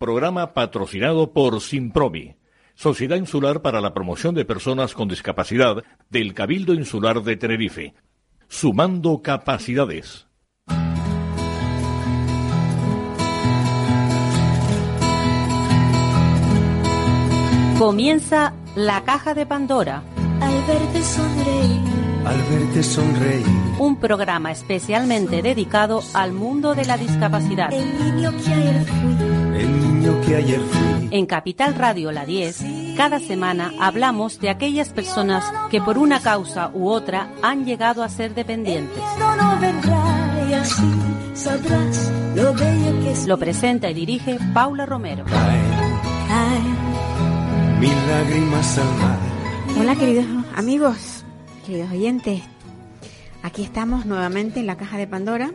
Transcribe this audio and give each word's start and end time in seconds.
Programa 0.00 0.54
patrocinado 0.54 1.34
por 1.34 1.60
Simpromi, 1.60 2.34
Sociedad 2.74 3.18
Insular 3.18 3.60
para 3.60 3.82
la 3.82 3.92
Promoción 3.92 4.34
de 4.34 4.46
Personas 4.46 4.94
con 4.94 5.08
Discapacidad 5.08 5.84
del 6.08 6.32
Cabildo 6.32 6.72
Insular 6.72 7.22
de 7.22 7.36
Tenerife. 7.36 7.92
Sumando 8.48 9.20
capacidades. 9.20 10.26
Comienza 17.78 18.54
la 18.76 19.04
caja 19.04 19.34
de 19.34 19.44
Pandora. 19.44 20.02
Al 20.40 20.64
verte 20.66 21.02
sonreír. 21.02 21.80
Al 22.24 22.42
verte 22.44 22.82
sonreír. 22.82 23.46
Un 23.78 24.00
programa 24.00 24.50
especialmente 24.50 25.42
dedicado 25.42 26.00
al 26.14 26.32
mundo 26.32 26.74
de 26.74 26.86
la 26.86 26.96
discapacidad. 26.96 27.70
El 27.70 28.14
niño 28.14 28.32
que 28.32 28.50
ayer 28.50 28.84
fui. 28.86 29.26
El 29.26 29.29
niño 30.10 30.26
que 30.26 30.36
ayer 30.36 30.60
fui. 30.60 31.08
En 31.10 31.26
Capital 31.26 31.74
Radio 31.74 32.12
La 32.12 32.24
10, 32.24 32.64
cada 32.96 33.18
semana 33.18 33.72
hablamos 33.80 34.40
de 34.40 34.50
aquellas 34.50 34.90
personas 34.90 35.44
que 35.70 35.80
por 35.80 35.98
una 35.98 36.20
causa 36.20 36.70
u 36.72 36.88
otra 36.88 37.28
han 37.42 37.64
llegado 37.64 38.02
a 38.02 38.08
ser 38.08 38.34
dependientes. 38.34 39.02
Lo 43.26 43.38
presenta 43.38 43.90
y 43.90 43.94
dirige 43.94 44.38
Paula 44.54 44.86
Romero. 44.86 45.24
Hola 49.78 49.96
queridos 49.96 50.26
amigos, 50.54 51.24
queridos 51.66 51.90
oyentes. 51.90 52.42
Aquí 53.42 53.62
estamos 53.62 54.04
nuevamente 54.04 54.60
en 54.60 54.66
la 54.66 54.76
caja 54.76 54.98
de 54.98 55.06
Pandora 55.06 55.50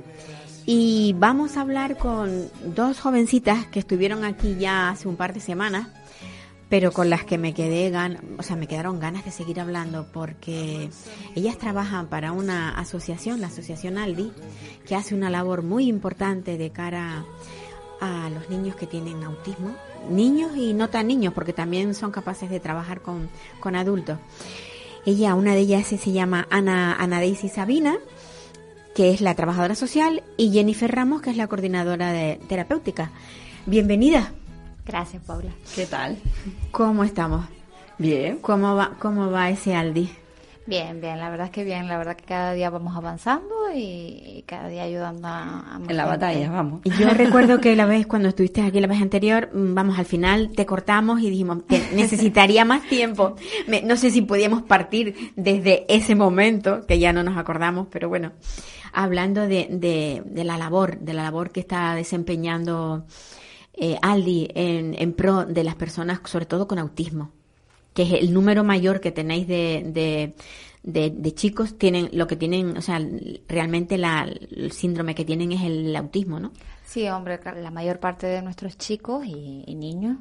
y 0.66 1.14
vamos 1.18 1.58
a 1.58 1.62
hablar 1.62 1.98
con 1.98 2.50
dos 2.76 3.00
jovencitas 3.00 3.68
que 3.68 3.80
estuvieron 3.80 4.24
aquí 4.24 4.56
ya 4.60 4.90
hace 4.90 5.08
un 5.08 5.16
par 5.16 5.34
de 5.34 5.40
semanas, 5.40 5.88
pero 6.70 6.92
con 6.92 7.10
las 7.10 7.24
que 7.24 7.38
me 7.38 7.54
quedé 7.54 7.92
gan 7.92 8.20
o 8.40 8.44
sea, 8.44 8.56
me 8.56 8.68
quedaron 8.68 9.00
ganas 9.00 9.26
de 9.26 9.32
seguir 9.32 9.60
hablando 9.60 10.08
porque 10.12 10.90
ellas 11.36 11.58
trabajan 11.58 12.08
para 12.08 12.32
una 12.32 12.78
asociación, 12.80 13.42
la 13.42 13.48
Asociación 13.48 13.98
Aldi, 13.98 14.32
que 14.88 14.96
hace 14.96 15.14
una 15.14 15.30
labor 15.30 15.62
muy 15.62 15.88
importante 15.88 16.58
de 16.58 16.72
cara 16.72 17.26
a 18.02 18.30
los 18.32 18.50
niños 18.50 18.76
que 18.76 18.88
tienen 18.88 19.24
autismo, 19.24 19.76
niños 20.10 20.56
y 20.58 20.74
no 20.74 20.90
tan 20.90 21.08
niños, 21.08 21.34
porque 21.34 21.54
también 21.54 21.94
son 21.94 22.12
capaces 22.12 22.50
de 22.50 22.60
trabajar 22.60 23.02
con, 23.02 23.30
con 23.60 23.76
adultos. 23.76 24.18
Ella, 25.06 25.36
una 25.36 25.54
de 25.54 25.60
ellas 25.60 25.86
se 25.86 26.12
llama 26.12 26.48
Ana, 26.50 26.96
Ana 26.96 27.20
Daisy 27.20 27.48
Sabina, 27.48 28.00
que 28.96 29.12
es 29.12 29.20
la 29.20 29.36
trabajadora 29.36 29.76
social, 29.76 30.24
y 30.38 30.52
Jennifer 30.52 30.90
Ramos, 30.90 31.22
que 31.22 31.30
es 31.30 31.38
la 31.38 31.48
coordinadora 31.48 32.14
de 32.14 32.40
terapéutica. 32.48 33.12
Bienvenida. 33.66 34.32
Gracias, 34.86 35.22
Paula. 35.22 35.52
¿Qué 35.76 35.86
tal? 35.86 36.18
¿Cómo 36.72 37.04
estamos? 37.04 37.46
Bien. 37.98 38.38
¿Cómo 38.40 38.74
va, 38.74 38.94
cómo 38.98 39.30
va 39.30 39.50
ese 39.50 39.76
Aldi? 39.76 40.10
Bien, 40.68 41.00
bien, 41.00 41.20
la 41.20 41.30
verdad 41.30 41.46
es 41.46 41.52
que 41.52 41.64
bien, 41.64 41.88
la 41.88 41.96
verdad 42.00 42.16
que 42.16 42.24
cada 42.26 42.54
día 42.54 42.72
vamos 42.72 42.98
avanzando 42.98 43.54
y, 43.76 44.44
cada 44.48 44.68
día 44.68 44.82
ayudando 44.82 45.28
a, 45.28 45.76
a 45.76 45.80
En 45.88 45.96
la 45.96 46.06
batalla, 46.06 46.50
vamos. 46.50 46.82
Y 46.84 46.90
yo 46.92 47.08
recuerdo 47.14 47.62
que 47.62 47.76
la 47.76 47.86
vez 47.86 48.08
cuando 48.08 48.30
estuviste 48.30 48.64
aquí 48.64 48.80
la 48.80 48.88
vez 48.88 49.00
anterior, 49.00 49.52
mm, 49.54 49.76
vamos, 49.76 50.00
al 50.00 50.06
final 50.06 50.52
te 50.56 50.66
cortamos 50.66 51.22
y 51.22 51.30
dijimos 51.30 51.60
que 51.70 51.80
necesitaría 51.94 52.66
más 52.66 52.82
tiempo. 52.90 53.36
Me- 53.68 53.84
no 53.84 53.96
sé 53.96 54.10
si 54.10 54.24
podíamos 54.24 54.64
partir 54.64 55.34
desde 55.36 55.86
ese 55.88 56.16
momento, 56.16 56.86
que 56.88 56.98
ya 56.98 57.14
no 57.14 57.22
nos 57.22 57.38
acordamos, 57.38 57.88
pero 57.92 58.10
bueno, 58.10 58.32
hablando 58.92 59.42
de, 59.42 59.68
de, 59.70 60.24
de 60.26 60.44
la 60.44 60.58
labor, 60.58 60.98
de 60.98 61.14
la 61.14 61.22
labor 61.22 61.52
que 61.52 61.60
está 61.60 61.94
desempeñando 61.94 63.06
eh, 63.74 63.98
Aldi 64.02 64.48
en, 64.56 64.96
en 64.98 65.14
pro 65.14 65.46
de 65.46 65.64
las 65.64 65.76
personas, 65.76 66.22
sobre 66.26 66.48
todo 66.48 66.68
con 66.68 66.80
autismo 66.80 67.35
que 67.96 68.04
es 68.04 68.12
el 68.12 68.34
número 68.34 68.64
mayor 68.64 69.00
que 69.00 69.12
tenéis 69.12 69.48
de, 69.48 69.84
de, 69.88 70.36
de, 70.84 71.10
de 71.10 71.34
chicos 71.34 71.78
tienen 71.78 72.10
lo 72.12 72.28
que 72.28 72.36
tienen, 72.36 72.78
o 72.78 72.82
sea, 72.82 73.00
realmente 73.48 73.98
la, 73.98 74.24
el 74.24 74.72
síndrome 74.74 75.16
que 75.16 75.24
tienen 75.24 75.54
es 75.54 75.64
el 75.64 75.96
autismo, 75.96 76.40
¿no? 76.40 76.52
Sí, 76.84 77.08
hombre, 77.08 77.40
la 77.56 77.72
mayor 77.72 78.00
parte 78.00 78.28
de 78.28 78.42
nuestros 78.42 78.78
chicos 78.78 79.26
y, 79.26 79.64
y 79.66 79.76
niños 79.76 80.18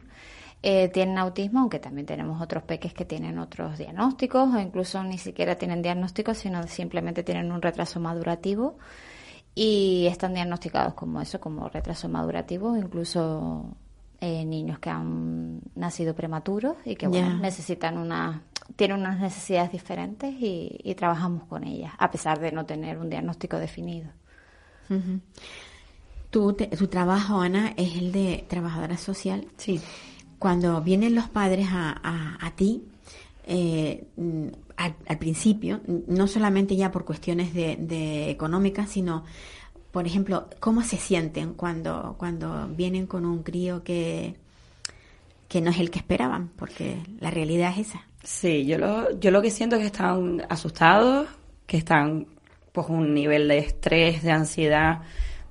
eh, 0.62 0.88
tienen 0.88 1.18
autismo, 1.18 1.60
aunque 1.60 1.80
también 1.80 2.06
tenemos 2.06 2.40
otros 2.40 2.62
peques 2.62 2.94
que 2.94 3.04
tienen 3.04 3.40
otros 3.40 3.76
diagnósticos 3.76 4.54
o 4.54 4.60
incluso 4.60 5.02
ni 5.02 5.18
siquiera 5.18 5.56
tienen 5.56 5.82
diagnósticos, 5.82 6.38
sino 6.38 6.66
simplemente 6.68 7.24
tienen 7.24 7.50
un 7.50 7.60
retraso 7.60 7.98
madurativo 7.98 8.78
y 9.54 10.06
están 10.06 10.32
diagnosticados 10.32 10.94
como 10.94 11.20
eso, 11.20 11.40
como 11.40 11.68
retraso 11.68 12.08
madurativo, 12.08 12.76
incluso 12.76 13.76
eh, 14.24 14.44
niños 14.44 14.78
que 14.78 14.90
han 14.90 15.60
nacido 15.74 16.14
prematuros 16.14 16.76
y 16.84 16.96
que 16.96 17.06
bueno, 17.08 17.38
necesitan 17.38 17.98
una 17.98 18.42
tienen 18.76 19.00
unas 19.00 19.20
necesidades 19.20 19.70
diferentes 19.72 20.34
y, 20.40 20.78
y 20.82 20.94
trabajamos 20.94 21.44
con 21.44 21.64
ellas, 21.64 21.92
a 21.98 22.10
pesar 22.10 22.40
de 22.40 22.50
no 22.50 22.64
tener 22.64 22.96
un 22.98 23.10
diagnóstico 23.10 23.58
definido. 23.58 24.08
Tu, 26.30 26.52
te- 26.54 26.66
tu 26.68 26.88
trabajo, 26.88 27.40
Ana, 27.40 27.74
es 27.76 27.96
el 27.96 28.10
de 28.12 28.44
trabajadora 28.48 28.96
social. 28.96 29.46
Sí. 29.56 29.80
Cuando 30.38 30.80
vienen 30.82 31.14
los 31.14 31.28
padres 31.28 31.68
a, 31.70 31.92
a, 32.02 32.46
a 32.46 32.50
ti, 32.56 32.82
eh, 33.46 34.04
al, 34.76 34.94
al 35.06 35.18
principio, 35.18 35.80
no 36.08 36.26
solamente 36.26 36.74
ya 36.76 36.90
por 36.90 37.04
cuestiones 37.04 37.54
de, 37.54 37.76
de 37.76 38.30
económicas, 38.30 38.88
sino, 38.90 39.24
por 39.94 40.08
ejemplo, 40.08 40.48
cómo 40.58 40.82
se 40.82 40.96
sienten 40.96 41.54
cuando, 41.54 42.16
cuando 42.18 42.66
vienen 42.66 43.06
con 43.06 43.24
un 43.24 43.44
crío 43.44 43.84
que, 43.84 44.34
que 45.46 45.60
no 45.60 45.70
es 45.70 45.78
el 45.78 45.92
que 45.92 46.00
esperaban, 46.00 46.48
porque 46.56 46.96
la 47.20 47.30
realidad 47.30 47.70
es 47.76 47.86
esa. 47.90 48.02
Sí, 48.24 48.66
yo 48.66 48.76
lo, 48.76 49.16
yo 49.20 49.30
lo 49.30 49.40
que 49.40 49.52
siento 49.52 49.76
es 49.76 49.82
que 49.82 49.86
están 49.86 50.44
asustados, 50.48 51.28
que 51.64 51.76
están 51.76 52.26
pues 52.72 52.88
un 52.88 53.14
nivel 53.14 53.46
de 53.46 53.58
estrés, 53.58 54.24
de 54.24 54.32
ansiedad, 54.32 55.02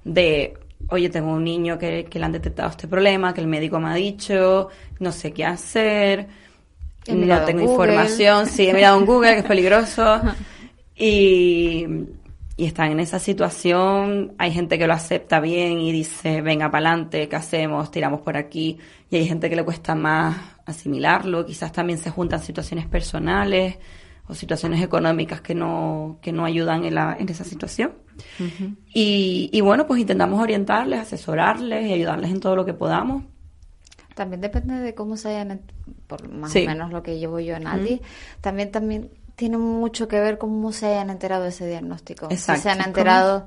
de 0.03 0.57
oye, 0.89 1.09
tengo 1.09 1.31
un 1.31 1.45
niño 1.45 1.79
que, 1.79 2.03
que 2.09 2.19
le 2.19 2.25
han 2.25 2.33
detectado 2.33 2.69
este 2.69 2.89
problema, 2.89 3.33
que 3.33 3.39
el 3.39 3.47
médico 3.47 3.79
me 3.79 3.91
ha 3.91 3.95
dicho, 3.95 4.67
no 4.99 5.13
sé 5.13 5.31
qué 5.31 5.45
hacer, 5.45 6.27
no 7.07 7.45
tengo 7.45 7.61
Google. 7.65 7.93
información, 7.93 8.47
sí, 8.47 8.67
he 8.67 8.73
mirado 8.73 8.99
en 8.99 9.05
Google, 9.05 9.35
que 9.35 9.39
es 9.39 9.45
peligroso. 9.45 10.19
Y, 10.95 11.87
y 12.55 12.65
están 12.65 12.91
en 12.91 12.99
esa 12.99 13.17
situación, 13.19 14.33
hay 14.37 14.51
gente 14.51 14.77
que 14.77 14.85
lo 14.87 14.93
acepta 14.93 15.39
bien 15.39 15.79
y 15.79 15.91
dice, 15.91 16.41
venga 16.41 16.69
para 16.69 16.89
adelante, 16.89 17.27
¿qué 17.27 17.35
hacemos? 17.35 17.89
Tiramos 17.89 18.21
por 18.21 18.37
aquí. 18.37 18.77
Y 19.09 19.15
hay 19.15 19.25
gente 19.27 19.49
que 19.49 19.55
le 19.55 19.63
cuesta 19.63 19.95
más 19.95 20.37
asimilarlo, 20.65 21.45
quizás 21.45 21.71
también 21.71 21.97
se 21.99 22.09
juntan 22.11 22.39
situaciones 22.41 22.85
personales 22.87 23.77
o 24.27 24.33
situaciones 24.35 24.81
económicas 24.81 25.41
que 25.41 25.53
no, 25.55 26.19
que 26.21 26.31
no 26.31 26.45
ayudan 26.45 26.85
en, 26.85 26.95
la, 26.95 27.17
en 27.19 27.27
esa 27.27 27.43
situación. 27.43 27.93
y, 28.93 29.49
y 29.51 29.61
bueno, 29.61 29.87
pues 29.87 29.99
intentamos 30.01 30.39
orientarles, 30.39 30.99
asesorarles 30.99 31.87
y 31.89 31.93
ayudarles 31.93 32.31
en 32.31 32.39
todo 32.39 32.55
lo 32.55 32.65
que 32.65 32.73
podamos. 32.73 33.23
También 34.15 34.41
depende 34.41 34.75
de 34.75 34.93
cómo 34.93 35.17
se 35.17 35.29
hayan, 35.29 35.61
por 36.05 36.29
más 36.29 36.51
Sí. 36.51 36.63
o 36.63 36.67
menos 36.67 36.91
lo 36.91 37.01
que 37.01 37.17
llevo 37.17 37.39
yo 37.39 37.55
en 37.55 37.65
Aldi, 37.65 37.99
también 38.41 38.71
también 38.71 39.09
tiene 39.35 39.57
mucho 39.57 40.07
que 40.07 40.19
ver 40.19 40.37
cómo 40.37 40.71
se 40.71 40.87
hayan 40.87 41.09
enterado 41.09 41.43
de 41.43 41.49
ese 41.49 41.67
diagnóstico. 41.67 42.27
Exacto. 42.29 42.55
Si 42.55 42.61
se 42.63 42.69
han 42.69 42.81
enterado 42.81 43.45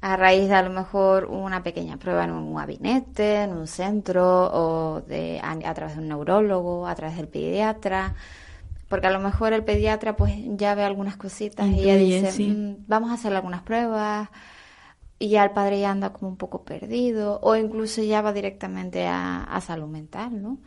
a 0.00 0.16
raíz 0.16 0.48
de 0.48 0.54
a 0.54 0.62
lo 0.62 0.70
mejor 0.70 1.26
una 1.26 1.62
pequeña 1.62 1.96
prueba 1.98 2.24
en 2.24 2.30
un 2.32 2.54
gabinete, 2.54 3.42
en 3.42 3.52
un 3.52 3.66
centro, 3.66 4.50
o 4.52 5.00
de, 5.02 5.40
a, 5.42 5.52
a 5.52 5.74
través 5.74 5.96
de 5.96 6.02
un 6.02 6.08
neurólogo, 6.08 6.86
a 6.86 6.94
través 6.94 7.16
del 7.16 7.28
pediatra. 7.28 8.14
Porque 8.88 9.06
a 9.06 9.10
lo 9.10 9.20
mejor 9.20 9.52
el 9.52 9.64
pediatra 9.64 10.16
pues 10.16 10.32
ya 10.56 10.74
ve 10.74 10.82
algunas 10.84 11.16
cositas 11.16 11.68
y 11.68 11.82
ya 11.82 11.94
Intuye, 11.94 12.20
dice, 12.22 12.32
sí. 12.32 12.48
"Mm, 12.48 12.84
vamos 12.86 13.10
a 13.10 13.14
hacerle 13.14 13.36
algunas 13.36 13.62
pruebas, 13.62 14.28
y 15.18 15.30
ya 15.30 15.44
el 15.44 15.50
padre 15.50 15.80
ya 15.80 15.90
anda 15.90 16.12
como 16.12 16.30
un 16.30 16.36
poco 16.36 16.62
perdido 16.64 17.40
o 17.42 17.56
incluso 17.56 18.02
ya 18.02 18.22
va 18.22 18.32
directamente 18.32 19.06
a, 19.06 19.42
a 19.44 19.60
salud 19.60 19.88
mental, 19.88 20.40
¿no? 20.42 20.58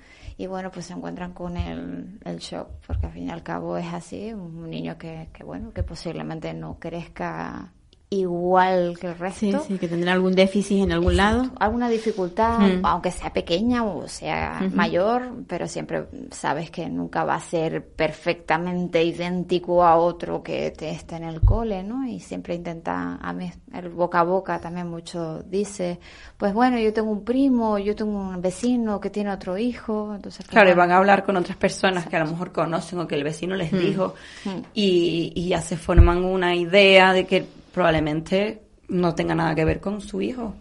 Y 0.41 0.47
bueno, 0.47 0.71
pues 0.71 0.88
se 0.88 0.93
encuentran 0.93 1.33
con 1.33 1.55
el, 1.55 2.19
el 2.25 2.39
shock, 2.39 2.67
porque 2.88 3.05
al 3.05 3.13
fin 3.13 3.27
y 3.27 3.29
al 3.29 3.43
cabo 3.43 3.77
es 3.77 3.93
así, 3.93 4.33
un 4.33 4.71
niño 4.71 4.97
que, 4.97 5.29
que 5.31 5.43
bueno, 5.43 5.71
que 5.71 5.83
posiblemente 5.83 6.51
no 6.55 6.79
crezca 6.79 7.71
igual 8.13 8.97
que 8.99 9.07
el 9.07 9.13
Sí, 9.31 9.51
resto. 9.51 9.63
sí, 9.67 9.77
que 9.77 9.87
tendrá 9.87 10.11
algún 10.11 10.35
déficit 10.35 10.83
en 10.83 10.91
algún 10.91 11.15
lado. 11.15 11.49
Alguna 11.59 11.87
dificultad, 11.89 12.59
Mm. 12.59 12.85
aunque 12.85 13.09
sea 13.09 13.31
pequeña 13.31 13.85
o 13.85 14.05
sea 14.09 14.61
mayor, 14.73 15.31
pero 15.47 15.65
siempre 15.65 16.05
sabes 16.29 16.69
que 16.69 16.89
nunca 16.89 17.23
va 17.23 17.35
a 17.35 17.39
ser 17.39 17.85
perfectamente 17.85 19.01
idéntico 19.01 19.83
a 19.85 19.95
otro 19.95 20.43
que 20.43 20.71
te 20.71 20.89
esté 20.91 21.15
en 21.15 21.23
el 21.23 21.39
cole, 21.39 21.83
¿no? 21.83 22.05
Y 22.05 22.19
siempre 22.19 22.55
intenta, 22.55 23.15
a 23.15 23.31
mí 23.31 23.49
el 23.73 23.87
boca 23.89 24.19
a 24.19 24.23
boca 24.23 24.59
también 24.59 24.87
mucho 24.89 25.41
dice, 25.43 25.97
pues 26.37 26.53
bueno, 26.53 26.77
yo 26.79 26.91
tengo 26.91 27.11
un 27.11 27.23
primo, 27.23 27.77
yo 27.79 27.95
tengo 27.95 28.11
un 28.19 28.41
vecino 28.41 28.99
que 28.99 29.09
tiene 29.09 29.31
otro 29.31 29.57
hijo, 29.57 30.13
entonces... 30.13 30.45
Claro, 30.47 30.69
y 30.69 30.73
van 30.73 30.91
a 30.91 30.97
hablar 30.97 31.23
con 31.23 31.37
otras 31.37 31.55
personas 31.55 32.07
que 32.07 32.17
a 32.17 32.25
lo 32.25 32.31
mejor 32.31 32.51
conocen 32.51 32.99
o 32.99 33.07
que 33.07 33.15
el 33.15 33.23
vecino 33.23 33.55
les 33.55 33.71
dijo 33.71 34.15
Mm. 34.43 34.49
y, 34.73 35.31
y 35.33 35.47
ya 35.47 35.61
se 35.61 35.77
forman 35.77 36.25
una 36.25 36.53
idea 36.55 37.13
de 37.13 37.25
que 37.25 37.60
probablemente 37.73 38.62
no 38.88 39.15
tenga 39.15 39.35
nada 39.35 39.56
que 39.56 39.65
ver 39.65 39.79
con 39.79 40.01
su 40.01 40.21
hijo. 40.21 40.53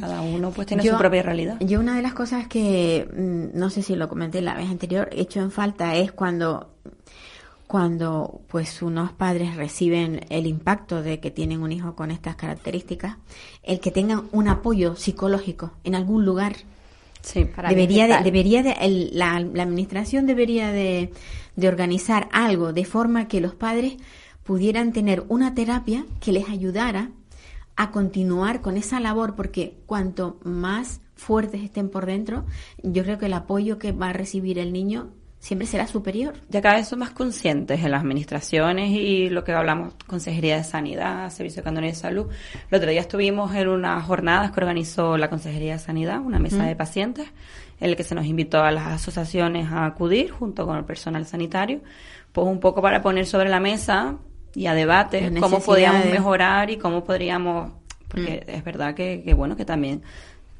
Cada 0.00 0.20
uno 0.22 0.50
pues 0.50 0.66
tiene 0.66 0.82
Yo- 0.82 0.92
su 0.94 0.98
propia 0.98 1.22
realidad. 1.22 1.56
Yo 1.60 1.78
una 1.78 1.94
de 1.96 2.02
las 2.02 2.12
cosas 2.12 2.48
que, 2.48 3.06
mm, 3.16 3.56
no 3.56 3.70
sé 3.70 3.82
si 3.82 3.94
lo 3.94 4.08
comenté 4.08 4.40
la 4.42 4.54
vez 4.54 4.68
anterior, 4.68 5.08
he 5.12 5.20
hecho 5.20 5.40
en 5.40 5.52
falta 5.52 5.94
es 5.94 6.10
cuando, 6.10 6.74
cuando 7.66 8.40
pues 8.48 8.82
unos 8.82 9.12
padres 9.12 9.54
reciben 9.54 10.22
el 10.28 10.46
impacto 10.46 11.02
de 11.02 11.20
que 11.20 11.30
tienen 11.30 11.62
un 11.62 11.70
hijo 11.70 11.94
con 11.94 12.10
estas 12.10 12.34
características, 12.34 13.16
el 13.62 13.78
que 13.78 13.92
tengan 13.92 14.24
un 14.32 14.48
apoyo 14.48 14.96
psicológico 14.96 15.72
en 15.84 15.94
algún 15.94 16.24
lugar. 16.24 16.56
Sí, 17.22 17.44
Para 17.44 17.68
debería 17.68 18.08
de, 18.08 18.24
debería 18.24 18.62
de, 18.64 18.72
el- 18.80 19.10
la, 19.12 19.38
la 19.38 19.62
administración 19.62 20.26
debería 20.26 20.72
de, 20.72 21.12
de 21.54 21.68
organizar 21.68 22.28
algo 22.32 22.72
de 22.72 22.84
forma 22.84 23.28
que 23.28 23.40
los 23.40 23.54
padres 23.54 23.98
pudieran 24.50 24.92
tener 24.92 25.22
una 25.28 25.54
terapia 25.54 26.04
que 26.18 26.32
les 26.32 26.48
ayudara 26.48 27.10
a 27.76 27.92
continuar 27.92 28.62
con 28.62 28.76
esa 28.76 28.98
labor 28.98 29.36
porque 29.36 29.76
cuanto 29.86 30.40
más 30.42 31.00
fuertes 31.14 31.62
estén 31.62 31.88
por 31.88 32.04
dentro, 32.04 32.44
yo 32.82 33.04
creo 33.04 33.16
que 33.16 33.26
el 33.26 33.34
apoyo 33.34 33.78
que 33.78 33.92
va 33.92 34.08
a 34.08 34.12
recibir 34.12 34.58
el 34.58 34.72
niño 34.72 35.10
siempre 35.38 35.68
será 35.68 35.86
superior. 35.86 36.34
Ya 36.48 36.60
cada 36.62 36.74
vez 36.78 36.88
son 36.88 36.98
más 36.98 37.10
conscientes 37.10 37.78
en 37.84 37.92
las 37.92 38.02
administraciones 38.02 38.90
y 38.90 39.30
lo 39.30 39.44
que 39.44 39.52
hablamos, 39.52 39.94
Consejería 40.08 40.56
de 40.56 40.64
Sanidad, 40.64 41.30
Servicio 41.30 41.62
Canario 41.62 41.90
de 41.90 41.94
Salud. 41.94 42.26
El 42.72 42.76
otro 42.76 42.90
día 42.90 43.02
estuvimos 43.02 43.54
en 43.54 43.68
unas 43.68 44.04
jornadas 44.04 44.50
que 44.50 44.58
organizó 44.58 45.16
la 45.16 45.30
Consejería 45.30 45.74
de 45.74 45.78
Sanidad, 45.78 46.20
una 46.20 46.40
mesa 46.40 46.64
de 46.64 46.74
pacientes, 46.74 47.28
en 47.78 47.90
el 47.90 47.94
que 47.94 48.02
se 48.02 48.16
nos 48.16 48.26
invitó 48.26 48.64
a 48.64 48.72
las 48.72 48.88
asociaciones 48.88 49.70
a 49.70 49.86
acudir 49.86 50.32
junto 50.32 50.66
con 50.66 50.76
el 50.76 50.84
personal 50.84 51.24
sanitario, 51.24 51.82
pues 52.32 52.48
un 52.48 52.58
poco 52.58 52.82
para 52.82 53.00
poner 53.00 53.26
sobre 53.26 53.48
la 53.48 53.60
mesa 53.60 54.18
y 54.54 54.66
a 54.66 54.74
debate 54.74 55.30
Las 55.30 55.40
cómo 55.40 55.60
podíamos 55.60 56.06
mejorar 56.06 56.70
y 56.70 56.76
cómo 56.76 57.04
podríamos, 57.04 57.72
porque 58.08 58.44
es 58.46 58.64
verdad 58.64 58.94
que, 58.94 59.22
que 59.24 59.34
bueno, 59.34 59.56
que 59.56 59.64
también 59.64 60.02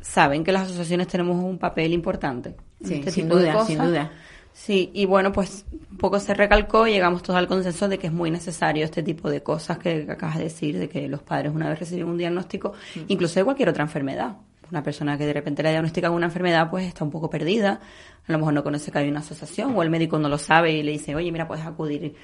saben 0.01 0.45
que 0.45 0.53
las 0.53 0.63
asociaciones 0.63 1.09
tenemos 1.09 1.43
un 1.43 1.59
papel 1.59 1.93
importante 1.93 2.55
Sí, 2.85 2.95
este 2.95 3.11
sin 3.11 3.29
duda, 3.29 3.65
sin 3.65 3.79
duda. 3.79 4.11
Sí, 4.53 4.91
y 4.95 5.07
bueno, 5.07 5.33
pues 5.33 5.65
un 5.91 5.97
poco 5.97 6.19
se 6.19 6.35
recalcó 6.35 6.87
y 6.87 6.93
llegamos 6.93 7.23
todos 7.23 7.39
al 7.39 7.47
consenso 7.47 7.89
de 7.89 7.99
que 7.99 8.09
es 8.09 8.13
muy 8.13 8.31
necesario 8.31 8.85
este 8.85 9.03
tipo 9.03 9.31
de 9.31 9.43
cosas 9.43 9.79
que 9.79 10.07
acabas 10.11 10.39
de 10.39 10.45
decir, 10.45 10.79
de 10.79 10.89
que 10.89 11.09
los 11.09 11.23
padres 11.23 11.53
una 11.55 11.69
vez 11.69 11.79
reciben 11.79 12.09
un 12.09 12.19
diagnóstico, 12.19 12.73
incluso 13.09 13.39
de 13.39 13.45
cualquier 13.45 13.69
otra 13.69 13.85
enfermedad. 13.85 14.37
Una 14.71 14.83
persona 14.83 15.19
que 15.19 15.27
de 15.27 15.33
repente 15.33 15.63
le 15.63 15.71
diagnostican 15.71 16.13
una 16.13 16.27
enfermedad, 16.27 16.71
pues 16.71 16.87
está 16.87 17.05
un 17.05 17.11
poco 17.11 17.29
perdida, 17.29 17.81
a 18.27 18.33
lo 18.33 18.39
mejor 18.39 18.55
no 18.55 18.63
conoce 18.63 18.93
que 18.93 18.99
hay 18.99 19.09
una 19.09 19.21
asociación 19.21 19.75
o 19.77 19.83
el 19.83 19.91
médico 19.91 20.19
no 20.19 20.29
lo 20.29 20.39
sabe 20.39 20.73
y 20.73 20.83
le 20.83 20.93
dice, 20.93 21.15
oye, 21.15 21.31
mira, 21.33 21.49
puedes 21.49 21.65
acudir 21.65 22.15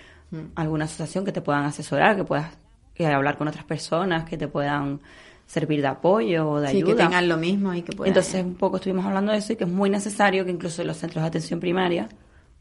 alguna 0.54 0.84
asociación 0.86 1.24
que 1.24 1.32
te 1.32 1.40
puedan 1.40 1.64
asesorar, 1.64 2.16
que 2.16 2.24
puedas 2.24 2.56
eh, 2.96 3.06
hablar 3.06 3.36
con 3.38 3.48
otras 3.48 3.64
personas, 3.64 4.24
que 4.24 4.36
te 4.36 4.48
puedan 4.48 5.00
servir 5.46 5.80
de 5.80 5.86
apoyo 5.88 6.50
o 6.50 6.60
de 6.60 6.68
Sí, 6.68 6.76
ayuda. 6.78 6.90
que 6.96 7.02
tengan 7.04 7.28
lo 7.28 7.36
mismo 7.36 7.72
y 7.72 7.82
que 7.82 7.92
puedan... 7.92 8.08
Entonces, 8.10 8.44
un 8.44 8.54
poco 8.56 8.76
estuvimos 8.76 9.04
hablando 9.06 9.32
de 9.32 9.38
eso 9.38 9.52
y 9.52 9.56
que 9.56 9.64
es 9.64 9.70
muy 9.70 9.88
necesario 9.90 10.44
que 10.44 10.50
incluso 10.50 10.82
los 10.84 10.96
centros 10.96 11.22
de 11.22 11.28
atención 11.28 11.60
primaria 11.60 12.08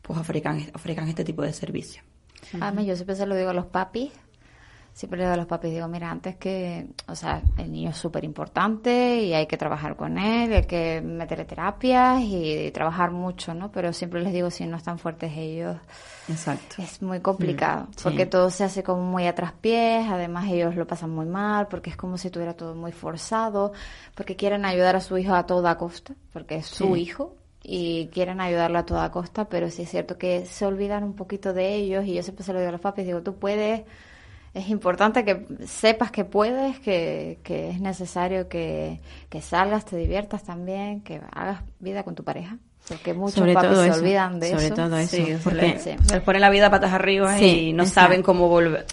pues 0.02 0.20
ofrezcan, 0.20 0.62
ofrezcan 0.76 1.08
este 1.10 1.24
tipo 1.24 1.42
de 1.42 1.52
servicio. 1.52 2.04
Además, 2.62 2.86
yo 2.86 2.96
siempre 2.96 3.16
se 3.16 3.26
lo 3.26 3.36
digo 3.36 3.50
a 3.50 3.54
los 3.54 3.66
papis. 3.66 4.12
Siempre 4.96 5.18
le 5.18 5.26
digo 5.26 5.34
a 5.34 5.38
los 5.38 5.46
papis, 5.46 5.72
digo, 5.72 5.90
mira, 5.90 6.10
antes 6.10 6.38
que, 6.38 6.88
o 7.10 7.16
sea, 7.16 7.42
el 7.58 7.70
niño 7.70 7.90
es 7.90 7.98
súper 7.98 8.24
importante 8.24 9.22
y 9.22 9.34
hay 9.34 9.46
que 9.46 9.58
trabajar 9.58 9.98
con 9.98 10.18
él, 10.18 10.54
hay 10.54 10.64
que 10.64 11.02
meterle 11.02 11.44
terapias 11.44 12.22
y, 12.24 12.72
trabajar 12.72 13.12
mucho, 13.12 13.54
¿no? 13.54 13.70
Pero 13.74 13.92
siempre 13.92 14.24
les 14.24 14.32
digo, 14.32 14.50
si 14.50 14.66
no 14.66 14.78
están 14.78 14.98
fuertes 14.98 15.34
ellos, 15.36 15.76
Exacto. 16.30 16.82
es 16.82 17.02
muy 17.02 17.20
complicado, 17.20 17.88
sí. 17.98 18.04
porque 18.06 18.26
todo 18.26 18.50
se 18.50 18.64
hace 18.64 18.84
como 18.84 19.04
muy 19.04 19.28
a 19.28 19.36
traspiés, 19.36 20.08
además 20.10 20.46
ellos 20.50 20.78
lo 20.78 20.88
pasan 20.88 21.10
muy 21.10 21.26
mal, 21.26 21.68
porque 21.68 21.90
es 21.90 21.98
como 21.98 22.18
si 22.18 22.30
tuviera 22.30 22.54
todo 22.54 22.74
muy 22.74 22.94
forzado, 22.94 23.74
porque 24.16 24.38
quieren 24.38 24.64
ayudar 24.64 24.96
a 24.96 25.02
su 25.02 25.18
hijo 25.18 25.34
a 25.36 25.46
toda 25.46 25.78
costa, 25.78 26.14
porque 26.32 26.56
es 26.56 26.68
su 26.68 26.96
Sí. 26.96 27.02
hijo 27.02 27.36
y 27.64 28.08
quieren 28.14 28.40
ayudarlo 28.40 28.80
a 28.80 28.86
toda 28.86 29.12
costa, 29.12 29.50
pero 29.50 29.70
sí 29.70 29.82
es 29.82 29.90
cierto 29.90 30.18
que 30.18 30.46
se 30.46 30.66
olvidan 30.66 31.04
un 31.04 31.16
poquito 31.16 31.52
de 31.54 31.76
ellos 31.76 32.06
y 32.06 32.14
yo 32.14 32.24
siempre 32.24 32.46
se 32.46 32.54
lo 32.54 32.60
digo 32.60 32.70
a 32.70 32.72
los 32.72 32.82
papis, 32.82 33.06
digo, 33.06 33.22
tú 33.24 33.36
puedes, 33.36 33.82
es 34.56 34.70
importante 34.70 35.24
que 35.24 35.46
sepas 35.68 36.10
que 36.12 36.24
puedes, 36.26 36.80
que, 36.80 37.38
que 37.44 37.70
es 37.70 37.80
necesario 37.82 38.48
que, 38.50 39.00
que 39.30 39.42
salgas, 39.42 39.86
te 39.86 39.98
diviertas 39.98 40.44
también, 40.44 41.02
que 41.02 41.22
hagas 41.34 41.62
vida 41.80 42.04
con 42.04 42.16
tu 42.16 42.24
pareja, 42.24 42.58
porque 42.88 43.14
muchos 43.14 43.36
Sobre 43.36 43.54
papis 43.54 43.70
todo 43.70 43.84
se 43.84 43.90
eso, 43.90 44.00
olvidan 44.00 44.40
de 44.40 44.50
sobre 44.52 44.66
eso. 44.66 44.76
todo 44.76 44.98
eso, 44.98 45.16
Sí, 45.16 45.36
porque- 45.44 45.78
Sí. 45.80 45.96
se 46.02 46.14
les 46.16 46.24
pone 46.24 46.40
la 46.40 46.50
vida 46.50 46.70
patas 46.72 46.94
arriba 46.94 47.38
Sí, 47.38 47.46
y 47.70 47.74
no 47.74 47.84
exacto. 47.84 48.08
saben 48.08 48.24
cómo 48.24 48.48
volver 48.50 48.86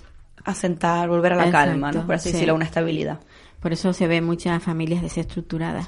a 0.44 0.54
sentar, 0.54 1.08
volver 1.08 1.34
a 1.34 1.36
la 1.36 1.50
calma, 1.50 1.88
Exacto, 1.88 1.98
¿no? 2.00 2.06
Por 2.06 2.14
así 2.16 2.28
sí. 2.28 2.32
decirlo, 2.34 2.52
a 2.54 2.56
una 2.56 2.64
estabilidad. 2.64 3.20
Por 3.60 3.72
eso 3.72 3.92
se 3.92 4.08
ven 4.08 4.24
muchas 4.24 4.60
familias 4.62 5.00
desestructuradas. 5.02 5.86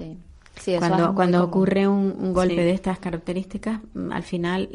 Cuando 0.79 1.13
cuando 1.17 1.43
ocurre 1.43 1.89
un, 1.89 2.15
un 2.17 2.33
golpe 2.33 2.55
Sí. 2.55 2.61
de 2.61 2.71
estas 2.71 3.01
características, 3.01 3.81
al 4.13 4.23
final 4.23 4.69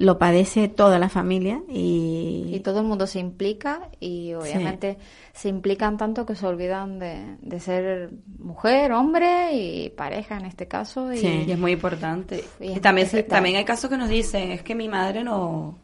lo 0.00 0.16
padece 0.18 0.68
toda 0.68 0.98
la 0.98 1.10
familia 1.10 1.60
y, 1.68 2.50
Y 2.54 2.60
todo 2.60 2.80
el 2.80 2.86
mundo 2.86 3.06
se 3.06 3.18
implica 3.18 3.90
y 4.00 4.32
obviamente 4.32 4.96
se 5.34 5.50
implican 5.50 5.98
tanto 5.98 6.24
que 6.24 6.34
se 6.34 6.46
olvidan 6.46 6.98
de, 6.98 7.36
de 7.42 7.60
ser 7.60 8.10
mujer, 8.38 8.92
hombre 8.92 9.52
y 9.54 9.90
pareja 9.90 10.38
en 10.38 10.46
este 10.46 10.66
caso. 10.66 11.12
Y, 11.12 11.18
Sí. 11.18 11.44
Y 11.46 11.52
es 11.52 11.58
muy 11.58 11.72
importante. 11.72 12.42
Y 12.60 12.80
también, 12.80 13.04
necesita. 13.08 13.36
también 13.36 13.56
hay 13.56 13.64
casos 13.66 13.90
que 13.90 13.98
nos 13.98 14.08
dicen, 14.08 14.52
es 14.52 14.62
que 14.62 14.74
mi 14.74 14.88
madre 14.88 15.22
no... 15.22 15.76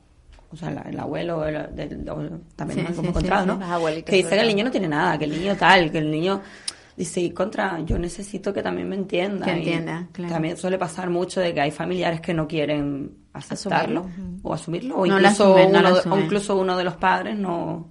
O 0.50 0.56
sea, 0.56 0.70
la- 0.70 0.82
el 0.88 0.98
abuelo 0.98 1.44
el- 1.44 1.56
o 2.08 2.16
también 2.56 2.80
Sí, 2.80 2.84
nos 2.86 2.92
sí, 2.94 2.98
hemos 3.00 3.08
encontrado, 3.08 3.42
sí. 3.42 3.48
¿no? 3.48 3.58
Que 4.04 4.16
dice 4.16 4.30
que 4.30 4.40
el 4.40 4.46
niño 4.48 4.64
no 4.64 4.70
tiene 4.70 4.88
nada, 4.88 5.18
que 5.18 5.24
el 5.26 5.32
niño 5.32 5.56
tal, 5.56 5.90
que 5.92 5.98
el 5.98 6.10
niño... 6.10 6.40
Dice, 6.96 7.20
y 7.20 7.30
contra, 7.30 7.80
yo 7.80 7.98
necesito 7.98 8.54
que 8.54 8.62
también 8.62 8.88
me 8.88 8.96
entienda. 8.96 9.44
Que 9.44 9.52
entienda, 9.52 10.08
claro. 10.12 10.32
También 10.32 10.56
suele 10.56 10.78
pasar 10.78 11.10
mucho 11.10 11.40
de 11.40 11.52
que 11.52 11.60
hay 11.60 11.70
familiares 11.70 12.22
que 12.22 12.32
no 12.32 12.48
quieren 12.48 13.12
aceptarlo 13.34 14.00
Asumirlo. 14.00 14.38
o 14.42 14.54
asumirlo, 14.54 14.96
o 14.96 15.06
No 15.06 15.18
incluso, 15.18 15.54
asumen, 15.56 15.72
no 15.72 15.78
uno, 15.80 16.14
o 16.14 16.18
incluso 16.18 16.56
uno 16.56 16.76
de 16.76 16.84
los 16.84 16.96
padres 16.96 17.36
no... 17.36 17.88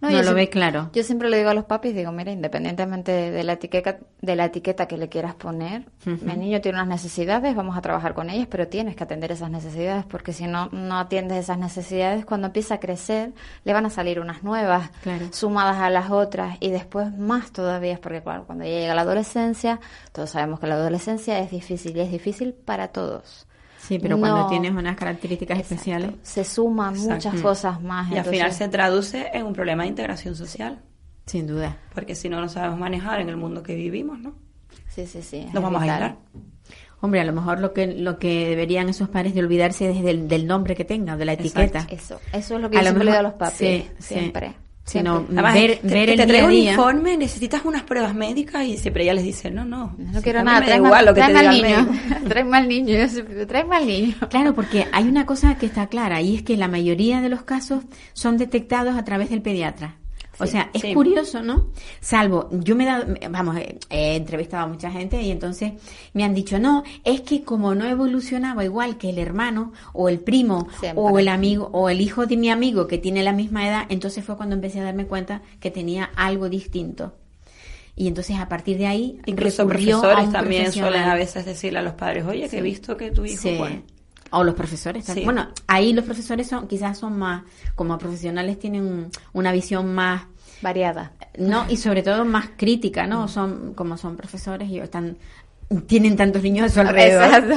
no 0.00 0.10
yo 0.10 0.16
lo 0.18 0.22
siempre- 0.22 0.42
ve 0.44 0.50
claro. 0.50 0.90
Yo 0.92 1.02
siempre 1.02 1.30
le 1.30 1.38
digo 1.38 1.50
a 1.50 1.54
los 1.54 1.64
papis, 1.64 1.94
digo, 1.94 2.12
mira, 2.12 2.30
independientemente 2.32 3.12
de 3.30 3.44
la 3.44 3.54
etiqueta, 3.54 3.98
de 4.20 4.36
la 4.36 4.44
etiqueta 4.46 4.86
que 4.86 4.96
le 4.98 5.08
quieras 5.08 5.34
poner, 5.34 5.86
el 6.04 6.38
niño 6.40 6.60
tiene 6.60 6.78
unas 6.78 6.88
necesidades, 6.88 7.54
vamos 7.56 7.76
a 7.76 7.80
trabajar 7.80 8.14
con 8.14 8.28
ellas, 8.30 8.46
pero 8.50 8.68
tienes 8.68 8.94
que 8.96 9.04
atender 9.04 9.32
esas 9.32 9.50
necesidades, 9.50 10.04
porque 10.04 10.32
si 10.32 10.46
no, 10.46 10.68
no 10.72 10.98
atiendes 10.98 11.38
esas 11.38 11.58
necesidades, 11.58 12.24
cuando 12.24 12.48
empieza 12.48 12.74
a 12.74 12.80
crecer, 12.80 13.32
le 13.64 13.72
van 13.72 13.86
a 13.86 13.90
salir 13.90 14.20
unas 14.20 14.42
nuevas, 14.42 14.90
Claro. 15.02 15.26
sumadas 15.32 15.78
a 15.78 15.90
las 15.90 16.10
otras, 16.10 16.56
y 16.60 16.70
después 16.70 17.16
más 17.16 17.50
todavía, 17.52 17.98
porque 18.02 18.22
claro, 18.22 18.44
cuando 18.46 18.64
ya 18.64 18.70
llega 18.70 18.94
la 18.94 19.02
adolescencia, 19.02 19.80
todos 20.12 20.30
sabemos 20.30 20.60
que 20.60 20.66
la 20.66 20.74
adolescencia 20.74 21.38
es 21.38 21.50
difícil, 21.50 21.96
y 21.96 22.00
es 22.00 22.10
difícil 22.10 22.52
para 22.54 22.88
todos. 22.88 23.45
Sí, 23.86 23.98
pero 23.98 24.18
cuando 24.18 24.42
No. 24.42 24.48
tienes 24.48 24.72
unas 24.72 24.96
características 24.96 25.58
Exacto. 25.58 25.74
especiales, 25.74 26.10
Se 26.22 26.44
suman 26.44 26.94
Exacto. 26.94 27.14
muchas 27.14 27.40
cosas 27.42 27.82
más. 27.82 28.10
Y 28.12 28.18
al 28.18 28.24
final 28.24 28.52
se 28.52 28.68
traduce 28.68 29.30
en 29.32 29.46
un 29.46 29.52
problema 29.52 29.82
de 29.84 29.90
integración 29.90 30.34
social. 30.34 30.80
sin 31.26 31.46
duda. 31.46 31.76
Porque 31.94 32.14
si 32.14 32.28
no 32.28 32.40
lo 32.40 32.48
sabemos 32.48 32.78
manejar 32.78 33.20
en 33.20 33.28
el 33.28 33.36
mundo 33.36 33.62
que 33.62 33.74
vivimos, 33.74 34.18
¿no? 34.20 34.34
Sí, 34.88 35.06
sí, 35.06 35.22
sí. 35.22 35.44
Nos 35.52 35.62
vamos 35.62 35.80
a 35.80 35.84
vital. 35.84 36.02
aislar. 36.02 36.16
Hombre, 37.00 37.20
a 37.20 37.24
lo 37.24 37.32
mejor 37.32 37.60
lo 37.60 37.72
que 37.72 37.86
lo 37.88 38.18
que 38.18 38.48
deberían 38.48 38.88
esos 38.88 39.08
padres 39.08 39.34
de 39.34 39.40
olvidarse 39.40 39.90
es 39.90 40.02
del, 40.02 40.28
del 40.28 40.46
nombre 40.46 40.74
que 40.74 40.84
tenga, 40.84 41.16
de 41.16 41.24
la 41.24 41.32
Exacto. 41.34 41.60
etiqueta. 41.60 41.86
Eso, 41.94 42.20
eso 42.32 42.54
es 42.56 42.60
lo 42.62 42.70
que 42.70 42.78
A 42.78 42.80
yo 42.80 42.84
lo 42.84 42.90
siempre 42.90 43.04
le 43.04 43.10
digo 43.10 43.18
a 43.18 43.22
los 43.22 43.32
papis. 43.34 43.58
sí, 43.58 43.90
sí. 43.98 44.32
Sino. 44.86 45.26
Además, 45.28 45.54
ver, 45.54 45.78
te, 45.80 45.88
ver 45.88 46.10
el 46.10 46.16
te 46.16 46.26
trae 46.26 46.44
un 46.44 46.52
informe, 46.52 47.16
necesitas 47.16 47.64
unas 47.64 47.82
pruebas 47.82 48.14
médicas 48.14 48.64
y 48.64 48.78
siempre 48.78 49.02
ella 49.02 49.14
les 49.14 49.24
dice, 49.24 49.50
no, 49.50 49.64
no. 49.64 49.96
No 49.98 50.22
quiero 50.22 50.44
nada, 50.44 50.60
da 50.60 50.66
tráeme, 50.66 50.86
igual 50.86 51.04
lo 51.06 51.12
que 51.14 51.22
te 51.22 51.32
tráeme 51.32 51.50
diga 51.50 51.50
al 51.50 51.56
el 51.56 51.86
niño. 51.86 51.92
médico. 51.92 52.28
tráeme 52.28 52.56
al 52.56 52.68
niño, 52.68 52.94
yo 52.96 53.08
siempre 53.08 53.34
digo, 53.34 53.46
tráeme 53.48 53.76
al 53.76 53.86
niño. 53.86 54.14
Claro, 54.30 54.54
porque 54.54 54.86
hay 54.92 55.08
una 55.08 55.26
cosa 55.26 55.56
que 55.58 55.66
está 55.66 55.88
clara 55.88 56.20
y 56.20 56.36
es 56.36 56.42
que 56.42 56.56
la 56.56 56.68
mayoría 56.68 57.20
de 57.20 57.28
los 57.28 57.42
casos 57.42 57.82
son 58.12 58.36
detectados 58.38 58.96
a 58.96 59.04
través 59.04 59.28
del 59.28 59.42
pediatra. 59.42 59.96
O 60.38 60.46
sea, 60.46 60.70
es 60.72 60.82
sí. 60.82 60.94
curioso, 60.94 61.42
¿no? 61.42 61.68
Salvo, 62.00 62.48
yo 62.50 62.76
me 62.76 62.84
he 62.84 62.86
dado, 62.86 63.06
vamos, 63.30 63.56
he 63.90 64.16
entrevistado 64.16 64.64
a 64.64 64.66
mucha 64.66 64.90
gente 64.90 65.20
y 65.22 65.30
entonces 65.30 65.72
me 66.12 66.24
han 66.24 66.34
dicho, 66.34 66.58
no, 66.58 66.84
es 67.04 67.22
que 67.22 67.42
como 67.42 67.74
no 67.74 67.86
evolucionaba 67.86 68.64
igual 68.64 68.98
que 68.98 69.10
el 69.10 69.18
hermano 69.18 69.72
o 69.92 70.08
el 70.08 70.20
primo 70.20 70.68
Siempre. 70.80 71.02
o 71.02 71.18
el 71.18 71.28
amigo 71.28 71.70
o 71.72 71.88
el 71.88 72.00
hijo 72.00 72.26
de 72.26 72.36
mi 72.36 72.50
amigo 72.50 72.86
que 72.86 72.98
tiene 72.98 73.22
la 73.22 73.32
misma 73.32 73.66
edad, 73.66 73.86
entonces 73.88 74.24
fue 74.24 74.36
cuando 74.36 74.54
empecé 74.54 74.80
a 74.80 74.84
darme 74.84 75.06
cuenta 75.06 75.42
que 75.60 75.70
tenía 75.70 76.10
algo 76.16 76.48
distinto. 76.48 77.14
Y 77.98 78.08
entonces 78.08 78.36
a 78.38 78.46
partir 78.46 78.76
de 78.76 78.86
ahí 78.86 79.18
Incluso 79.24 79.66
profesores 79.66 80.30
también 80.30 80.70
suelen 80.70 81.04
a 81.04 81.14
veces 81.14 81.46
decirle 81.46 81.78
a 81.78 81.82
los 81.82 81.94
padres, 81.94 82.26
oye, 82.26 82.48
que 82.48 82.58
he 82.58 82.62
visto 82.62 82.96
que 82.96 83.10
tu 83.10 83.24
hijo... 83.24 83.40
Sí. 83.40 83.56
bueno, 83.56 83.82
O 84.30 84.42
los 84.44 84.54
profesores. 84.54 85.04
Sí. 85.04 85.22
Bueno, 85.24 85.48
ahí 85.66 85.92
los 85.92 86.04
profesores 86.04 86.48
son 86.48 86.66
quizás 86.66 86.98
son 86.98 87.18
más, 87.18 87.42
como 87.74 87.96
profesionales 87.98 88.58
tienen 88.58 89.10
una 89.32 89.52
visión 89.52 89.94
más, 89.94 90.24
Variada. 90.62 91.12
no 91.38 91.66
y 91.68 91.76
sobre 91.76 92.02
todo 92.02 92.24
más 92.24 92.50
crítica, 92.56 93.06
¿no? 93.06 93.28
Son 93.28 93.74
como 93.74 93.96
son 93.96 94.16
profesores 94.16 94.68
y 94.68 94.78
están 94.78 95.16
tienen 95.86 96.16
tantos 96.16 96.42
niños 96.42 96.66
a 96.66 96.74
su 96.74 96.80
alrededor. 96.80 97.24
Exacto. 97.24 97.54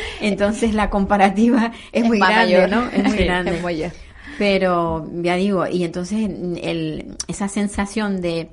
Entonces 0.20 0.74
la 0.74 0.90
comparativa 0.90 1.72
es, 1.90 2.04
muy 2.04 2.18
grande, 2.18 2.36
mayor. 2.36 2.68
¿no? 2.70 2.88
Es 2.88 3.04
muy 3.04 3.18
Sí, 3.18 3.24
grande. 3.24 3.84
es. 3.84 3.92
Pero 4.38 5.08
ya 5.22 5.34
digo, 5.36 5.66
y 5.66 5.84
entonces 5.84 6.18
el, 6.20 7.16
esa 7.28 7.48
sensación 7.48 8.20
de 8.20 8.50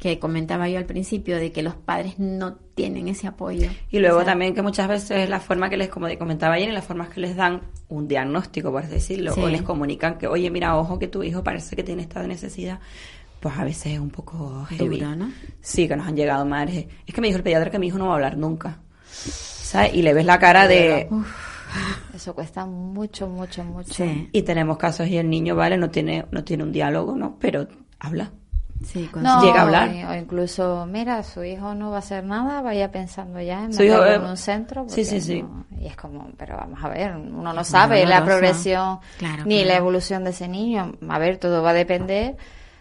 que 0.00 0.18
comentaba 0.18 0.66
yo 0.68 0.78
al 0.78 0.86
principio 0.86 1.36
de 1.36 1.52
que 1.52 1.62
los 1.62 1.74
padres 1.74 2.18
no 2.18 2.54
tienen 2.74 3.06
ese 3.08 3.26
apoyo. 3.26 3.68
Y 3.90 3.98
luego 3.98 4.16
O 4.16 4.20
sea, 4.20 4.32
también 4.32 4.54
que 4.54 4.62
muchas 4.62 4.88
veces 4.88 5.28
la 5.28 5.40
forma 5.40 5.68
que 5.68 5.76
les, 5.76 5.90
como 5.90 6.08
comentaba 6.18 6.54
ayer, 6.54 6.72
las 6.72 6.86
formas 6.86 7.10
que 7.10 7.20
les 7.20 7.36
dan 7.36 7.60
un 7.88 8.08
diagnóstico, 8.08 8.72
por 8.72 8.82
así 8.82 8.92
decirlo, 8.94 9.34
Sí. 9.34 9.40
o 9.42 9.48
les 9.48 9.60
comunican 9.62 10.16
que, 10.16 10.26
oye, 10.26 10.50
mira, 10.50 10.76
ojo 10.78 10.98
que 10.98 11.06
tu 11.06 11.22
hijo 11.22 11.44
parece 11.44 11.76
que 11.76 11.82
tiene 11.84 12.00
esta 12.02 12.26
necesidad, 12.26 12.80
pues 13.40 13.58
a 13.58 13.64
veces 13.64 13.92
es 13.92 14.00
un 14.00 14.08
poco 14.10 14.64
heavy. 14.70 14.98
Duro, 15.00 15.14
¿no? 15.16 15.30
Sí, 15.60 15.86
que 15.86 15.96
nos 15.96 16.06
han 16.08 16.16
llegado 16.16 16.46
madres. 16.46 16.86
Es 17.06 17.14
que 17.14 17.20
me 17.20 17.26
dijo 17.26 17.36
el 17.36 17.42
pediatra 17.42 17.70
que 17.70 17.78
mi 17.78 17.88
hijo 17.88 17.98
no 17.98 18.06
va 18.06 18.12
a 18.12 18.14
hablar 18.14 18.38
nunca. 18.38 18.80
¿Sabes? 19.12 19.92
Y 19.94 20.00
le 20.02 20.14
ves 20.14 20.24
la 20.24 20.38
cara 20.38 20.66
de... 20.66 21.08
Eso 22.14 22.34
cuesta 22.34 22.64
mucho, 22.66 23.28
mucho, 23.28 23.62
mucho. 23.64 23.92
Sí, 23.92 24.28
Y 24.32 24.42
tenemos 24.42 24.76
casos 24.78 25.06
y 25.08 25.18
el 25.18 25.28
niño, 25.30 25.54
vale, 25.56 25.76
no 25.76 25.90
tiene, 25.90 26.24
no 26.30 26.42
tiene 26.42 26.64
un 26.64 26.72
diálogo, 26.72 27.14
¿no? 27.16 27.36
Pero 27.38 27.68
habla. 27.98 28.30
Sí, 28.84 29.08
No, 29.14 29.40
su- 29.40 29.46
Llega 29.46 29.60
a 29.60 29.62
hablar. 29.62 29.90
O 30.08 30.14
incluso, 30.14 30.86
mira, 30.86 31.22
su 31.22 31.42
hijo 31.44 31.74
no 31.74 31.90
va 31.90 31.96
a 31.96 31.98
hacer 32.00 32.24
nada, 32.24 32.62
vaya 32.62 32.90
pensando 32.90 33.40
ya 33.40 33.64
en 33.64 33.70
hijo, 33.72 33.80
meterlo 33.82 34.06
eh, 34.06 34.14
en 34.14 34.22
un 34.24 34.36
centro. 34.36 34.84
sí, 34.88 35.04
sí, 35.04 35.20
sí. 35.20 35.42
no- 35.42 35.66
y 35.80 35.86
es 35.86 35.96
como, 35.96 36.28
pero 36.36 36.56
vamos 36.56 36.78
a 36.82 36.88
ver, 36.88 37.16
uno 37.16 37.52
no 37.52 37.64
sabe 37.64 38.04
la 38.06 38.24
progresión 38.24 39.00
Claro, 39.18 39.44
ni 39.46 39.56
claro. 39.56 39.68
la 39.68 39.76
evolución 39.76 40.24
de 40.24 40.30
ese 40.30 40.48
niño. 40.48 40.92
A 41.08 41.18
ver, 41.18 41.38
todo 41.38 41.62
va 41.62 41.70
a 41.70 41.74
depender 41.74 42.36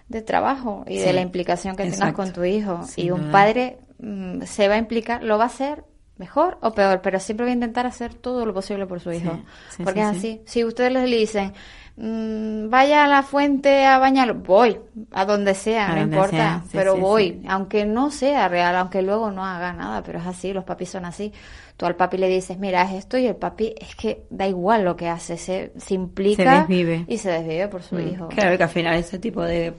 del 0.07 0.23
trabajo 0.25 0.83
y 0.87 0.97
Sí. 0.97 1.03
de 1.05 1.13
la 1.13 1.21
implicación 1.21 1.75
que 1.75 1.83
tengas 1.89 2.13
con 2.13 2.33
tu 2.33 2.43
hijo. 2.43 2.81
Y 2.95 3.11
un 3.11 3.31
padre 3.31 3.77
mm, 3.99 4.41
se 4.43 4.67
va 4.67 4.75
a 4.75 4.77
implicar, 4.77 5.23
lo 5.23 5.37
va 5.37 5.43
a 5.43 5.47
hacer 5.47 5.83
mejor 6.17 6.57
o 6.61 6.71
peor, 6.73 7.01
pero 7.01 7.19
siempre 7.19 7.45
va 7.45 7.51
a 7.51 7.53
intentar 7.53 7.85
hacer 7.85 8.13
todo 8.13 8.45
lo 8.45 8.53
posible 8.53 8.85
por 8.87 8.99
su 8.99 9.11
hijo. 9.11 9.39
sí, 9.69 9.83
porque 9.83 10.01
es 10.01 10.09
sí. 10.11 10.17
así. 10.17 10.41
Si 10.45 10.63
ustedes 10.65 10.91
les 10.91 11.05
dicen, 11.05 11.53
mm, 11.99 12.69
vaya 12.69 13.03
a 13.03 13.07
la 13.07 13.23
fuente 13.23 13.85
a 13.85 13.99
bañarlo, 13.99 14.35
voy, 14.35 14.79
a 15.11 15.25
donde 15.25 15.53
sea, 15.53 15.87
A 15.87 15.89
no 15.95 15.99
donde 16.01 16.15
importa, 16.15 16.37
sea, 16.37 16.61
sí, 16.63 16.69
pero 16.71 16.95
sí, 16.95 17.01
voy, 17.01 17.29
sí. 17.41 17.47
aunque 17.47 17.85
no 17.85 18.09
sea 18.09 18.47
real, 18.47 18.75
aunque 18.75 19.01
luego 19.01 19.31
no 19.31 19.45
haga 19.45 19.73
nada, 19.73 20.01
pero 20.03 20.19
es 20.19 20.25
así, 20.25 20.53
los 20.53 20.63
papis 20.63 20.89
son 20.89 21.05
así. 21.05 21.31
Tú 21.77 21.85
al 21.85 21.95
papi 21.95 22.17
le 22.17 22.27
dices, 22.27 22.57
mira, 22.57 22.81
es 22.83 22.91
esto, 22.93 23.17
y 23.17 23.25
el 23.27 23.35
papi 23.35 23.73
es 23.79 23.95
que 23.95 24.23
da 24.29 24.47
igual 24.47 24.83
lo 24.83 24.95
que 24.95 25.07
hace, 25.07 25.37
se, 25.37 25.71
se 25.77 25.93
implica 25.93 26.43
Se 26.43 26.49
desvive. 26.73 27.05
y 27.07 27.17
se 27.17 27.31
desvive 27.31 27.67
por 27.69 27.83
su 27.83 27.99
hijo. 27.99 28.27
Claro 28.29 28.57
que 28.57 28.63
al 28.63 28.69
final 28.69 28.95
ese 28.95 29.17
tipo 29.19 29.41
de 29.43 29.73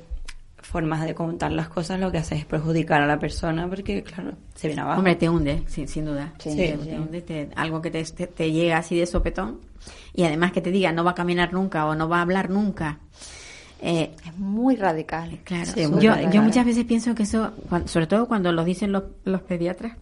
formas 0.70 1.04
de 1.04 1.14
contar 1.14 1.50
las 1.52 1.68
cosas 1.68 1.98
lo 1.98 2.12
que 2.12 2.18
hace 2.18 2.36
es 2.36 2.44
perjudicar 2.44 3.02
a 3.02 3.06
la 3.06 3.18
persona 3.18 3.68
porque, 3.68 4.02
claro, 4.02 4.32
se 4.54 4.68
viene 4.68 4.82
abajo. 4.82 4.98
Hombre, 4.98 5.16
te 5.16 5.28
hunde, 5.28 5.64
sin, 5.66 5.88
sin 5.88 6.04
duda. 6.04 6.32
Sí, 6.38 6.56
te, 6.56 6.76
sí. 6.78 6.88
te 6.88 6.98
hunde, 7.00 7.20
te- 7.22 7.48
algo 7.56 7.82
que 7.82 7.90
te, 7.90 8.04
te- 8.04 8.26
te 8.28 8.52
llega 8.52 8.78
así 8.78 8.96
de 8.98 9.06
sopetón 9.06 9.60
y 10.14 10.22
además 10.24 10.52
que 10.52 10.60
te 10.60 10.70
diga 10.70 10.92
no 10.92 11.02
va 11.04 11.10
a 11.10 11.14
caminar 11.14 11.52
nunca 11.52 11.86
o 11.86 11.94
no 11.94 12.08
va 12.08 12.18
a 12.18 12.22
hablar 12.22 12.50
nunca. 12.50 13.00
Eh, 13.82 14.10
Es 14.26 14.36
muy 14.38 14.76
radical. 14.76 15.38
claro, 15.44 15.66
Sí, 15.74 15.86
muy 15.86 16.02
yo, 16.02 16.10
radical. 16.12 16.32
yo 16.34 16.42
muchas 16.42 16.64
veces 16.66 16.84
pienso 16.84 17.14
que 17.14 17.22
eso, 17.24 17.52
sobre 17.86 18.06
todo 18.06 18.28
cuando 18.28 18.52
lo 18.52 18.62
dicen 18.64 18.92
los, 18.92 19.04
los 19.24 19.42
pediatras, 19.42 19.96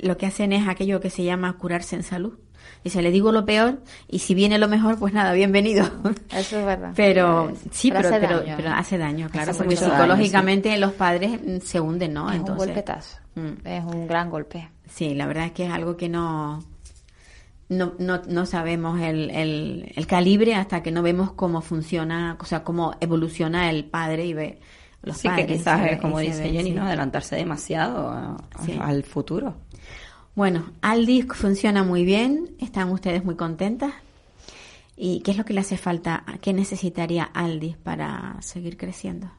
lo 0.00 0.16
que 0.16 0.26
hacen 0.26 0.52
es 0.52 0.68
aquello 0.68 1.00
que 1.00 1.10
se 1.10 1.24
llama 1.24 1.56
curarse 1.58 1.96
en 1.96 2.02
salud. 2.02 2.38
Dice, 2.84 3.02
le 3.02 3.10
digo 3.10 3.32
lo 3.32 3.44
peor 3.44 3.82
y 4.08 4.20
si 4.20 4.34
viene 4.34 4.58
lo 4.58 4.68
mejor, 4.68 4.98
pues 4.98 5.12
nada, 5.12 5.32
bienvenido. 5.32 5.84
Eso 6.30 6.60
es 6.60 6.64
verdad. 6.66 6.92
Pero 6.94 7.48
Es- 7.50 7.58
sí, 7.72 7.90
pero, 7.90 8.08
hace 8.08 8.20
pero, 8.20 8.40
daño. 8.40 8.54
pero 8.56 8.70
hace 8.70 8.98
daño, 8.98 9.28
claro, 9.30 9.50
Hace 9.50 9.58
porque 9.64 9.74
daño, 9.74 9.90
psicológicamente 9.92 10.76
los 10.78 10.92
padres 10.92 11.40
mm, 11.44 11.58
se 11.60 11.80
hunden, 11.80 12.12
¿no? 12.14 12.30
es 12.30 12.38
un 12.40 12.56
golpetazo. 12.56 13.18
Mm. 13.34 13.66
Es 13.66 13.84
un 13.84 14.06
gran 14.06 14.30
golpe. 14.30 14.68
Sí, 14.88 15.14
la 15.14 15.26
verdad 15.26 15.46
es 15.46 15.52
que 15.52 15.66
es 15.66 15.72
algo 15.72 15.96
que 15.96 16.08
no 16.08 16.60
no, 17.68 17.92
no, 17.98 18.22
no 18.26 18.46
sabemos 18.46 18.98
el, 19.00 19.30
el, 19.30 19.92
el 19.94 20.06
calibre 20.06 20.54
hasta 20.54 20.82
que 20.82 20.90
no 20.90 21.02
vemos 21.02 21.32
cómo 21.32 21.60
funciona, 21.60 22.36
o 22.40 22.44
sea, 22.46 22.64
cómo 22.64 22.94
evoluciona 23.00 23.68
el 23.70 23.84
padre 23.84 24.24
y 24.24 24.32
ve 24.32 24.60
los 25.02 25.18
sí, 25.18 25.28
padres. 25.28 25.46
que 25.46 25.52
y 25.54 25.56
quizás 25.58 25.82
ve- 25.82 25.92
es 25.94 26.00
como 26.00 26.18
dice 26.18 26.42
ve, 26.44 26.50
Jenny, 26.50 26.70
sí. 26.70 26.74
¿no? 26.76 26.84
Adelantarse 26.84 27.36
demasiado 27.36 28.08
a- 28.10 28.36
Sí. 28.64 28.78
al 28.80 29.02
futuro. 29.04 29.54
Bueno, 30.38 30.66
Aldi 30.82 31.22
funciona 31.22 31.82
muy 31.82 32.04
bien, 32.04 32.50
están 32.60 32.90
ustedes 32.90 33.24
muy 33.24 33.34
contentas. 33.34 33.90
¿Y 34.96 35.18
qué 35.22 35.32
es 35.32 35.36
lo 35.36 35.44
que 35.44 35.52
le 35.52 35.58
hace 35.58 35.76
falta? 35.76 36.22
¿Qué 36.40 36.52
necesitaría 36.52 37.24
Aldi 37.24 37.74
para 37.82 38.36
seguir 38.38 38.76
creciendo? 38.76 39.32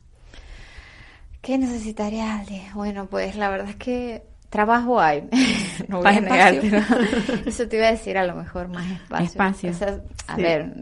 ¿Qué 1.42 1.58
necesitaría 1.58 2.40
Aldi? 2.40 2.62
Bueno, 2.74 3.06
pues 3.06 3.38
la 3.38 3.48
verdad 3.50 3.70
es 3.70 3.78
que 3.78 4.24
trabajo 4.50 5.00
hay. 5.00 5.24
no 5.88 6.00
voy 6.00 6.08
a 6.08 6.12
espacio. 6.20 6.62
Eso 7.46 7.70
te 7.70 7.78
iba 7.78 7.88
a 7.88 7.92
decir 7.92 8.18
a 8.18 8.26
lo 8.28 8.36
mejor 8.36 8.68
más 8.68 8.86
espacio. 8.92 9.26
Espacio. 9.26 9.70
O 9.70 9.74
sea, 9.76 10.02
a 10.28 10.36
Sí. 10.36 10.42
ver, 10.42 10.74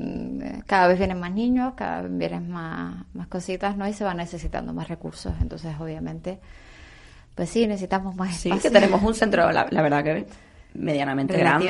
cada 0.66 0.88
vez 0.88 0.98
vienen 0.98 1.20
más 1.20 1.32
niños, 1.32 1.76
cada 1.76 2.02
vez 2.02 2.18
vienen 2.18 2.50
más, 2.50 3.06
más 3.14 3.28
cositas, 3.28 3.78
¿no? 3.78 3.88
Y 3.88 3.94
se 3.94 4.04
van 4.04 4.18
necesitando 4.18 4.74
más 4.74 4.88
recursos. 4.88 5.36
Entonces, 5.42 5.76
obviamente, 5.80 6.40
pues 7.38 7.50
sí, 7.50 7.66
necesitamos 7.68 8.16
más 8.18 8.36
Sí, 8.36 8.50
espacio. 8.50 8.70
que 8.70 8.74
tenemos 8.80 9.02
un 9.02 9.14
centro, 9.14 9.50
la, 9.54 9.66
la 9.72 9.82
verdad 9.82 10.04
que 10.04 10.26
medianamente 10.74 11.38
grande. 11.38 11.70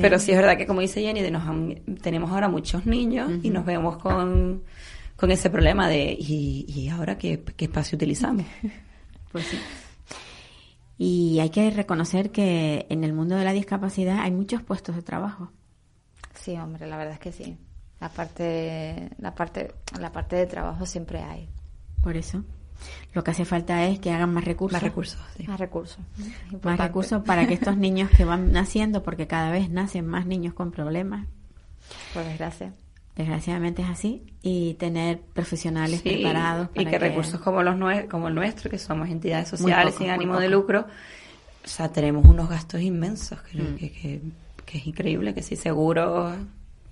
Pero 0.00 0.18
sí 0.18 0.30
es 0.32 0.38
verdad 0.38 0.56
que, 0.56 0.66
como 0.66 0.80
dice 0.80 1.02
Jenny, 1.02 1.20
de 1.20 1.30
nos 1.30 1.46
han- 1.46 1.74
tenemos 2.00 2.30
ahora 2.30 2.48
muchos 2.48 2.86
niños 2.86 3.30
y 3.42 3.50
nos 3.50 3.64
vemos 3.66 3.98
con, 3.98 4.62
con 5.16 5.30
ese 5.30 5.50
problema 5.50 5.88
de 5.88 6.16
¿y, 6.18 6.64
y 6.66 6.88
ahora 6.88 7.18
qué, 7.18 7.42
qué 7.56 7.66
espacio 7.66 7.96
utilizamos? 7.96 8.46
Pues 9.32 9.46
sí. 9.46 9.58
Y 10.98 11.38
hay 11.40 11.48
que 11.50 11.70
reconocer 11.70 12.30
que 12.30 12.86
en 12.90 13.02
el 13.02 13.12
mundo 13.14 13.34
de 13.36 13.44
la 13.44 13.52
discapacidad 13.52 14.20
hay 14.20 14.30
muchos 14.30 14.62
puestos 14.62 14.94
de 14.94 15.02
trabajo. 15.02 15.50
Sí, 16.34 16.54
hombre, 16.56 16.86
la 16.86 16.96
verdad 16.96 17.14
es 17.14 17.18
que 17.20 17.32
sí. 17.32 17.56
La 18.00 18.08
parte, 18.08 19.08
la 19.18 19.34
parte, 19.34 19.72
la 19.98 20.12
parte 20.12 20.36
de 20.36 20.46
trabajo 20.46 20.84
siempre 20.86 21.20
hay 21.22 21.48
Por 22.02 22.16
eso, 22.16 22.44
lo 23.14 23.22
que 23.24 23.30
hace 23.32 23.44
falta 23.44 23.84
es 23.86 23.98
que 23.98 24.10
hagan 24.10 24.32
más 24.32 24.44
recursos. 24.44 24.74
Más 24.74 24.82
recursos. 24.82 25.20
sí. 25.36 25.44
más 25.46 25.60
recursos. 25.60 25.98
Más 26.62 26.78
recursos 26.78 27.22
para 27.26 27.46
que 27.46 27.54
estos 27.54 27.76
niños 27.76 28.10
que 28.10 28.24
van 28.24 28.52
naciendo, 28.52 29.02
porque 29.02 29.26
cada 29.26 29.50
vez 29.50 29.68
nacen 29.70 30.06
más 30.06 30.26
niños 30.26 30.54
con 30.54 30.70
problemas, 30.70 31.26
Por 32.14 32.24
desgracia. 32.24 32.72
desgraciadamente 33.16 33.82
es 33.82 33.88
así, 33.88 34.22
y 34.42 34.74
tener 34.74 35.20
profesionales 35.20 36.00
Sí, 36.02 36.08
preparados. 36.10 36.68
y 36.74 36.84
para 36.84 36.90
que 36.90 36.98
recursos 36.98 37.40
como 37.40 37.62
los 37.62 37.76
nue- 37.76 38.08
como 38.08 38.28
el 38.28 38.34
nuestro, 38.34 38.70
que 38.70 38.78
somos 38.78 39.08
entidades 39.10 39.48
sociales 39.48 39.94
sin 39.96 40.08
ánimo 40.10 40.38
de 40.38 40.48
lucro, 40.48 40.86
o 41.64 41.68
sea, 41.68 41.90
tenemos 41.90 42.24
unos 42.24 42.48
gastos 42.48 42.80
inmensos, 42.80 43.40
que, 43.42 43.58
Mm. 43.62 43.76
que, 43.76 43.92
que- 43.92 44.20
que 44.64 44.78
es 44.78 44.86
increíble, 44.86 45.34
que 45.34 45.42
si 45.42 45.54
seguro, 45.56 46.34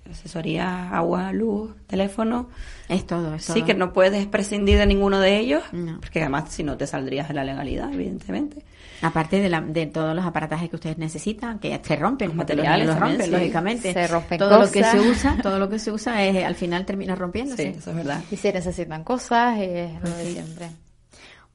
asesoría, 0.09 0.89
agua, 0.89 1.31
luz, 1.31 1.71
teléfono, 1.87 2.49
Es 2.89 3.05
todo, 3.05 3.35
es 3.35 3.45
sí 3.45 3.53
todo. 3.53 3.65
que 3.65 3.73
no 3.73 3.93
puedes 3.93 4.25
prescindir 4.27 4.77
de 4.77 4.85
ninguno 4.85 5.19
de 5.19 5.37
ellos, 5.39 5.63
No. 5.71 5.99
porque 5.99 6.19
además 6.21 6.49
si 6.51 6.63
no 6.63 6.77
te 6.77 6.87
saldrías 6.87 7.27
de 7.27 7.33
la 7.33 7.43
legalidad, 7.43 7.93
evidentemente. 7.93 8.63
Aparte 9.03 9.39
de, 9.41 9.49
la- 9.49 9.61
de 9.61 9.87
todos 9.87 10.15
los 10.15 10.23
aparatajes 10.25 10.69
que 10.69 10.75
ustedes 10.75 10.97
necesitan, 10.97 11.57
que 11.59 11.79
se 11.83 11.95
rompen, 11.95 12.27
Los 12.29 12.35
materiales 12.37 12.85
los 12.87 12.95
también, 12.97 13.19
rompen, 13.19 13.25
sí. 13.25 13.31
lógicamente. 13.39 13.93
Se 13.93 14.07
rompen 14.07 14.37
todo 14.37 14.59
lo 14.59 14.69
que 14.71 14.83
se 14.83 14.99
usa, 14.99 15.37
todo 15.41 15.57
lo 15.59 15.69
que 15.69 15.79
se 15.79 15.91
usa 15.91 16.23
es, 16.23 16.43
al 16.45 16.55
final 16.55 16.85
termina 16.85 17.15
rompiéndose. 17.15 17.71
Sí, 17.73 17.79
eso 17.79 17.89
es 17.91 17.95
verdad. 17.95 18.21
Y 18.29 18.35
si 18.35 18.51
necesitan 18.51 19.03
cosas, 19.03 19.57
es 19.59 19.93
lo 20.01 20.09
de 20.09 20.25
sí. 20.25 20.33
siempre. 20.33 20.67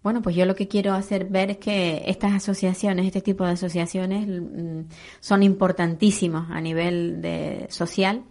Bueno, 0.03 0.23
pues 0.23 0.37
yo 0.37 0.45
lo 0.47 0.55
que 0.55 0.69
quiero 0.69 0.93
hacer 0.95 1.25
ver 1.25 1.51
es 1.51 1.57
que 1.59 2.05
estas 2.07 2.33
asociaciones, 2.33 3.07
este 3.07 3.21
tipo 3.21 3.45
de 3.45 3.51
asociaciones, 3.53 4.27
mm, 4.29 4.83
son 5.21 5.43
importantísimos 5.43 6.49
a 6.51 6.61
nivel 6.61 7.21
de 7.23 7.67
social 7.71 8.23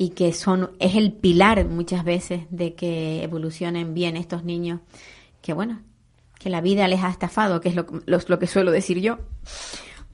y 0.00 0.10
que 0.10 0.32
son 0.32 0.70
es 0.78 0.94
el 0.94 1.12
pilar 1.12 1.66
muchas 1.66 2.04
veces 2.04 2.44
de 2.48 2.74
que 2.74 3.22
evolucionen 3.22 3.92
bien 3.92 4.16
estos 4.16 4.44
niños 4.44 4.80
que 5.42 5.52
bueno 5.52 5.82
que 6.38 6.48
la 6.48 6.62
vida 6.62 6.88
les 6.88 7.02
ha 7.04 7.10
estafado 7.10 7.60
que 7.60 7.68
es 7.68 7.74
lo, 7.74 7.84
lo, 8.06 8.18
lo 8.26 8.38
que 8.38 8.46
suelo 8.46 8.70
decir 8.70 8.98
yo 9.02 9.18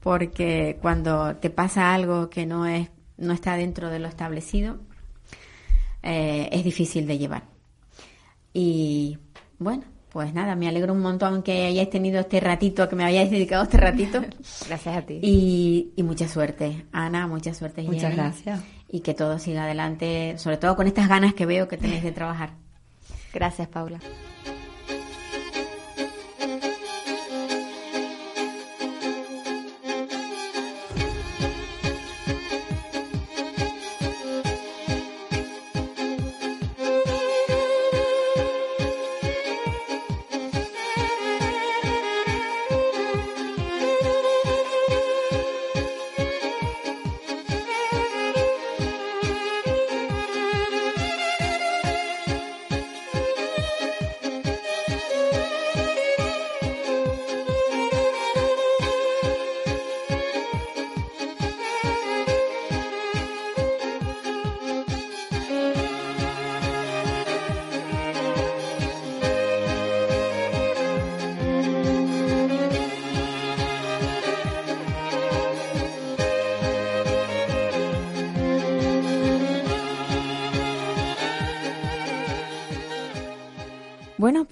porque 0.01 0.77
cuando 0.81 1.37
te 1.37 1.49
pasa 1.49 1.93
algo 1.93 2.29
que 2.29 2.45
no 2.45 2.65
es 2.65 2.89
no 3.15 3.31
está 3.31 3.55
dentro 3.55 3.89
de 3.89 3.99
lo 3.99 4.09
establecido 4.09 4.77
eh, 6.03 6.49
es 6.51 6.65
difícil 6.65 7.07
de 7.07 7.17
llevar 7.17 7.43
y 8.53 9.17
bueno, 9.59 9.83
pues 10.11 10.33
nada, 10.33 10.55
me 10.55 10.67
alegro 10.67 10.93
un 10.93 11.01
montón 11.01 11.43
que 11.43 11.65
hayáis 11.65 11.91
tenido 11.91 12.19
este 12.19 12.39
ratito, 12.39 12.89
que 12.89 12.95
me 12.95 13.03
hayáis 13.03 13.29
dedicado 13.29 13.63
este 13.63 13.77
ratito. 13.77 14.21
Gracias 14.67 14.97
a 14.97 15.01
ti. 15.03 15.19
Y, 15.21 15.91
y 15.95 16.01
mucha 16.01 16.27
suerte, 16.27 16.85
Ana, 16.91 17.27
mucha 17.27 17.53
suerte. 17.53 17.83
Muchas 17.83 18.01
Jenny. 18.01 18.15
gracias. 18.15 18.63
Y 18.89 19.01
que 19.01 19.13
todo 19.13 19.37
siga 19.39 19.63
adelante, 19.63 20.35
sobre 20.37 20.57
todo 20.57 20.75
con 20.75 20.87
estas 20.87 21.09
ganas 21.09 21.33
que 21.33 21.45
veo 21.45 21.67
que 21.67 21.77
tenéis 21.77 22.03
de 22.03 22.11
trabajar. 22.11 22.51
Gracias, 23.33 23.67
Paula. 23.67 23.99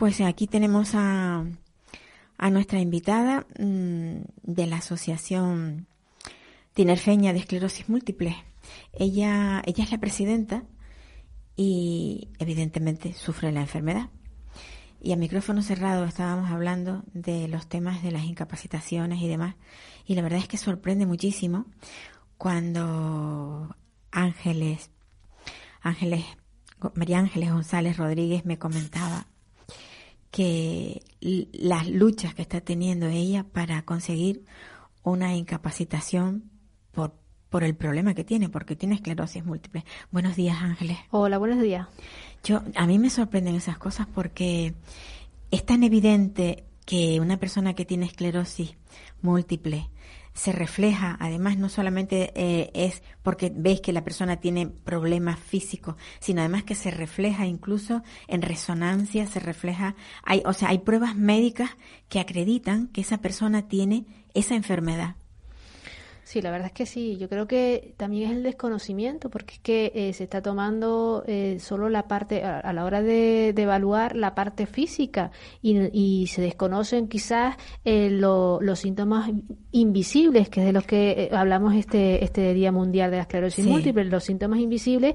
Pues 0.05 0.21
aquí 0.21 0.45
tenemos 0.45 0.91
a, 0.93 1.45
nuestra 2.51 2.79
invitada 2.79 3.47
mm, 3.57 4.17
de 4.43 4.67
la 4.67 4.77
Asociación 4.77 5.87
Tinerfeña 6.75 7.33
de 7.33 7.39
Esclerosis 7.39 7.89
Múltiple. 7.89 8.35
Ella, 8.93 9.63
ella 9.65 9.83
es 9.83 9.91
la 9.91 9.97
presidenta 9.97 10.61
y 11.55 12.29
evidentemente 12.37 13.13
sufre 13.13 13.51
la 13.51 13.61
enfermedad. 13.61 14.11
Y 15.01 15.11
a 15.11 15.15
micrófono 15.15 15.63
cerrado 15.63 16.05
estábamos 16.05 16.51
hablando 16.51 17.01
de 17.15 17.47
los 17.47 17.65
temas 17.65 18.03
de 18.03 18.11
las 18.11 18.25
incapacitaciones 18.25 19.19
y 19.23 19.27
demás. 19.27 19.55
Y 20.05 20.13
la 20.13 20.21
verdad 20.21 20.37
es 20.37 20.47
que 20.47 20.57
sorprende 20.57 21.07
muchísimo 21.07 21.65
cuando 22.37 23.75
Ángeles, 24.11 24.91
Ángeles, 25.81 26.25
María 26.93 27.17
Ángeles 27.17 27.51
González 27.51 27.97
Rodríguez 27.97 28.45
me 28.45 28.59
comentaba 28.59 29.25
que 30.35 31.01
las 31.21 31.87
luchas 31.87 32.35
que 32.35 32.41
está 32.41 32.59
teniendo 32.59 33.07
ella 33.07 33.45
para 33.45 33.83
conseguir 33.83 34.43
una 35.01 35.33
incapacitación 35.33 36.51
por, 36.91 37.15
por 37.49 37.63
el 37.63 37.73
problema 37.73 38.13
que 38.15 38.25
tiene, 38.25 38.49
porque 38.49 38.75
tiene 38.75 38.95
esclerosis 38.95 39.45
múltiple. 39.45 39.85
Buenos 40.11 40.35
días, 40.35 40.57
Ángeles. 40.61 40.97
Hola, 41.09 41.37
buenos 41.37 41.61
días. 41.61 41.87
Yo, 42.43 42.63
a 42.75 42.85
mí 42.85 42.99
me 42.99 43.09
sorprenden 43.09 43.55
esas 43.55 43.77
cosas 43.77 44.07
porque 44.13 44.73
es 45.51 45.65
tan 45.65 45.83
evidente 45.83 46.65
que 46.85 47.21
una 47.21 47.37
persona 47.37 47.73
que 47.73 47.85
tiene 47.85 48.05
esclerosis 48.05 48.75
múltiple 49.21 49.89
se 50.35 50.51
refleja, 50.51 51.17
además 51.19 51.57
no 51.57 51.69
solamente 51.69 52.31
eh, 52.35 52.69
es 52.73 53.01
porque 53.23 53.51
veis 53.55 53.79
que 53.79 53.93
la 53.93 54.03
persona 54.03 54.37
tiene 54.37 54.67
problemas 54.67 55.39
físicos, 55.39 55.95
sino 56.19 56.41
además 56.41 56.65
que 56.65 56.75
se 56.75 56.91
refleja 56.91 57.47
incluso 57.47 58.03
en 58.27 58.41
resonancia, 58.41 59.25
se 59.27 59.39
refleja, 59.39 59.95
hay, 60.23 60.43
o 60.45 60.53
sea, 60.53 60.69
hay 60.69 60.79
pruebas 60.79 61.15
médicas 61.15 61.71
que 62.09 62.19
acreditan 62.19 62.87
que 62.89 63.01
esa 63.01 63.19
persona 63.19 63.67
tiene 63.69 64.05
esa 64.33 64.55
enfermedad. 64.55 65.15
Sí, 66.25 66.41
la 66.41 66.49
verdad 66.49 66.67
es 66.67 66.73
que 66.73 66.87
sí. 66.87 67.17
Yo 67.17 67.29
creo 67.29 67.47
que 67.47 67.93
también 67.97 68.31
es 68.31 68.37
el 68.37 68.41
desconocimiento, 68.41 69.29
porque 69.29 69.53
es 69.53 69.59
que 69.59 69.91
eh, 69.93 70.11
se 70.13 70.23
está 70.23 70.41
tomando 70.41 71.23
eh, 71.27 71.57
solo 71.59 71.87
la 71.87 72.07
parte, 72.07 72.43
a, 72.43 72.73
la 72.73 72.83
hora 72.83 73.03
de, 73.03 73.49
evaluar 73.49 74.15
la 74.15 74.33
parte 74.33 74.65
física 74.65 75.29
y, 75.61 76.25
se 76.25 76.41
desconocen 76.41 77.07
quizás 77.07 77.57
eh, 77.85 78.09
los 78.09 78.79
síntomas 78.79 79.29
invisibles, 79.71 80.49
que 80.49 80.61
es 80.61 80.65
de 80.65 80.73
los 80.73 80.85
que 80.85 81.29
hablamos 81.31 81.75
este, 81.75 82.23
este 82.23 82.55
Día 82.55 82.71
Mundial 82.71 83.11
de 83.11 83.17
la 83.17 83.23
Esclerosis 83.23 83.63
Múltiple, 83.63 84.05
los 84.05 84.23
síntomas 84.23 84.59
invisibles 84.59 85.13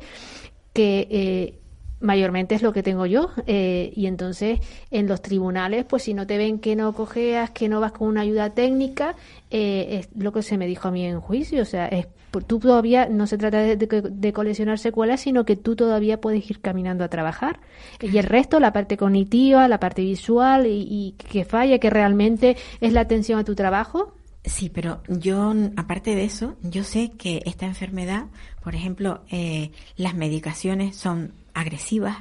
que 0.72 1.59
mayormente 2.00 2.54
es 2.54 2.62
lo 2.62 2.72
que 2.72 2.82
tengo 2.82 3.06
yo 3.06 3.30
eh, 3.46 3.92
y 3.94 4.06
entonces 4.06 4.60
en 4.90 5.06
los 5.06 5.22
tribunales 5.22 5.84
pues 5.84 6.04
si 6.04 6.14
no 6.14 6.26
te 6.26 6.38
ven 6.38 6.58
que 6.58 6.74
no 6.76 6.92
cojeas 6.92 7.50
que 7.50 7.68
no 7.68 7.80
vas 7.80 7.92
con 7.92 8.08
una 8.08 8.22
ayuda 8.22 8.50
técnica 8.50 9.14
eh, 9.50 10.00
es 10.00 10.08
lo 10.16 10.32
que 10.32 10.42
se 10.42 10.56
me 10.56 10.66
dijo 10.66 10.88
a 10.88 10.90
mí 10.90 11.04
en 11.04 11.20
juicio. 11.20 11.62
O 11.62 11.66
sea 11.66 11.86
es 11.86 12.08
tú 12.46 12.60
todavía 12.60 13.08
no 13.08 13.26
se 13.26 13.38
trata 13.38 13.58
de, 13.58 14.32
coleccionar 14.32 14.78
secuelas 14.78 15.20
sino 15.20 15.44
que 15.44 15.56
tú 15.56 15.74
todavía 15.74 16.20
puedes 16.20 16.48
ir 16.50 16.60
caminando 16.60 17.04
a 17.04 17.08
trabajar. 17.08 17.60
Y 18.00 18.16
el 18.18 18.24
resto 18.24 18.60
la 18.60 18.72
parte 18.72 18.96
cognitiva 18.96 19.68
la 19.68 19.80
parte 19.80 20.02
visual 20.02 20.66
y, 20.66 20.86
y 20.88 21.12
que 21.12 21.44
falla 21.44 21.78
que 21.78 21.90
realmente 21.90 22.56
es 22.80 22.92
la 22.92 23.02
atención 23.02 23.38
a 23.38 23.44
tu 23.44 23.54
trabajo. 23.54 24.14
Sí, 24.44 24.70
pero 24.70 25.02
yo, 25.06 25.54
aparte 25.76 26.14
de 26.14 26.24
eso, 26.24 26.56
yo 26.62 26.82
sé 26.82 27.10
que 27.10 27.42
esta 27.44 27.66
enfermedad, 27.66 28.26
por 28.62 28.74
ejemplo, 28.74 29.22
eh, 29.30 29.70
las 29.96 30.14
medicaciones 30.14 30.96
son 30.96 31.34
agresivas, 31.60 32.18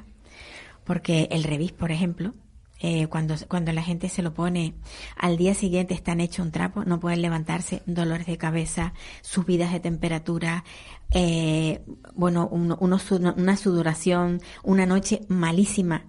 porque 0.84 1.28
el 1.32 1.44
Revis, 1.44 1.72
por 1.72 1.92
ejemplo, 1.92 2.34
eh, 2.82 3.08
cuando, 3.08 3.36
cuando 3.50 3.74
la 3.74 3.84
gente 3.84 4.08
se 4.08 4.22
lo 4.22 4.34
pone 4.34 4.74
al 5.18 5.36
día 5.36 5.54
siguiente 5.54 5.94
están 5.94 6.22
hecho 6.22 6.42
un 6.42 6.52
trapo, 6.52 6.86
no 6.86 7.00
pueden 7.00 7.22
levantarse, 7.22 7.84
dolores 7.86 8.26
de 8.26 8.38
cabeza, 8.38 8.94
subidas 9.22 9.74
de 9.74 9.82
temperatura, 9.82 10.64
eh, 11.12 11.84
bueno, 12.14 12.48
una 12.48 13.58
sudoración, 13.58 14.42
una 14.64 14.86
noche 14.86 15.22
malísima. 15.28 16.06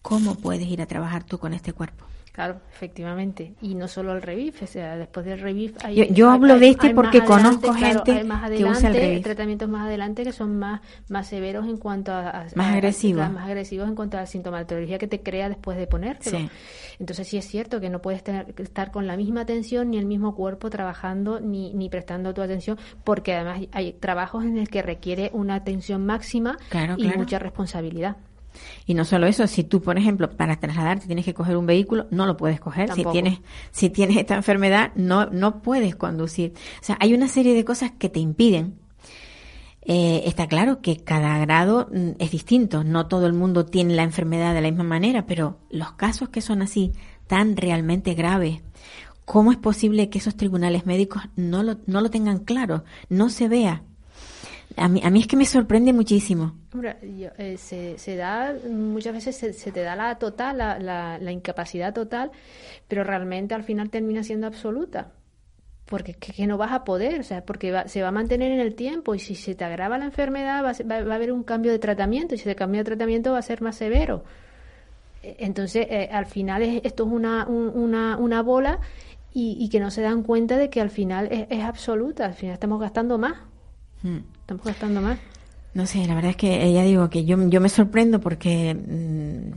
¿Cómo 0.00 0.34
puedes 0.36 0.66
ir 0.66 0.80
a 0.80 0.86
trabajar 0.86 1.24
tú 1.24 1.38
con 1.38 1.52
este 1.52 1.72
cuerpo? 1.72 2.06
Claro, 2.34 2.60
efectivamente. 2.68 3.54
Y 3.62 3.76
no 3.76 3.86
solo 3.86 4.12
el 4.12 4.20
Revif, 4.20 4.60
o 4.60 4.66
sea, 4.66 4.96
después 4.96 5.24
del 5.24 5.38
Revif 5.38 5.76
hay... 5.84 6.12
Yo, 6.12 6.30
hablo 6.30 6.58
de 6.58 6.70
este 6.70 6.92
porque 6.92 7.24
conozco 7.24 7.72
gente 7.72 8.24
que 8.56 8.64
usa 8.64 8.88
el 8.88 8.94
Revif. 8.96 9.22
tratamientos 9.22 9.68
más 9.68 9.86
adelante 9.86 10.24
que 10.24 10.32
son 10.32 10.58
más, 10.58 10.80
más 11.08 11.28
severos 11.28 11.64
en 11.68 11.76
cuanto 11.76 12.12
a... 12.12 12.46
más 12.56 12.72
agresivos. 12.74 13.30
Más 13.30 13.46
agresivos 13.46 13.88
en 13.88 13.94
cuanto 13.94 14.16
a 14.16 14.22
la 14.22 14.26
sintomatología 14.26 14.98
que 14.98 15.06
te 15.06 15.22
crea 15.22 15.48
después 15.48 15.78
de 15.78 15.86
ponértelo. 15.86 16.50
Entonces 16.98 17.28
sí 17.28 17.38
es 17.38 17.46
cierto 17.46 17.80
que 17.80 17.88
no 17.88 18.02
puedes 18.02 18.24
tener, 18.24 18.52
estar 18.58 18.90
con 18.90 19.06
la 19.06 19.16
misma 19.16 19.42
atención 19.42 19.92
ni 19.92 19.98
el 19.98 20.06
mismo 20.06 20.34
cuerpo 20.34 20.70
trabajando 20.70 21.38
ni, 21.38 21.72
ni 21.72 21.88
prestando 21.88 22.34
tu 22.34 22.42
atención 22.42 22.76
porque 23.04 23.34
además 23.34 23.60
hay 23.70 23.92
trabajos 23.92 24.44
en 24.44 24.58
el 24.58 24.68
que 24.68 24.82
requiere 24.82 25.30
una 25.34 25.54
atención 25.54 26.04
máxima 26.04 26.58
y 26.96 27.06
mucha 27.16 27.38
responsabilidad. 27.38 28.16
Y 28.86 28.94
no 28.94 29.04
solo 29.04 29.26
eso, 29.26 29.46
si 29.46 29.64
tú, 29.64 29.80
por 29.80 29.98
ejemplo, 29.98 30.30
para 30.30 30.56
trasladarte 30.56 31.06
tienes 31.06 31.24
que 31.24 31.34
coger 31.34 31.56
un 31.56 31.66
vehículo, 31.66 32.06
no 32.10 32.26
lo 32.26 32.36
puedes 32.36 32.60
coger. 32.60 32.92
Si 32.92 33.04
tienes, 33.04 33.40
si 33.70 33.90
tienes 33.90 34.16
esta 34.16 34.36
enfermedad, 34.36 34.92
no, 34.94 35.26
no 35.26 35.62
puedes 35.62 35.96
conducir. 35.96 36.52
O 36.80 36.84
sea, 36.84 36.96
hay 37.00 37.14
una 37.14 37.28
serie 37.28 37.54
de 37.54 37.64
cosas 37.64 37.92
que 37.92 38.08
te 38.08 38.20
impiden. 38.20 38.78
Eh, 39.86 40.22
está 40.24 40.46
claro 40.46 40.80
que 40.80 40.96
cada 40.96 41.38
grado 41.38 41.88
mm, 41.92 42.12
es 42.18 42.30
distinto. 42.30 42.84
No 42.84 43.06
todo 43.06 43.26
el 43.26 43.34
mundo 43.34 43.66
tiene 43.66 43.94
la 43.94 44.02
enfermedad 44.02 44.54
de 44.54 44.62
la 44.62 44.70
misma 44.70 44.84
manera, 44.84 45.26
pero 45.26 45.58
los 45.70 45.92
casos 45.92 46.30
que 46.30 46.40
son 46.40 46.62
así, 46.62 46.92
tan 47.26 47.56
realmente 47.56 48.14
graves, 48.14 48.62
¿cómo 49.24 49.52
es 49.52 49.58
posible 49.58 50.08
que 50.08 50.18
esos 50.18 50.36
tribunales 50.36 50.86
médicos 50.86 51.22
no 51.36 51.62
lo, 51.62 51.78
no 51.86 52.00
lo 52.00 52.10
tengan 52.10 52.38
claro? 52.40 52.84
No 53.08 53.28
se 53.28 53.48
vea 53.48 53.82
a 54.76 54.88
mí, 54.88 55.00
a 55.04 55.10
mí 55.10 55.20
es 55.20 55.26
que 55.26 55.36
me 55.36 55.44
sorprende 55.44 55.92
muchísimo. 55.92 56.54
Eh, 57.38 57.56
se, 57.58 57.98
se, 57.98 58.16
da, 58.16 58.54
muchas 58.68 59.14
veces 59.14 59.36
se, 59.36 59.72
te 59.72 59.82
da 59.82 59.94
la 59.94 60.18
total, 60.18 60.58
la, 60.58 61.18
la, 61.18 61.32
incapacidad 61.32 61.94
total, 61.94 62.32
pero 62.88 63.04
realmente 63.04 63.54
al 63.54 63.62
final 63.62 63.90
termina 63.90 64.22
siendo 64.22 64.46
absoluta. 64.46 65.12
Porque 65.84 66.14
que, 66.14 66.46
no 66.46 66.56
vas 66.56 66.72
a 66.72 66.82
poder, 66.82 67.20
o 67.20 67.22
sea, 67.22 67.44
porque 67.44 67.84
se 67.86 68.02
va 68.02 68.08
a 68.08 68.12
mantener 68.12 68.50
en 68.52 68.60
el 68.60 68.74
tiempo 68.74 69.14
y 69.14 69.18
si 69.18 69.34
se 69.34 69.54
te 69.54 69.64
agrava 69.64 69.98
la 69.98 70.06
enfermedad 70.06 70.64
va 70.64 70.70
a, 70.70 71.02
va, 71.04 71.14
haber 71.14 71.30
un 71.30 71.44
cambio 71.44 71.70
de 71.72 71.78
tratamiento 71.78 72.34
y 72.34 72.38
si 72.38 72.44
se 72.44 72.56
cambia 72.56 72.80
de 72.80 72.84
tratamiento 72.84 73.32
va 73.32 73.38
a 73.38 73.42
ser 73.42 73.60
más 73.60 73.76
severo. 73.76 74.24
E, 75.22 75.36
entonces, 75.40 75.86
eh, 75.90 76.08
al 76.10 76.26
final 76.26 76.62
esto 76.62 77.04
es 77.06 77.12
una, 77.12 77.46
una, 77.46 78.16
una 78.16 78.42
bola 78.42 78.80
y, 79.32 79.68
que 79.68 79.80
no 79.80 79.90
se 79.90 80.00
dan 80.00 80.22
cuenta 80.22 80.56
de 80.56 80.70
que 80.70 80.80
al 80.80 80.90
final 80.90 81.28
es, 81.30 81.46
es 81.50 81.62
absoluta, 81.64 82.24
al 82.26 82.34
final 82.34 82.54
estamos 82.54 82.80
gastando 82.80 83.18
más. 83.18 83.53
Hmm. 84.04 84.18
¿Estamos 84.40 84.64
gastando 84.64 85.00
más? 85.00 85.18
No 85.72 85.86
sé, 85.86 86.06
la 86.06 86.14
verdad 86.14 86.30
es 86.30 86.36
que 86.36 86.62
ella 86.62 86.82
digo 86.82 87.10
que 87.10 87.24
yo, 87.24 87.36
yo 87.48 87.60
me 87.60 87.70
sorprendo 87.70 88.20
porque 88.20 88.74
mm, 88.74 89.52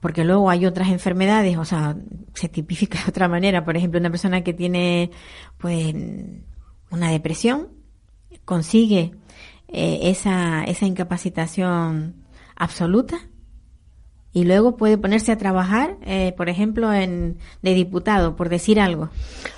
porque 0.00 0.24
luego 0.24 0.50
hay 0.50 0.66
otras 0.66 0.88
enfermedades, 0.88 1.56
o 1.56 1.64
sea, 1.64 1.96
se 2.34 2.48
tipifica 2.48 2.98
de 3.04 3.10
otra 3.10 3.28
manera. 3.28 3.64
Por 3.64 3.76
ejemplo, 3.76 4.00
una 4.00 4.10
persona 4.10 4.42
que 4.42 4.52
tiene 4.52 5.10
pues 5.58 5.94
una 6.90 7.10
depresión 7.10 7.68
consigue 8.44 9.12
eh, 9.68 10.00
esa, 10.02 10.64
esa 10.64 10.86
incapacitación 10.86 12.26
absoluta 12.56 13.27
y 14.32 14.44
luego 14.44 14.76
puede 14.76 14.98
ponerse 14.98 15.32
a 15.32 15.38
trabajar, 15.38 15.96
eh, 16.04 16.34
por 16.36 16.50
ejemplo, 16.50 16.92
en, 16.92 17.38
de 17.62 17.74
diputado, 17.74 18.36
por 18.36 18.50
decir 18.50 18.78
algo. 18.78 19.08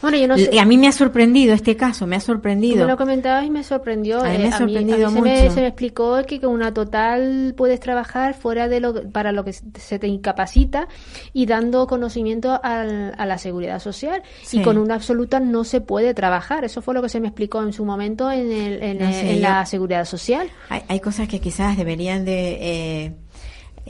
Bueno, 0.01 0.17
yo 0.17 0.29
no 0.29 0.39
sé. 0.39 0.49
Y 0.53 0.59
a 0.59 0.65
mí 0.65 0.79
me 0.79 0.87
ha 0.87 0.93
sorprendido 0.93 1.53
este 1.55 1.77
caso, 1.77 2.07
me 2.07 2.15
ha 2.15 2.21
sorprendido. 2.21 2.77
Tú 2.77 2.83
me 2.83 2.93
lo 2.93 2.97
comentabas 2.97 3.45
y 3.45 3.51
me 3.51 3.65
sorprendió. 3.65 4.21
A 4.21 4.29
mí 4.29 4.39
me 4.39 4.49
ha 4.49 4.57
sorprendido 4.57 5.09
a 5.09 5.11
mí, 5.11 5.21
Se, 5.51 5.61
me, 5.61 5.67
explicó 5.67 6.23
que 6.25 6.41
con 6.41 6.53
una 6.53 6.73
total 6.73 7.55
puedes 7.57 7.81
trabajar 7.81 8.35
fuera 8.35 8.69
de 8.69 8.81
lo 8.81 9.11
para 9.11 9.33
lo 9.33 9.45
que 9.45 9.53
se 9.53 9.99
te 9.99 10.07
incapacita 10.07 10.87
y 11.33 11.47
dando 11.47 11.87
conocimiento 11.89 12.61
a 12.63 12.85
la 12.85 13.39
seguridad 13.39 13.81
social. 13.81 14.23
Y 14.53 14.63
con 14.63 14.79
una 14.79 14.95
absoluta 14.95 15.41
no 15.41 15.65
se 15.65 15.81
puede 15.81 16.15
trabajar. 16.15 16.65
Eso 16.65 16.81
fue 16.81 16.95
lo 16.95 17.03
que 17.03 17.09
se 17.09 17.19
me 17.21 17.29
explicó 17.29 17.63
en 17.63 17.73
su 17.73 17.85
momento 17.85 18.31
en, 18.31 18.53
el, 18.53 18.83
en, 18.83 19.43
la 19.43 19.67
seguridad 19.67 20.05
social. 20.05 20.49
Hay, 20.69 20.83
hay, 20.87 21.01
cosas 21.01 21.27
que 21.27 21.41
quizás 21.41 21.77
deberían 21.77 22.25
de... 22.25 22.59
Eh, 22.61 23.13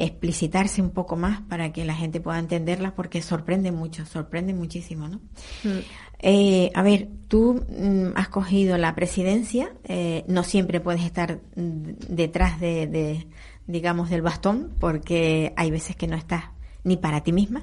explicitarse 0.04 0.80
un 0.80 0.90
poco 0.90 1.16
más 1.16 1.40
para 1.42 1.72
que 1.72 1.84
la 1.84 1.94
gente 1.94 2.20
pueda 2.20 2.38
entenderlas 2.38 2.92
porque 2.92 3.22
sorprende 3.22 3.70
mucho, 3.70 4.06
sorprende 4.06 4.54
muchísimo, 4.54 5.08
¿no? 5.08 5.18
Mm. 5.64 5.78
Eh, 6.22 6.70
a 6.74 6.82
ver, 6.82 7.08
tú 7.28 7.64
mm, 7.68 8.16
has 8.16 8.28
cogido 8.28 8.78
la 8.78 8.94
presidencia, 8.94 9.72
eh, 9.84 10.24
no 10.26 10.42
siempre 10.42 10.80
puedes 10.80 11.02
estar 11.02 11.40
detrás 11.54 12.60
de, 12.60 13.26
digamos, 13.66 14.10
del 14.10 14.22
bastón 14.22 14.74
porque 14.78 15.52
hay 15.56 15.70
veces 15.70 15.96
que 15.96 16.06
no 16.06 16.16
estás 16.16 16.44
ni 16.82 16.96
para 16.96 17.22
ti 17.22 17.32
misma, 17.32 17.62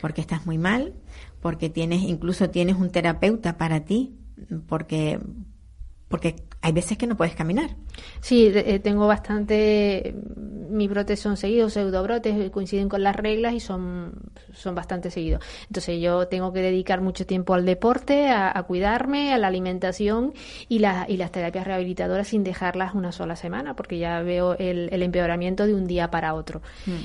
porque 0.00 0.20
estás 0.20 0.46
muy 0.46 0.58
mal, 0.58 0.94
porque 1.40 1.68
tienes, 1.68 2.02
incluso 2.02 2.50
tienes 2.50 2.76
un 2.76 2.90
terapeuta 2.90 3.56
para 3.56 3.84
ti, 3.84 4.16
porque 4.68 5.20
porque 6.12 6.36
hay 6.62 6.72
veces 6.72 6.96
que 6.96 7.06
no 7.06 7.16
puedes 7.16 7.34
caminar. 7.34 7.70
Sí, 8.20 8.50
eh, 8.54 8.78
tengo 8.78 9.06
bastante. 9.06 10.14
Mis 10.70 10.88
brotes 10.88 11.20
son 11.20 11.36
seguidos, 11.36 11.74
pseudobrotes, 11.74 12.34
eh, 12.38 12.50
coinciden 12.50 12.88
con 12.88 13.02
las 13.02 13.14
reglas 13.16 13.52
y 13.52 13.60
son, 13.60 14.12
son 14.54 14.74
bastante 14.74 15.10
seguidos. 15.10 15.44
Entonces, 15.66 16.00
yo 16.00 16.28
tengo 16.28 16.52
que 16.52 16.60
dedicar 16.60 17.00
mucho 17.00 17.26
tiempo 17.26 17.54
al 17.54 17.66
deporte, 17.66 18.28
a, 18.30 18.56
a 18.56 18.62
cuidarme, 18.62 19.34
a 19.34 19.38
la 19.38 19.48
alimentación 19.48 20.32
y, 20.68 20.78
la- 20.78 21.04
y 21.08 21.16
las 21.18 21.32
terapias 21.32 21.66
rehabilitadoras 21.66 22.28
sin 22.28 22.44
dejarlas 22.44 22.94
una 22.94 23.12
sola 23.12 23.36
semana, 23.36 23.74
porque 23.76 23.98
ya 23.98 24.22
veo 24.22 24.54
el, 24.58 24.88
el 24.92 25.02
empeoramiento 25.02 25.66
de 25.66 25.74
un 25.74 25.86
día 25.86 26.10
para 26.10 26.32
otro. 26.34 26.62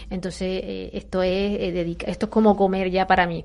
Entonces, 0.10 0.62
eh, 0.64 0.90
esto, 0.94 1.24
es, 1.24 1.60
eh, 1.60 1.72
dedica- 1.74 2.06
esto 2.10 2.28
es 2.28 2.32
como 2.32 2.56
comer 2.56 2.90
ya 2.92 3.08
para 3.08 3.28
mí 3.28 3.44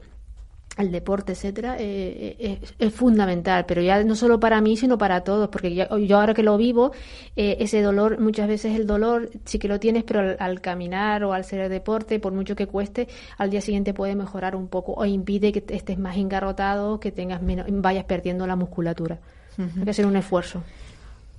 el 0.79 0.91
deporte, 0.91 1.33
etcétera, 1.33 1.77
eh, 1.79 2.37
eh, 2.39 2.59
es, 2.63 2.75
es 2.79 2.95
fundamental, 2.95 3.67
pero 3.67 3.83
ya 3.83 4.03
no 4.05 4.15
solo 4.15 4.41
para 4.41 4.61
mí, 4.63 4.77
sino 4.79 4.97
para 4.97 5.23
todos, 5.23 5.49
porque 5.51 5.75
ya- 5.75 5.89
yo 5.99 6.19
ahora 6.19 6.33
que 6.33 6.43
lo 6.43 6.57
vivo, 6.57 6.93
eh, 7.37 7.59
ese 7.61 7.83
dolor, 7.83 8.19
muchas 8.19 8.49
veces 8.49 8.75
el 8.75 8.87
dolor 8.87 9.29
sí 9.45 9.59
que 9.59 9.69
lo 9.69 9.79
tienes, 9.79 10.03
pero 10.05 10.21
al, 10.21 10.37
al 10.41 10.61
caminar 10.63 11.25
o 11.25 11.35
al 11.35 11.43
hacer 11.43 11.69
deporte, 11.69 12.19
por 12.21 12.33
mucho 12.33 12.57
que 12.57 12.67
cueste, 12.67 13.07
al 13.37 13.51
día 13.51 13.61
siguiente 13.61 13.93
puede 13.93 14.15
mejorar 14.15 14.57
un 14.57 14.69
poco 14.69 14.95
o 14.95 15.05
impide 15.05 15.53
que 15.53 15.63
estés 15.75 15.99
más 15.99 16.17
engarrotado, 16.17 16.99
que 17.01 17.13
tengas 17.13 17.43
menos, 17.43 17.67
vayas 17.69 18.05
perdiendo 18.05 18.47
la 18.47 18.57
musculatura. 18.57 19.19
Hay 19.59 19.85
que 19.85 19.91
hacer 19.91 20.07
un 20.07 20.17
esfuerzo. 20.17 20.63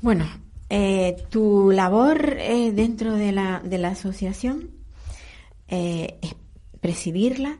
Bueno, 0.02 0.26
eh, 0.70 1.16
tu 1.30 1.72
labor 1.72 2.36
eh, 2.38 2.72
dentro 2.72 3.16
de 3.16 3.32
la, 3.32 3.62
de 3.64 3.80
la 3.80 3.88
asociación 3.90 4.70
eh, 5.68 6.20
es 6.22 6.36
presidirla. 6.80 7.58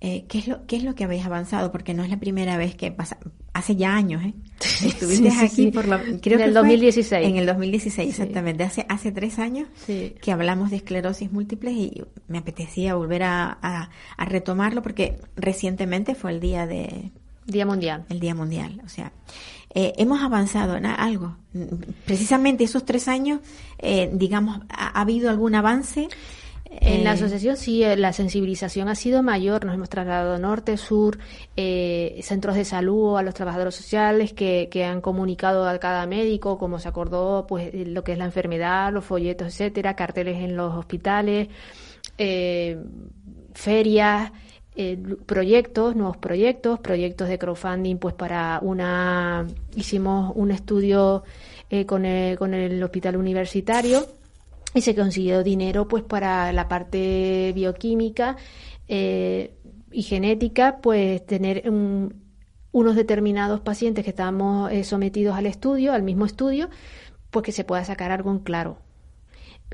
Eh, 0.00 0.26
¿qué, 0.28 0.38
es 0.38 0.46
lo, 0.46 0.66
¿Qué 0.66 0.76
es 0.76 0.84
lo 0.84 0.94
que 0.94 1.04
habéis 1.04 1.24
avanzado? 1.24 1.72
Porque 1.72 1.94
no 1.94 2.04
es 2.04 2.10
la 2.10 2.18
primera 2.18 2.58
vez 2.58 2.74
que 2.76 2.90
pasa. 2.92 3.16
Hace 3.54 3.76
ya 3.76 3.96
años, 3.96 4.22
¿eh? 4.22 4.34
Estuviste 4.60 5.30
Sí, 5.30 5.36
sí, 5.38 5.44
aquí 5.44 5.48
sí. 5.48 5.70
por 5.70 5.88
lo, 5.88 5.96
creo 5.98 6.12
En 6.12 6.20
que 6.20 6.32
el 6.44 6.52
fue 6.52 6.52
2016. 6.52 7.26
En 7.26 7.36
el 7.36 7.46
2016, 7.46 7.94
Sí. 8.14 8.22
exactamente. 8.22 8.62
Hace, 8.62 8.84
hace 8.90 9.10
tres 9.10 9.38
años 9.38 9.68
que 9.86 10.32
hablamos 10.32 10.70
de 10.70 10.76
esclerosis 10.76 11.32
múltiple 11.32 11.72
y 11.72 12.02
me 12.28 12.36
apetecía 12.38 12.94
volver 12.94 13.22
a, 13.22 13.58
a- 13.62 13.88
a 14.18 14.24
retomarlo 14.26 14.82
porque 14.82 15.18
recientemente 15.36 16.14
fue 16.14 16.32
el 16.32 16.40
día 16.40 16.66
de, 16.66 17.10
Día 17.46 17.64
Mundial. 17.64 18.04
el 18.10 18.20
Día 18.20 18.34
Mundial. 18.34 18.82
O 18.84 18.88
sea, 18.90 19.12
eh, 19.74 19.94
hemos 19.96 20.20
avanzado 20.22 20.76
en 20.76 20.84
algo. 20.84 21.36
Precisamente 22.04 22.64
esos 22.64 22.84
tres 22.84 23.08
años, 23.08 23.40
eh, 23.78 24.10
digamos, 24.12 24.60
¿ha, 24.68 24.98
ha 24.98 25.00
habido 25.00 25.30
algún 25.30 25.54
avance? 25.54 26.08
En 26.70 27.04
la 27.04 27.10
Eh, 27.10 27.14
asociación 27.14 27.56
sí, 27.56 27.82
eh, 27.82 27.96
la 27.96 28.12
sensibilización 28.12 28.88
ha 28.88 28.94
sido 28.94 29.22
mayor. 29.22 29.64
Nos 29.64 29.74
hemos 29.74 29.88
trasladado 29.88 30.38
norte, 30.38 30.76
sur, 30.76 31.18
eh, 31.56 32.18
centros 32.22 32.56
de 32.56 32.64
salud, 32.64 33.16
a 33.16 33.22
los 33.22 33.34
trabajadores 33.34 33.74
sociales 33.74 34.32
que, 34.32 34.68
que 34.70 34.84
han 34.84 35.00
comunicado 35.00 35.68
a 35.68 35.78
cada 35.78 36.06
médico 36.06 36.58
cómo 36.58 36.78
se 36.78 36.88
acordó, 36.88 37.46
pues 37.46 37.72
lo 37.74 38.02
que 38.04 38.12
es 38.12 38.18
la 38.18 38.24
enfermedad, 38.24 38.92
los 38.92 39.04
folletos, 39.04 39.48
etcétera, 39.48 39.94
carteles 39.94 40.36
en 40.38 40.56
los 40.56 40.74
hospitales, 40.74 41.48
eh, 42.18 42.78
ferias, 43.54 44.32
eh, 44.74 44.98
proyectos, 45.24 45.96
nuevos 45.96 46.18
proyectos, 46.18 46.80
proyectos 46.80 47.28
de 47.28 47.38
crowdfunding, 47.38 47.96
pues 47.96 48.14
para 48.14 48.58
una 48.62 49.46
hicimos 49.74 50.32
un 50.34 50.50
estudio 50.50 51.24
eh, 51.70 51.86
con, 51.86 52.04
el, 52.04 52.36
con 52.38 52.52
el 52.54 52.82
hospital 52.82 53.16
universitario 53.16 54.06
y 54.76 54.80
se 54.82 54.94
consiguió 54.94 55.42
dinero 55.42 55.88
pues 55.88 56.02
para 56.04 56.52
la 56.52 56.68
parte 56.68 57.52
bioquímica 57.54 58.36
eh, 58.88 59.54
y 59.90 60.02
genética 60.02 60.78
pues 60.82 61.24
tener 61.26 61.68
un- 61.68 62.22
unos 62.72 62.94
determinados 62.94 63.60
pacientes 63.60 64.04
que 64.04 64.10
estábamos 64.10 64.70
eh, 64.70 64.84
sometidos 64.84 65.34
al 65.36 65.46
estudio 65.46 65.92
al 65.92 66.02
mismo 66.02 66.26
estudio 66.26 66.68
pues 67.30 67.44
que 67.44 67.52
se 67.52 67.64
pueda 67.64 67.84
sacar 67.84 68.10
algo 68.12 68.30
en 68.30 68.38
claro. 68.40 68.78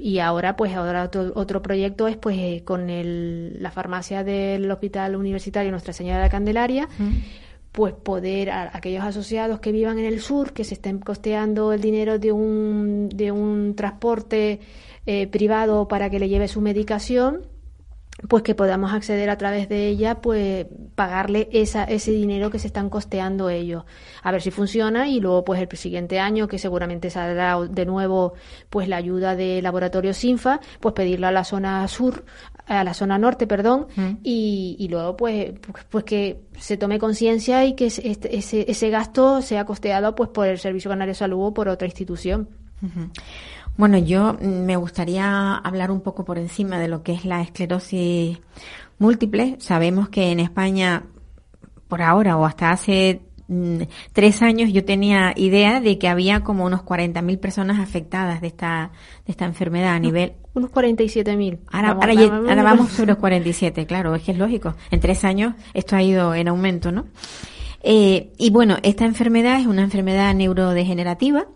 Y 0.01 0.21
ahora 0.21 0.57
pues 0.57 0.75
ahora 0.75 1.03
otro, 1.05 1.33
otro 1.35 1.61
proyecto 1.61 2.09
es 2.09 2.17
pues 2.17 2.39
eh, 2.39 2.63
con 2.65 2.89
el- 2.89 3.63
la 3.63 3.71
farmacia 3.71 4.25
del 4.25 4.71
hospital 4.71 5.17
universitario 5.17 5.71
Nuestra 5.71 5.93
Señora 5.93 6.17
de 6.19 6.23
la 6.23 6.31
Candelaria 6.31 6.89
pues 7.73 7.95
poder 7.95 8.51
a 8.51 8.71
aquellos 8.77 9.03
asociados 9.03 9.59
que 9.61 9.73
vivan 9.73 9.99
en 9.99 10.05
el 10.05 10.21
sur, 10.21 10.53
que 10.53 10.63
se 10.63 10.75
estén 10.75 10.99
costeando 10.99 11.73
el 11.73 11.81
dinero 11.81 12.19
de 12.19 12.31
un, 12.31 13.09
de 13.09 13.33
un 13.33 13.75
transporte 13.75 14.61
eh, 15.07 15.27
privado 15.27 15.89
para 15.89 16.11
que 16.11 16.19
le 16.19 16.29
lleve 16.29 16.49
su 16.49 16.61
medicación, 16.61 17.47
pues 18.29 18.43
que 18.43 18.55
podamos 18.55 18.93
acceder 18.93 19.29
a 19.31 19.37
través 19.37 19.69
de 19.69 19.89
ella, 19.89 20.21
pues 20.21 20.67
pagarle 20.95 21.49
esa, 21.53 21.85
ese 21.85 22.13
dinero 22.13 22.51
que 22.51 22.59
se 22.59 22.69
están 22.69 22.89
costeando 22.89 23.49
ellos. 23.51 23.85
A 24.23 24.31
ver 24.31 24.41
si 24.43 24.51
funciona 24.51 25.09
y 25.09 25.19
luego 25.21 25.45
pues 25.45 25.61
el 25.61 25.69
siguiente 25.77 26.21
año, 26.21 26.47
que 26.47 26.59
seguramente 26.59 27.11
saldrá 27.11 27.59
de 27.69 27.85
nuevo 27.87 28.35
pues 28.71 28.89
la 28.89 28.97
ayuda 28.97 29.35
de 29.35 29.61
Laboratorio 29.63 30.15
Sinfa, 30.15 30.61
pues 30.81 30.95
pedirla 30.95 31.29
a 31.29 31.33
la 31.33 31.45
zona 31.45 31.87
sur, 31.89 32.25
a 32.67 32.85
la 32.85 32.95
zona 32.95 33.19
norte, 33.19 33.47
perdón, 33.49 33.89
y, 34.23 34.77
y 34.79 34.89
luego 34.89 35.17
pues, 35.17 35.53
pues, 35.61 35.85
pues 35.91 36.05
que 36.05 36.43
se 36.59 36.77
tome 36.77 36.99
conciencia 37.01 37.65
y 37.65 37.75
que 37.75 37.87
ese, 37.87 38.09
este- 38.09 38.37
ese, 38.37 38.65
ese 38.71 38.89
gasto 38.91 39.43
sea 39.43 39.65
costeado 39.65 40.15
pues 40.15 40.29
por 40.31 40.47
el 40.47 40.59
Servicio 40.59 40.91
Canario 40.91 41.11
de 41.11 41.17
Salud 41.19 41.47
o 41.47 41.55
por 41.55 41.69
otra 41.69 41.87
institución. 41.89 42.49
Bueno, 43.77 43.99
yo 43.99 44.35
mm, 44.35 44.47
me 44.65 44.77
gustaría 44.77 45.55
hablar 45.55 45.91
un 45.91 46.01
poco 46.01 46.25
por 46.25 46.39
encima 46.39 46.79
de 46.79 46.89
lo 46.89 47.03
que 47.03 47.13
es 47.13 47.25
la 47.25 47.41
esclerosis 47.41 48.39
múltiple. 48.99 49.57
Sabemos 49.59 50.09
que 50.09 50.31
en 50.31 50.41
España, 50.41 51.05
por 51.89 52.03
ahora 52.03 52.37
o 52.37 52.45
hasta 52.45 52.71
hace 52.71 53.23
mm, 53.49 53.83
tres 54.13 54.43
años, 54.43 54.73
yo 54.73 54.85
tenía 54.85 55.33
idea 55.37 55.81
de 55.81 55.99
que 55.99 56.09
había 56.09 56.41
como 56.41 56.65
unos 56.65 56.83
40.000 56.83 57.39
personas 57.39 57.81
afectadas 57.81 58.41
de 58.41 58.49
esta, 58.49 58.93
de 59.27 59.33
esta 59.33 59.47
enfermedad 59.47 59.95
a 59.95 59.99
nivel 59.99 60.35
Unos 60.55 60.71
47.000. 60.71 61.61
Ahora, 61.73 61.95
Vamos, 61.95 62.05
ahora, 62.05 62.15
vamos, 62.15 62.49
ahora 62.51 62.63
vamos 62.63 62.91
sobre 62.91 63.13
los 63.13 63.19
47, 63.19 63.87
claro, 63.87 64.15
es 64.15 64.23
que 64.23 64.33
es 64.33 64.39
lógico. 64.39 64.75
En 64.91 65.01
tres 65.01 65.25
años 65.25 65.55
esto 65.73 65.97
ha 65.97 66.03
ido 66.03 66.35
en 66.35 66.49
aumento, 66.49 66.93
¿no? 66.93 67.07
Eh, 67.83 68.33
y 68.39 68.51
bueno, 68.51 68.77
esta 68.83 69.07
enfermedad 69.07 69.59
es 69.59 69.67
una 69.67 69.83
enfermedad 69.83 70.33
neurodegenerativa 70.35 71.47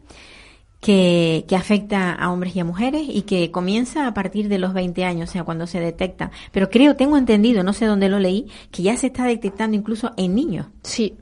que, 0.86 1.44
que 1.48 1.56
afecta 1.56 2.12
a 2.12 2.30
hombres 2.30 2.54
y 2.54 2.60
a 2.60 2.64
mujeres 2.64 3.08
y 3.08 3.22
que 3.22 3.50
comienza 3.50 4.06
a 4.06 4.14
partir 4.14 4.48
de 4.48 4.60
los 4.60 4.72
20 4.72 5.04
años, 5.04 5.30
o 5.30 5.32
sea, 5.32 5.42
cuando 5.42 5.66
se 5.66 5.80
detecta. 5.80 6.30
Pero 6.52 6.70
creo, 6.70 6.94
tengo 6.94 7.16
entendido, 7.16 7.64
no 7.64 7.72
sé 7.72 7.86
dónde 7.86 8.08
lo 8.08 8.20
leí, 8.20 8.46
que 8.70 8.84
ya 8.84 8.96
se 8.96 9.08
está 9.08 9.24
detectando 9.24 9.76
incluso 9.76 10.12
en 10.16 10.36
niños. 10.36 10.68
Sí, 10.84 11.16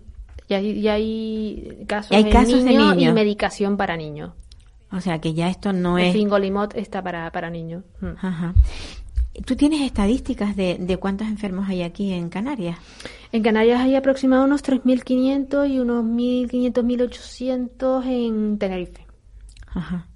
y 0.51 0.53
hay, 0.53 0.71
y 0.73 0.89
hay 0.89 1.85
casos, 1.87 2.13
Y 2.13 2.17
hay 2.17 2.25
en 2.25 2.31
casos 2.31 2.63
de 2.63 2.73
niños 2.73 2.97
y 2.99 3.13
medicación 3.13 3.79
para 3.79 3.97
niños. 3.97 4.33
O 4.93 5.01
sea, 5.01 5.19
que 5.19 5.33
ya 5.33 5.49
esto 5.49 5.73
no 5.73 5.97
el 5.97 6.09
es... 6.09 6.13
fingolimod 6.13 6.77
está 6.77 7.03
para, 7.03 7.33
para 7.33 7.49
niños. 7.49 7.85
Mm. 8.03 8.07
Ajá. 8.21 8.55
¿Tú 9.47 9.57
tienes 9.57 9.81
estadísticas 9.81 10.57
de, 10.57 10.77
de 10.79 10.97
cuántos 10.99 11.27
enfermos 11.27 11.71
hay 11.71 11.81
aquí 11.81 12.13
en 12.13 12.29
Canarias? 12.29 12.77
En 13.33 13.43
Canarias 13.43 13.81
hay 13.81 13.95
aproximadamente 13.95 14.75
unos 14.75 14.85
3.500 14.85 15.71
y 15.71 15.79
unos 15.79 16.05
1.500, 16.05 16.73
1.800 16.85 18.07
en 18.07 18.59
Tenerife. 18.59 19.04
Ajá. 19.75 20.07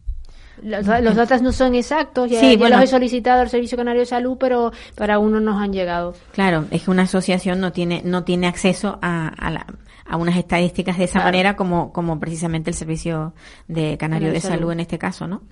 Los, 0.62 0.86
los 0.86 1.14
datos 1.14 1.40
no 1.40 1.52
son 1.52 1.76
exactos, 1.76 2.28
ya, 2.30 2.40
Sí, 2.40 2.52
ya 2.52 2.58
bueno. 2.58 2.76
los 2.76 2.84
he 2.84 2.88
solicitado 2.88 3.40
al 3.42 3.48
Servicio 3.48 3.78
Canario 3.78 4.00
de 4.00 4.06
Salud, 4.06 4.36
pero 4.40 4.72
para 4.96 5.20
uno 5.20 5.38
nos 5.38 5.60
han 5.62 5.72
llegado. 5.72 6.14
Claro, 6.32 6.64
es 6.72 6.82
que 6.82 6.90
una 6.90 7.02
asociación 7.04 7.60
no 7.60 7.70
tiene 7.72 8.02
no 8.04 8.24
tiene 8.24 8.48
acceso 8.48 8.98
a, 9.00 9.28
a, 9.28 9.50
la- 9.52 9.66
a 10.04 10.16
unas 10.16 10.36
estadísticas 10.36 10.98
de 10.98 11.04
esa 11.04 11.12
Claro. 11.20 11.26
manera 11.26 11.54
como 11.56 11.92
como 11.92 12.18
precisamente 12.18 12.70
el 12.70 12.74
servicio 12.76 13.34
de 13.68 13.96
Canario 13.98 14.28
Canario 14.28 14.32
de. 14.32 14.40
Salud. 14.40 14.72
en 14.72 14.80
este 14.80 14.98
caso, 14.98 15.28
¿no? 15.28 15.42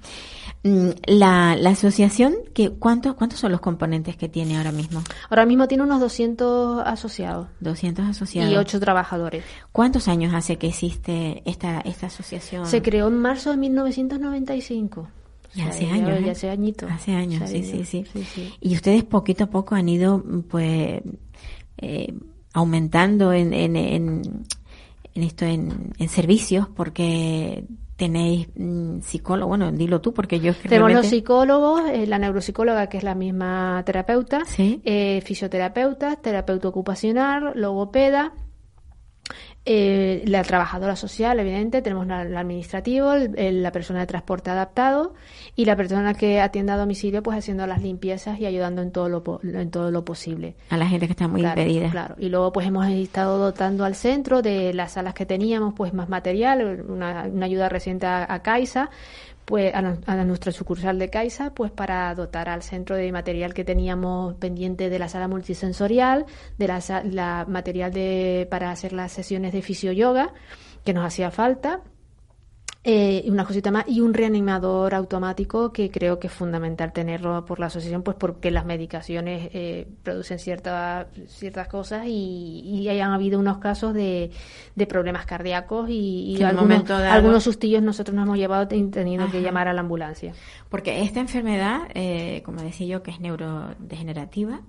Mm, 0.62 0.88
La, 1.06 1.54
la 1.56 1.70
asociación 1.70 2.34
que 2.54 2.70
cuántos 2.70 3.14
cuántos 3.14 3.38
son 3.38 3.52
los 3.52 3.60
componentes 3.60 4.16
que 4.16 4.28
tiene 4.28 4.56
ahora 4.56 4.72
mismo? 4.72 5.02
Ahora 5.30 5.46
mismo 5.46 5.68
tiene 5.68 5.84
unos 5.84 6.00
200 6.00 6.82
asociados 6.84 7.48
200 7.60 8.04
asociados. 8.06 8.52
y 8.52 8.56
8 8.56 8.80
trabajadores. 8.80 9.44
¿Cuántos 9.72 10.08
años 10.08 10.34
hace 10.34 10.56
que 10.56 10.68
existe 10.68 11.42
esta 11.44 11.80
esta 11.80 12.06
asociación? 12.08 12.66
Se 12.66 12.82
creó 12.82 13.08
en 13.08 13.18
marzo 13.18 13.50
de 13.50 13.56
1995. 13.58 15.08
Ya 15.54 15.68
O 15.68 15.72
sea, 15.72 15.74
hace 15.74 15.86
años, 15.90 16.20
Ya 16.20 16.26
¿eh? 16.26 16.30
hace 16.30 16.50
añitos. 16.50 16.90
Hace 16.90 17.12
años, 17.12 17.48
sí, 17.48 17.62
sí, 17.62 17.84
sí, 17.84 18.54
Y 18.60 18.74
ustedes 18.74 19.04
poquito 19.04 19.44
a 19.44 19.46
poco 19.46 19.74
han 19.74 19.88
ido, 19.88 20.18
mm, 20.18 20.42
pues, 20.42 21.00
eh, 21.78 22.12
aumentando 22.52 23.32
en, 23.32 23.54
en, 23.54 23.76
en, 23.76 24.22
en 25.14 25.22
esto, 25.22 25.44
en, 25.46 25.92
en 25.98 26.08
servicios, 26.08 26.66
porque 26.68 27.64
tenéis 27.96 28.48
mm, 28.54 29.00
psicólogo, 29.00 29.48
bueno, 29.48 29.72
dilo 29.72 30.00
tú, 30.00 30.12
porque 30.12 30.38
yo 30.40 30.52
que 30.54 30.68
Tenemos 30.68 30.90
los 30.90 31.00
realmente- 31.02 31.16
psicólogos, 31.16 31.82
eh, 31.90 32.06
la 32.06 32.18
neuropsicóloga, 32.18 32.88
que 32.88 32.98
es 32.98 33.02
la 33.04 33.14
misma 33.14 33.82
terapeuta, 33.86 34.44
Sí. 34.44 34.80
eh, 34.84 35.22
fisioterapeuta, 35.24 36.16
terapeuta 36.16 36.68
ocupacional, 36.68 37.52
logopeda, 37.54 38.32
eh, 39.66 40.22
la 40.26 40.42
trabajadora 40.44 40.94
social, 40.96 41.38
evidente, 41.40 41.82
tenemos 41.82 42.06
la- 42.06 42.22
el 42.22 42.36
administrativo, 42.36 43.12
el- 43.12 43.36
el- 43.38 43.62
la 43.64 43.72
persona 43.72 44.00
de 44.00 44.06
transporte 44.06 44.48
adaptado 44.50 45.12
y 45.56 45.64
la 45.64 45.74
persona 45.76 46.14
que 46.14 46.40
atiende 46.40 46.70
a 46.72 46.76
domicilio, 46.76 47.22
pues 47.22 47.36
haciendo 47.36 47.66
las 47.66 47.82
limpiezas 47.82 48.38
y 48.38 48.46
ayudando 48.46 48.80
en 48.82 48.92
todo 48.92 49.08
lo, 49.08 49.40
en 49.42 49.70
todo 49.70 49.90
lo 49.90 50.04
posible. 50.04 50.54
A 50.70 50.76
la 50.76 50.86
gente 50.86 51.06
que 51.06 51.12
está 51.12 51.26
muy 51.28 51.40
Claro, 51.40 51.60
impedida. 51.60 51.90
Claro, 51.90 52.14
y 52.18 52.28
luego 52.28 52.52
pues 52.52 52.66
hemos 52.66 52.86
estado 52.88 53.38
dotando 53.38 53.84
al 53.84 53.94
centro 53.96 54.40
de 54.40 54.72
las 54.72 54.92
salas 54.92 55.14
que 55.14 55.26
teníamos, 55.26 55.74
pues 55.74 55.92
más 55.92 56.08
material, 56.08 56.84
una, 56.88 57.24
una 57.24 57.46
ayuda 57.46 57.68
reciente 57.68 58.06
a, 58.06 58.32
a 58.32 58.42
Caixa, 58.42 58.88
pues 59.46 59.72
a, 59.74 59.80
nuestra 60.24 60.50
sucursal 60.50 60.98
de 60.98 61.08
Caixa, 61.08 61.54
pues 61.54 61.70
para 61.70 62.12
dotar 62.14 62.48
al 62.48 62.62
centro 62.62 62.96
de 62.96 63.10
material 63.12 63.54
que 63.54 63.64
teníamos 63.64 64.34
pendiente 64.34 64.90
de 64.90 64.98
la 64.98 65.08
sala 65.08 65.28
multisensorial, 65.28 66.26
de 66.58 66.66
la, 66.66 66.82
la 67.04 67.46
material 67.48 67.92
de 67.92 68.48
para 68.50 68.72
hacer 68.72 68.92
las 68.92 69.12
sesiones 69.12 69.52
de 69.52 69.62
fisioyoga 69.62 70.34
que 70.84 70.92
nos 70.92 71.06
hacía 71.06 71.30
falta 71.30 71.80
eh, 72.88 73.20
y 73.24 73.30
una 73.30 73.44
cosita 73.44 73.72
más 73.72 73.84
y 73.88 74.00
un 74.00 74.14
reanimador 74.14 74.94
automático 74.94 75.72
que 75.72 75.90
creo 75.90 76.20
que 76.20 76.28
es 76.28 76.32
fundamental 76.32 76.92
tenerlo 76.92 77.44
por 77.44 77.58
la 77.58 77.66
asociación 77.66 78.02
pues 78.04 78.16
porque 78.16 78.52
las 78.52 78.64
medicaciones 78.64 79.50
eh, 79.52 79.88
producen 80.04 80.38
ciertas 80.38 81.08
ciertas 81.26 81.66
cosas 81.66 82.06
y, 82.06 82.60
y 82.64 82.88
hayan 82.88 83.10
habido 83.12 83.40
unos 83.40 83.58
casos 83.58 83.92
de, 83.92 84.30
de 84.76 84.86
problemas 84.86 85.26
cardíacos 85.26 85.88
y, 85.90 86.34
Que 86.36 86.44
algunos, 86.44 87.42
sustillos 87.42 87.82
nosotros 87.82 88.14
nos 88.14 88.24
hemos 88.26 88.38
llevado 88.38 88.68
ten- 88.68 88.92
teniendo 88.92 89.28
que 89.32 89.38
Ajá. 89.38 89.46
llamar 89.46 89.66
a 89.66 89.72
la 89.72 89.80
ambulancia 89.80 90.32
Porque 90.68 91.02
esta 91.02 91.18
enfermedad, 91.18 91.80
eh, 91.94 92.42
como 92.44 92.62
decía 92.62 92.86
yo, 92.86 93.02
que 93.02 93.10
es 93.10 93.18
neurodegenerativa, 93.20 94.60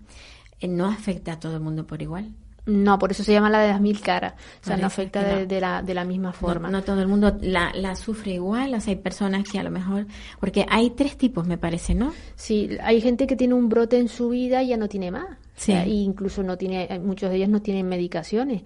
eh, 0.60 0.68
no 0.68 0.88
afecta 0.88 1.34
a 1.34 1.40
todo 1.40 1.54
el 1.56 1.62
mundo 1.62 1.86
por 1.86 2.02
igual. 2.02 2.32
No 2.68 3.00
por 3.00 3.12
eso 3.12 3.24
se 3.24 3.34
llama 3.34 3.50
la 3.50 3.62
de 3.62 3.70
las 3.70 3.82
mil 3.82 4.00
caras 4.00 4.34
o 4.62 4.66
sea 4.68 4.78
no 4.78 4.86
afecta 4.86 5.22
no. 5.22 5.28
de, 5.28 5.46
de 5.48 5.60
la, 5.60 5.82
de 5.82 5.94
la 5.94 6.06
misma 6.06 6.32
forma 6.32 6.70
no 6.70 6.84
todo 6.84 7.02
el 7.02 7.08
mundo 7.08 7.38
la, 7.42 7.72
la 7.74 7.96
sufre 7.96 8.34
igual, 8.34 8.74
o 8.74 8.80
sea, 8.80 8.94
hay 8.94 9.00
personas 9.00 9.48
que 9.50 9.60
a 9.60 9.64
lo 9.64 9.72
mejor, 9.72 10.08
porque 10.40 10.66
hay 10.70 10.92
tres 10.92 11.18
tipos, 11.18 11.48
me 11.48 11.58
parece, 11.58 11.94
¿no? 11.96 12.14
Sí, 12.36 12.70
hay 12.82 13.02
gente 13.02 13.28
que 13.28 13.36
tiene 13.36 13.54
un 13.54 13.70
brote 13.70 13.98
en 13.98 14.10
su 14.10 14.30
vida 14.30 14.64
y 14.64 14.70
ya 14.70 14.78
no 14.78 14.88
tiene 14.88 15.12
más. 15.12 15.28
Sí. 15.56 15.72
O 15.72 15.76
sea, 15.76 15.84
e 15.84 15.90
incluso 15.90 16.44
no 16.44 16.58
tiene, 16.58 16.88
eh, 16.90 17.00
muchos 17.00 17.30
de 17.30 17.38
ellos 17.38 17.50
no 17.50 17.62
tienen 17.62 17.88
medicaciones. 17.88 18.64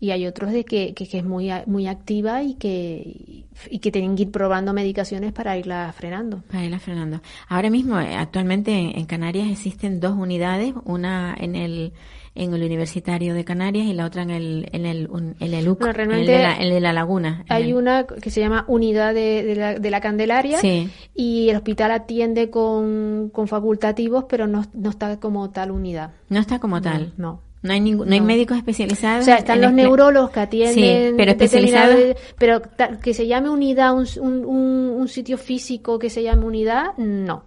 Y 0.00 0.10
hay 0.10 0.26
otros 0.26 0.52
de 0.52 0.64
que, 0.64 0.92
que, 0.94 1.06
que 1.06 1.18
es 1.18 1.24
muy, 1.24 1.50
muy 1.66 1.86
activa 1.86 2.42
y 2.42 2.54
que, 2.54 3.33
y 3.70 3.78
que 3.78 3.90
tienen 3.90 4.16
que 4.16 4.22
ir 4.22 4.30
probando 4.30 4.72
medicaciones 4.72 5.32
para 5.32 5.56
irla 5.56 5.92
frenando. 5.96 6.42
Para 6.50 6.64
irla 6.64 6.78
frenando. 6.78 7.20
Ahora 7.48 7.70
mismo, 7.70 7.98
eh, 8.00 8.14
actualmente 8.16 8.72
en, 8.72 9.04
Canarias 9.06 9.48
existen 9.50 10.00
dos 10.00 10.14
unidades, 10.16 10.74
una 10.84 11.34
en 11.38 11.54
el 11.56 11.92
en 12.36 12.52
el 12.52 12.64
Universitario 12.64 13.32
de 13.32 13.44
Canarias 13.44 13.86
y 13.86 13.92
la 13.92 14.06
otra 14.06 14.22
en 14.22 14.30
el 14.30 14.68
en 14.72 14.86
el, 14.86 15.08
en 15.38 15.54
el 15.54 15.68
UC, 15.68 15.86
en 15.86 16.10
el 16.10 16.26
de 16.26 16.38
la, 16.38 16.54
el 16.54 16.70
de 16.70 16.80
la 16.80 16.92
Laguna. 16.92 17.44
Hay 17.48 17.72
una 17.72 18.06
que 18.06 18.30
se 18.30 18.40
llama 18.40 18.64
Unidad 18.66 19.14
de, 19.14 19.44
de 19.44 19.54
la, 19.54 19.78
de 19.78 19.90
la 19.90 20.00
Candelaria 20.00 20.58
Sí. 20.58 20.90
y 21.14 21.48
el 21.50 21.56
hospital 21.56 21.92
atiende 21.92 22.50
con, 22.50 23.30
con 23.32 23.46
facultativos, 23.46 24.24
pero 24.28 24.48
no, 24.48 24.64
no 24.74 24.90
está 24.90 25.20
como 25.20 25.50
tal 25.50 25.70
unidad. 25.70 26.10
No 26.28 26.40
está 26.40 26.58
como 26.58 26.82
tal. 26.82 27.12
No. 27.16 27.40
No 27.64 27.72
hay 27.72 27.80
ningún, 27.80 28.06
no 28.08 28.12
hay 28.14 28.20
No. 28.20 28.26
médicos 28.26 28.58
especializados. 28.58 29.22
O 29.22 29.24
sea, 29.24 29.36
están 29.38 29.60
los 29.62 29.70
este- 29.70 29.82
neurólogos 29.82 30.30
que 30.30 30.40
atienden. 30.40 30.74
Sí, 31.10 31.14
pero 31.16 31.30
especializados. 31.32 31.96
Pero 32.38 32.60
que 33.02 33.14
se 33.14 33.26
llame 33.26 33.48
unidad, 33.48 33.94
un, 33.94 34.06
un, 34.20 34.44
un- 34.46 35.08
sitio 35.08 35.38
físico 35.38 35.98
que 35.98 36.10
se 36.10 36.22
llame 36.22 36.44
unidad, 36.44 36.96
no. 36.98 37.44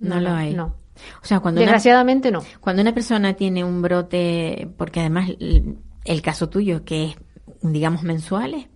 No, 0.00 0.20
lo 0.20 0.32
hay. 0.32 0.54
No. 0.54 0.74
O 1.22 1.24
sea, 1.24 1.38
cuando 1.40 1.60
una, 1.60 1.66
Desgraciadamente 1.70 2.30
no. 2.32 2.42
cuando 2.60 2.82
una 2.82 2.92
persona 2.92 3.34
tiene 3.34 3.62
un 3.64 3.80
brote, 3.80 4.68
porque 4.76 5.00
además 5.00 5.30
el, 5.38 5.78
el 6.04 6.20
caso 6.20 6.48
tuyo, 6.48 6.84
que 6.84 7.04
es, 7.04 7.16
digamos, 7.62 8.02
mensuales, 8.02 8.66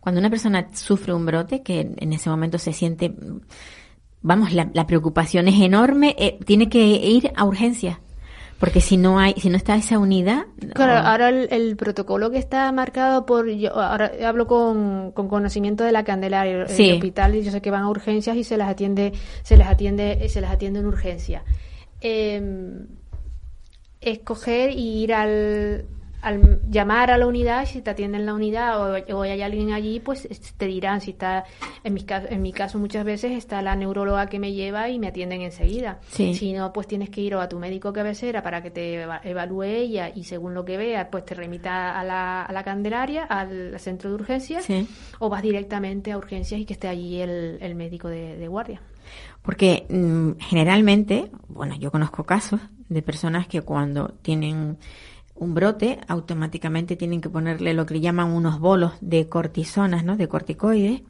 cuando 0.00 0.20
una 0.20 0.28
persona 0.30 0.68
sufre 0.74 1.14
un 1.14 1.24
brote, 1.24 1.62
que 1.62 1.94
en 1.96 2.12
ese 2.12 2.28
momento 2.28 2.58
se 2.58 2.72
siente, 2.74 3.14
vamos, 4.20 4.52
la, 4.52 4.70
la 4.74 4.86
preocupación 4.86 5.48
es 5.48 5.60
enorme, 5.60 6.14
eh, 6.18 6.38
tiene 6.44 6.68
que 6.68 6.84
ir 6.84 7.32
a 7.36 7.44
urgencias. 7.44 7.98
Porque 8.62 8.80
si 8.80 8.96
no 8.96 9.18
hay, 9.18 9.34
si 9.38 9.50
no 9.50 9.56
está 9.56 9.74
esa 9.74 9.98
unidad, 9.98 10.44
Claro, 10.72 10.92
o- 10.92 10.96
ahora 11.10 11.30
el, 11.30 11.48
el 11.50 11.74
protocolo 11.76 12.30
que 12.30 12.38
está 12.38 12.70
marcado 12.70 13.26
por, 13.26 13.48
yo 13.50 13.74
ahora 13.74 14.12
hablo 14.24 14.46
con, 14.46 15.10
con 15.10 15.26
conocimiento 15.26 15.82
de 15.82 15.90
la 15.90 16.04
Candelaria, 16.04 16.62
el 16.62 16.68
Sí. 16.68 16.92
hospital, 16.92 17.34
y 17.34 17.42
yo 17.42 17.50
sé 17.50 17.60
que 17.60 17.72
van 17.72 17.82
a 17.82 17.90
urgencias 17.90 18.36
y 18.36 18.44
se 18.44 18.56
las 18.56 18.68
atiende, 18.68 19.14
se 19.42 19.56
les 19.56 19.66
atiende, 19.66 20.28
se 20.28 20.40
les 20.40 20.48
atiende 20.48 20.78
en 20.78 20.86
urgencia. 20.86 21.42
Eh, 22.02 22.40
escoger 24.00 24.70
y 24.70 25.02
ir 25.02 25.12
al, 25.14 25.84
al 26.22 26.60
llamar 26.70 27.10
a 27.10 27.18
la 27.18 27.26
unidad, 27.26 27.66
si 27.66 27.82
te 27.82 27.90
atienden 27.90 28.20
en 28.22 28.26
la 28.26 28.34
unidad 28.34 28.80
o, 28.80 29.16
o 29.18 29.22
hay 29.22 29.42
alguien 29.42 29.72
allí, 29.72 30.00
pues 30.00 30.28
te 30.56 30.66
dirán 30.66 31.00
si 31.00 31.10
está, 31.10 31.44
en 31.84 31.92
mi, 31.94 32.02
caso, 32.04 32.28
en 32.30 32.40
mi 32.40 32.52
caso 32.52 32.78
muchas 32.78 33.04
veces 33.04 33.32
está 33.32 33.60
la 33.60 33.74
neuróloga 33.76 34.28
que 34.28 34.38
me 34.38 34.52
lleva 34.52 34.88
y 34.88 34.98
me 34.98 35.08
atienden 35.08 35.42
enseguida. 35.42 35.98
Sí. 36.08 36.34
Si 36.34 36.52
no, 36.52 36.72
pues 36.72 36.86
tienes 36.86 37.10
que 37.10 37.20
ir 37.20 37.34
o 37.34 37.40
a 37.40 37.48
tu 37.48 37.58
médico 37.58 37.92
cabecera 37.92 38.42
para 38.42 38.62
que 38.62 38.70
te 38.70 39.02
eva- 39.02 39.20
evalúe 39.24 39.64
ella 39.64 40.10
y 40.14 40.24
según 40.24 40.54
lo 40.54 40.64
que 40.64 40.76
vea, 40.76 41.10
pues 41.10 41.24
te 41.24 41.34
remita 41.34 41.98
a 41.98 42.04
la, 42.04 42.42
a 42.42 42.52
la 42.52 42.62
Candelaria, 42.64 43.24
al 43.24 43.78
centro 43.80 44.08
de 44.10 44.14
urgencias, 44.14 44.64
Sí. 44.64 44.86
o 45.18 45.28
vas 45.28 45.42
directamente 45.42 46.12
a 46.12 46.18
urgencias 46.18 46.60
y 46.60 46.64
que 46.64 46.74
esté 46.74 46.88
allí 46.88 47.20
el, 47.20 47.58
el 47.60 47.74
médico 47.74 48.08
de, 48.08 48.36
de 48.36 48.48
guardia. 48.48 48.80
Porque 49.42 49.86
mm, 49.88 50.38
generalmente, 50.40 51.30
bueno, 51.48 51.74
yo 51.76 51.90
conozco 51.90 52.24
casos 52.24 52.60
de 52.88 53.02
personas 53.02 53.48
que 53.48 53.62
cuando 53.62 54.08
tienen 54.22 54.78
un 55.34 55.54
brote, 55.54 55.98
automáticamente 56.08 56.96
tienen 56.96 57.20
que 57.20 57.28
ponerle 57.28 57.74
lo 57.74 57.86
que 57.86 58.00
llaman 58.00 58.30
unos 58.30 58.60
bolos 58.60 58.92
de 59.00 59.28
cortisonas, 59.28 60.04
¿no? 60.04 60.16
De 60.16 60.28
corticoides. 60.28 61.02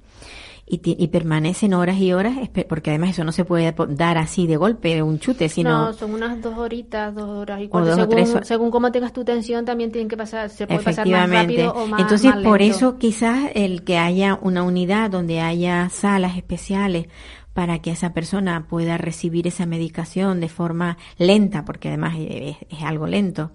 Y, 0.65 0.81
y 0.85 1.09
permanecen 1.09 1.75
horas 1.75 1.99
y 1.99 2.13
horas, 2.13 2.35
porque 2.69 2.91
además 2.91 3.11
eso 3.11 3.25
no 3.25 3.33
se 3.33 3.45
puede 3.45 3.75
dar 3.91 4.17
así 4.17 4.47
de 4.47 4.57
golpe, 4.57 5.03
un 5.03 5.19
chute, 5.19 5.49
sino... 5.49 5.87
No, 5.87 5.93
son 5.93 6.15
unas 6.15 6.41
dos 6.41 6.57
horitas, 6.57 7.15
dos 7.15 7.29
horas 7.29 7.61
y 7.61 7.67
O 7.67 7.71
cuarto. 7.71 7.97
dos 7.97 8.07
o 8.07 8.11
Según, 8.11 8.45
según 8.45 8.71
cómo 8.71 8.93
tengas 8.93 9.13
tu 9.13 9.25
tensión, 9.25 9.65
también 9.65 9.91
tienen 9.91 10.09
que 10.09 10.17
pasar, 10.17 10.49
se 10.49 10.67
puede 10.67 10.81
pasar 10.81 11.07
más 11.09 11.29
rápido 11.29 11.73
o 11.73 11.87
más 11.89 12.01
Entonces, 12.01 12.37
más 12.37 12.45
por 12.45 12.63
eso 12.63 12.97
quizás 12.97 13.51
el 13.55 13.83
que 13.83 13.99
haya 13.99 14.39
una 14.41 14.63
unidad 14.63 15.11
donde 15.11 15.41
haya 15.41 15.91
salas 15.91 16.37
especiales 16.37 17.09
para 17.53 17.81
que 17.81 17.91
esa 17.91 18.15
persona 18.15 18.67
pueda 18.69 18.97
recibir 18.97 19.49
esa 19.49 19.67
medicación 19.67 20.41
de 20.41 20.49
forma 20.49 20.97
lenta, 21.19 21.65
porque 21.65 21.89
además 21.89 22.15
es, 22.19 22.57
es 22.71 22.83
algo 22.83 23.09
lento. 23.09 23.51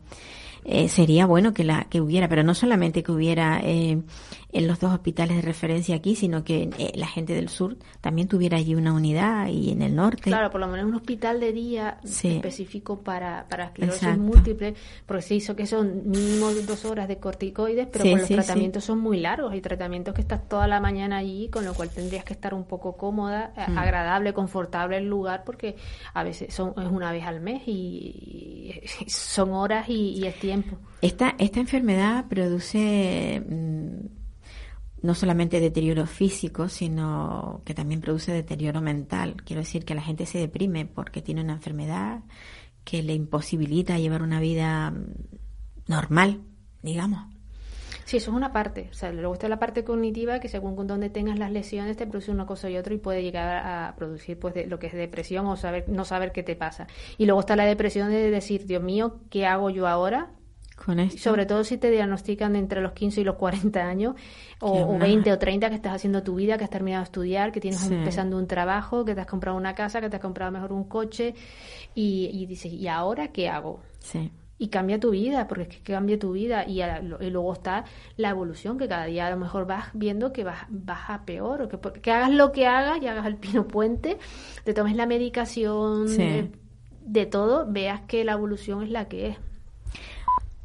Eh, 0.67 0.89
sería 0.89 1.25
bueno 1.25 1.53
que 1.53 1.63
la 1.63 1.85
que 1.89 2.01
hubiera, 2.01 2.27
pero 2.27 2.43
no 2.43 2.53
solamente 2.53 3.01
que 3.01 3.11
hubiera 3.13 3.61
eh, 3.63 4.01
en 4.53 4.65
los 4.67 4.79
dos 4.79 4.93
hospitales 4.93 5.35
de 5.35 5.41
referencia 5.41 5.95
aquí, 5.95 6.15
sino 6.15 6.43
que 6.43 6.69
eh, 6.77 6.91
la 6.95 7.07
gente 7.07 7.33
del 7.33 7.49
sur 7.49 7.75
también 8.01 8.27
tuviera 8.29 8.57
allí 8.57 8.75
una 8.75 8.93
unidad 8.93 9.47
y 9.49 9.71
en 9.71 9.81
el 9.81 9.93
norte. 9.95 10.21
Claro, 10.23 10.49
por 10.49 10.61
lo 10.61 10.67
menos 10.67 10.85
un 10.87 10.95
hospital 10.95 11.39
de 11.41 11.51
día 11.51 11.97
Sí. 12.05 12.29
específico 12.29 13.01
para, 13.01 13.45
para 13.49 13.65
esclerosis 13.65 14.03
Exacto. 14.03 14.23
múltiple, 14.23 14.73
porque 15.05 15.21
se 15.21 15.35
hizo 15.35 15.55
que 15.55 15.67
son 15.67 16.09
mínimo 16.09 16.49
dos 16.65 16.85
horas 16.85 17.07
de 17.09 17.17
corticoides, 17.17 17.87
pero 17.91 18.03
Sí, 18.05 18.09
con 18.11 18.19
los 18.19 18.27
sí, 18.27 18.35
tratamientos 18.35 18.85
son 18.85 18.99
muy 18.99 19.19
largos. 19.19 19.51
Hay 19.51 19.61
tratamientos 19.61 20.13
que 20.13 20.21
estás 20.21 20.47
toda 20.47 20.65
la 20.67 20.79
mañana 20.79 21.17
allí, 21.17 21.49
con 21.49 21.65
lo 21.65 21.73
cual 21.73 21.89
tendrías 21.89 22.23
que 22.23 22.33
estar 22.33 22.53
un 22.53 22.63
poco 22.63 22.95
cómoda, 22.95 23.51
eh, 23.57 23.69
Mm. 23.69 23.77
agradable, 23.77 24.33
confortable 24.33 24.97
el 24.97 25.07
lugar, 25.09 25.43
porque 25.45 25.75
a 26.13 26.23
veces 26.23 26.53
son 26.53 26.73
es 26.77 26.89
una 26.89 27.11
vez 27.11 27.25
al 27.25 27.41
mes 27.41 27.63
y, 27.67 28.71
y 28.71 28.81
son 29.09 29.51
horas 29.51 29.89
y, 29.89 30.11
y 30.19 30.25
es 30.25 30.39
tiempo. 30.39 30.77
Esta, 31.01 31.35
esta 31.37 31.59
enfermedad 31.59 32.25
produce 32.27 33.41
mm, 33.47 34.16
no 35.01 35.15
solamente 35.15 35.59
deterioro 35.59 36.05
físico, 36.07 36.69
sino 36.69 37.61
que 37.65 37.73
también 37.73 38.01
produce 38.01 38.31
deterioro 38.33 38.81
mental. 38.81 39.35
Quiero 39.43 39.61
decir 39.61 39.85
que 39.85 39.95
la 39.95 40.01
gente 40.01 40.25
se 40.25 40.39
deprime 40.39 40.85
porque 40.85 41.21
tiene 41.21 41.41
una 41.41 41.53
enfermedad 41.53 42.21
que 42.83 43.03
le 43.03 43.13
imposibilita 43.13 43.99
llevar 43.99 44.23
una 44.23 44.39
vida 44.39 44.93
normal, 45.87 46.41
digamos. 46.81 47.21
Sí, 48.05 48.17
eso 48.17 48.31
es 48.31 48.37
una 48.37 48.53
parte. 48.53 48.89
Luego 49.13 49.33
está 49.33 49.49
la 49.49 49.59
parte 49.59 49.83
cognitiva 49.83 50.39
que 50.39 50.47
según 50.47 50.87
donde 50.87 51.09
tengas 51.09 51.37
las 51.37 51.51
lesiones 51.51 51.97
te 51.97 52.07
produce 52.07 52.31
una 52.31 52.45
cosa 52.45 52.69
y 52.69 52.77
otra 52.77 52.93
y 52.93 52.97
puede 52.97 53.21
llegar 53.21 53.65
a 53.65 53.95
producir 53.97 54.39
pues 54.39 54.53
de- 54.53 54.65
lo 54.67 54.79
que 54.79 54.87
es 54.87 54.93
depresión 54.93 55.45
o 55.47 55.57
saber 55.57 55.85
no 55.89 56.05
saber 56.05 56.31
qué 56.31 56.43
te 56.43 56.55
pasa. 56.55 56.87
Y 57.17 57.25
luego 57.25 57.41
está 57.41 57.55
la 57.55 57.65
depresión 57.65 58.09
de 58.09 58.31
decir, 58.31 58.65
Dios 58.65 58.81
mío, 58.83 59.19
¿qué 59.29 59.45
hago 59.45 59.69
yo 59.69 59.87
ahora? 59.87 60.31
Con 60.85 60.99
esto. 60.99 61.17
Sobre 61.19 61.45
todo 61.45 61.63
si 61.63 61.77
te 61.77 61.89
diagnostican 61.91 62.55
entre 62.55 62.81
los 62.81 62.93
15 62.93 63.21
y 63.21 63.23
los 63.23 63.35
40 63.35 63.79
años, 63.85 64.15
o, 64.61 64.71
o 64.71 64.85
una- 64.93 65.05
20 65.05 65.31
o 65.33 65.37
30 65.39 65.69
que 65.69 65.75
estás 65.75 65.95
haciendo 65.95 66.21
tu 66.23 66.35
vida, 66.35 66.57
que 66.57 66.63
has 66.63 66.69
terminado 66.69 67.01
de 67.01 67.05
estudiar, 67.05 67.51
que 67.51 67.59
tienes 67.59 67.79
Sí. 67.81 67.93
empezando 67.93 68.37
un 68.37 68.47
trabajo, 68.47 69.03
que 69.03 69.15
te 69.15 69.21
has 69.21 69.27
comprado 69.27 69.57
una 69.57 69.73
casa, 69.75 69.99
que 70.01 70.09
te 70.09 70.15
has 70.17 70.21
comprado 70.21 70.51
mejor 70.51 70.71
un 70.71 70.83
coche, 70.85 71.33
y, 71.95 72.29
y 72.31 72.45
dices, 72.45 72.71
¿y 72.71 72.87
ahora 72.87 73.29
qué 73.29 73.49
hago? 73.49 73.81
Sí. 73.99 74.31
y 74.59 74.69
cambia 74.69 74.99
tu 74.99 75.11
vida, 75.11 75.47
porque 75.47 75.63
es 75.63 75.67
que 75.69 75.93
cambia 75.93 76.17
tu 76.17 76.31
vida 76.31 76.67
y, 76.67 76.81
a- 76.81 76.99
lo- 76.99 77.21
y 77.21 77.29
luego 77.29 77.53
está 77.53 77.85
la 78.15 78.29
evolución, 78.31 78.79
que 78.79 78.87
cada 78.87 79.05
día 79.05 79.27
a 79.27 79.29
lo 79.29 79.37
mejor 79.37 79.67
vas 79.67 79.89
viendo 79.93 80.33
que 80.33 80.43
vas, 80.43 80.65
vas 80.69 81.11
a 81.11 81.25
peor, 81.25 81.61
o 81.61 81.69
que, 82.01 82.11
hagas 82.11 82.31
lo 82.31 82.51
que 82.51 82.65
hagas 82.65 82.99
y 82.99 83.05
hagas 83.05 83.27
el 83.27 83.35
pino 83.35 83.67
puente, 83.67 84.17
te 84.63 84.73
tomes 84.73 84.95
la 84.95 85.05
medicación, 85.05 86.07
Sí. 86.07 86.21
eh, 86.23 86.51
de 87.05 87.25
todo, 87.27 87.67
veas 87.71 88.01
que 88.07 88.23
la 88.23 88.31
evolución 88.31 88.81
es 88.81 88.89
la 88.89 89.07
que 89.07 89.27
es. 89.27 89.37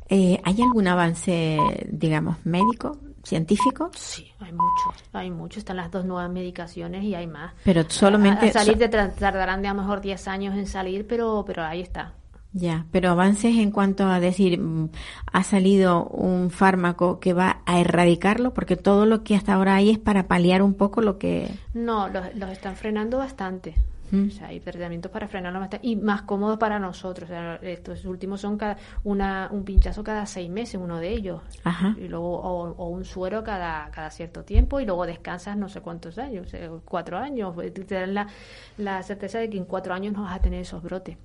Eh, 0.09 0.41
¿Hay 0.45 0.61
algún 0.63 0.89
avance, 0.89 1.59
digamos, 1.91 2.37
médico 2.45 2.99
científico? 3.25 3.91
Sí, 3.95 4.31
hay 4.41 4.53
mucho, 4.53 4.93
hay 5.13 5.31
mucho. 5.31 5.59
Están 5.59 5.77
las 5.77 5.91
dos 5.91 6.05
nuevas 6.05 6.31
medicaciones 6.31 7.05
y 7.05 7.15
hay 7.15 7.27
más. 7.27 7.53
Pero 7.65 7.85
solamente... 7.89 8.47
A, 8.47 8.51
a 8.51 8.53
salir 8.53 8.79
de, 8.79 8.89
tardarán 8.89 9.63
de 9.63 9.69
a 9.69 9.75
lo 9.75 9.83
mejor 9.83 10.01
10 10.01 10.29
años 10.29 10.57
en 10.57 10.67
salir, 10.67 11.07
pero, 11.07 11.45
pero 11.47 11.63
ahí 11.65 11.81
está. 11.81 12.15
Ya, 12.55 12.85
pero 12.91 13.11
avances 13.11 13.57
en 13.57 13.71
cuanto 13.71 14.07
a 14.07 14.21
decir, 14.21 14.61
mm, 14.61 14.91
ha 15.33 15.43
salido 15.43 16.05
un 16.05 16.51
fármaco 16.51 17.19
que 17.19 17.33
va 17.33 17.63
a 17.65 17.81
erradicarlo, 17.81 18.53
porque 18.53 18.77
todo 18.77 19.07
lo 19.07 19.25
que 19.25 19.35
hasta 19.35 19.55
ahora 19.55 19.77
hay 19.77 19.91
es 19.91 19.99
para 19.99 20.29
paliar 20.29 20.63
un 20.63 20.75
poco 20.75 21.01
lo 21.01 21.19
que... 21.19 21.51
No, 21.73 22.09
los, 22.09 22.35
los 22.35 22.51
están 22.51 22.77
frenando 22.77 23.17
bastante. 23.17 23.75
Mm. 24.13 24.29
O 24.29 24.31
sea, 24.31 24.49
hay 24.49 24.61
tratamientos 24.61 25.11
para 25.11 25.27
frenarlo 25.27 25.59
bastante 25.59 25.87
y 25.87 25.97
más 25.97 26.23
cómodos 26.23 26.59
para 26.59 26.79
nosotros. 26.79 27.31
O 27.31 27.33
sea, 27.33 27.57
estos 27.63 28.05
últimos 28.05 28.43
son 28.43 28.59
cada, 28.59 28.77
una, 29.05 29.49
un 29.51 29.65
pinchazo 29.65 30.05
cada 30.05 30.27
seis 30.27 30.51
meses, 30.51 30.79
uno 30.81 30.99
de 30.99 31.09
ellos. 31.09 31.41
Ajá. 31.65 31.97
Y 31.99 32.09
luego, 32.09 32.39
o, 32.39 32.71
o 32.77 32.89
un 32.89 33.07
suero 33.07 33.43
cada, 33.43 33.91
cada 33.91 34.11
cierto 34.11 34.45
tiempo 34.45 34.81
y 34.81 34.85
luego 34.85 35.07
descansas 35.07 35.57
no 35.57 35.71
sé 35.71 35.81
cuántos 35.81 36.19
años, 36.19 36.53
eh, 36.53 36.71
cuatro 36.85 37.17
años. 37.17 37.57
Te 37.73 37.95
dan 37.95 38.13
la, 38.13 38.29
la 38.77 39.03
certeza 39.03 39.39
de 39.39 39.49
que 39.49 39.57
en 39.57 39.65
cuatro 39.65 39.95
años 39.95 40.13
no 40.13 40.25
vas 40.25 40.37
a 40.37 40.41
tener 40.41 40.61
esos 40.61 40.83
brotes. 40.83 41.17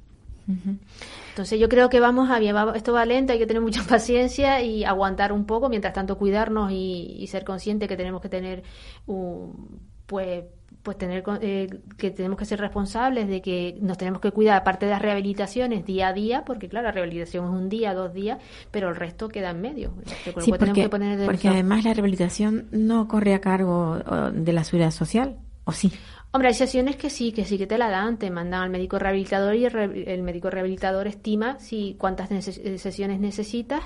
Entonces 1.30 1.60
yo 1.60 1.68
creo 1.68 1.90
que 1.90 2.00
vamos 2.00 2.30
a 2.30 2.40
esto 2.74 2.94
va 2.94 3.06
lento, 3.06 3.34
hay 3.34 3.40
que 3.40 3.46
tener 3.46 3.62
mucha 3.62 3.84
paciencia 3.90 4.62
y 4.62 4.86
aguantar 4.86 5.34
un 5.34 5.46
poco, 5.46 5.68
mientras 5.68 5.94
tanto 5.94 6.18
cuidarnos 6.18 6.72
y, 6.72 7.18
y 7.20 7.28
ser 7.28 7.44
consciente 7.44 7.86
que 7.86 7.98
tenemos 7.98 8.22
que 8.22 8.30
tener 8.30 8.64
un, 9.08 9.82
pues 10.06 10.46
pues 10.84 10.98
tener 10.98 11.24
eh, 11.42 11.68
que 11.98 12.12
tenemos 12.12 12.38
que 12.38 12.46
ser 12.46 12.60
responsables 12.60 13.28
de 13.28 13.42
que 13.42 13.78
nos 13.82 13.98
tenemos 13.98 14.22
que 14.22 14.32
cuidar 14.32 14.58
aparte 14.58 14.86
de 14.86 14.92
las 14.92 15.02
rehabilitaciones 15.02 15.86
día 15.86 16.08
a 16.10 16.14
día 16.14 16.44
porque 16.46 16.70
claro 16.70 16.86
la 16.88 16.92
rehabilitación 16.94 17.46
es 17.46 17.52
un 17.52 17.70
día 17.70 17.94
dos 17.94 18.14
días 18.14 18.40
pero 18.72 18.90
el 18.90 18.96
resto 18.96 19.28
queda 19.28 19.50
en 19.52 19.62
medio 19.62 19.94
lo 20.26 20.42
Sí, 20.42 20.52
tenemos 20.52 20.60
porque, 20.60 20.82
que 20.84 20.90
poner 20.90 21.18
de 21.18 21.26
porque 21.26 21.48
además 21.50 21.84
la 21.84 21.94
rehabilitación 21.94 22.68
no 22.72 23.08
corre 23.08 23.34
a 23.34 23.42
cargo 23.42 23.98
de 24.34 24.54
la 24.54 24.64
seguridad 24.64 24.92
social, 24.92 25.38
¿o 25.66 25.72
sí? 25.72 25.92
Hombre, 26.32 26.50
hay 26.50 26.54
sesiones 26.54 26.98
que 26.98 27.10
sí, 27.10 27.32
que 27.32 27.46
sí 27.46 27.58
que 27.58 27.68
te 27.68 27.78
la 27.78 27.90
dan, 27.90 28.18
te 28.18 28.30
mandan 28.30 28.62
al 28.62 28.70
médico 28.70 29.00
rehabilitador 29.00 29.56
y 29.56 29.66
el, 29.66 29.72
re- 29.72 30.14
el 30.14 30.22
médico 30.24 30.50
rehabilitador 30.50 31.08
estima 31.08 31.58
si 31.60 31.96
cuántas 31.98 32.30
neces- 32.30 32.62
eh, 32.64 32.78
sesiones 32.78 33.20
necesitas 33.20 33.82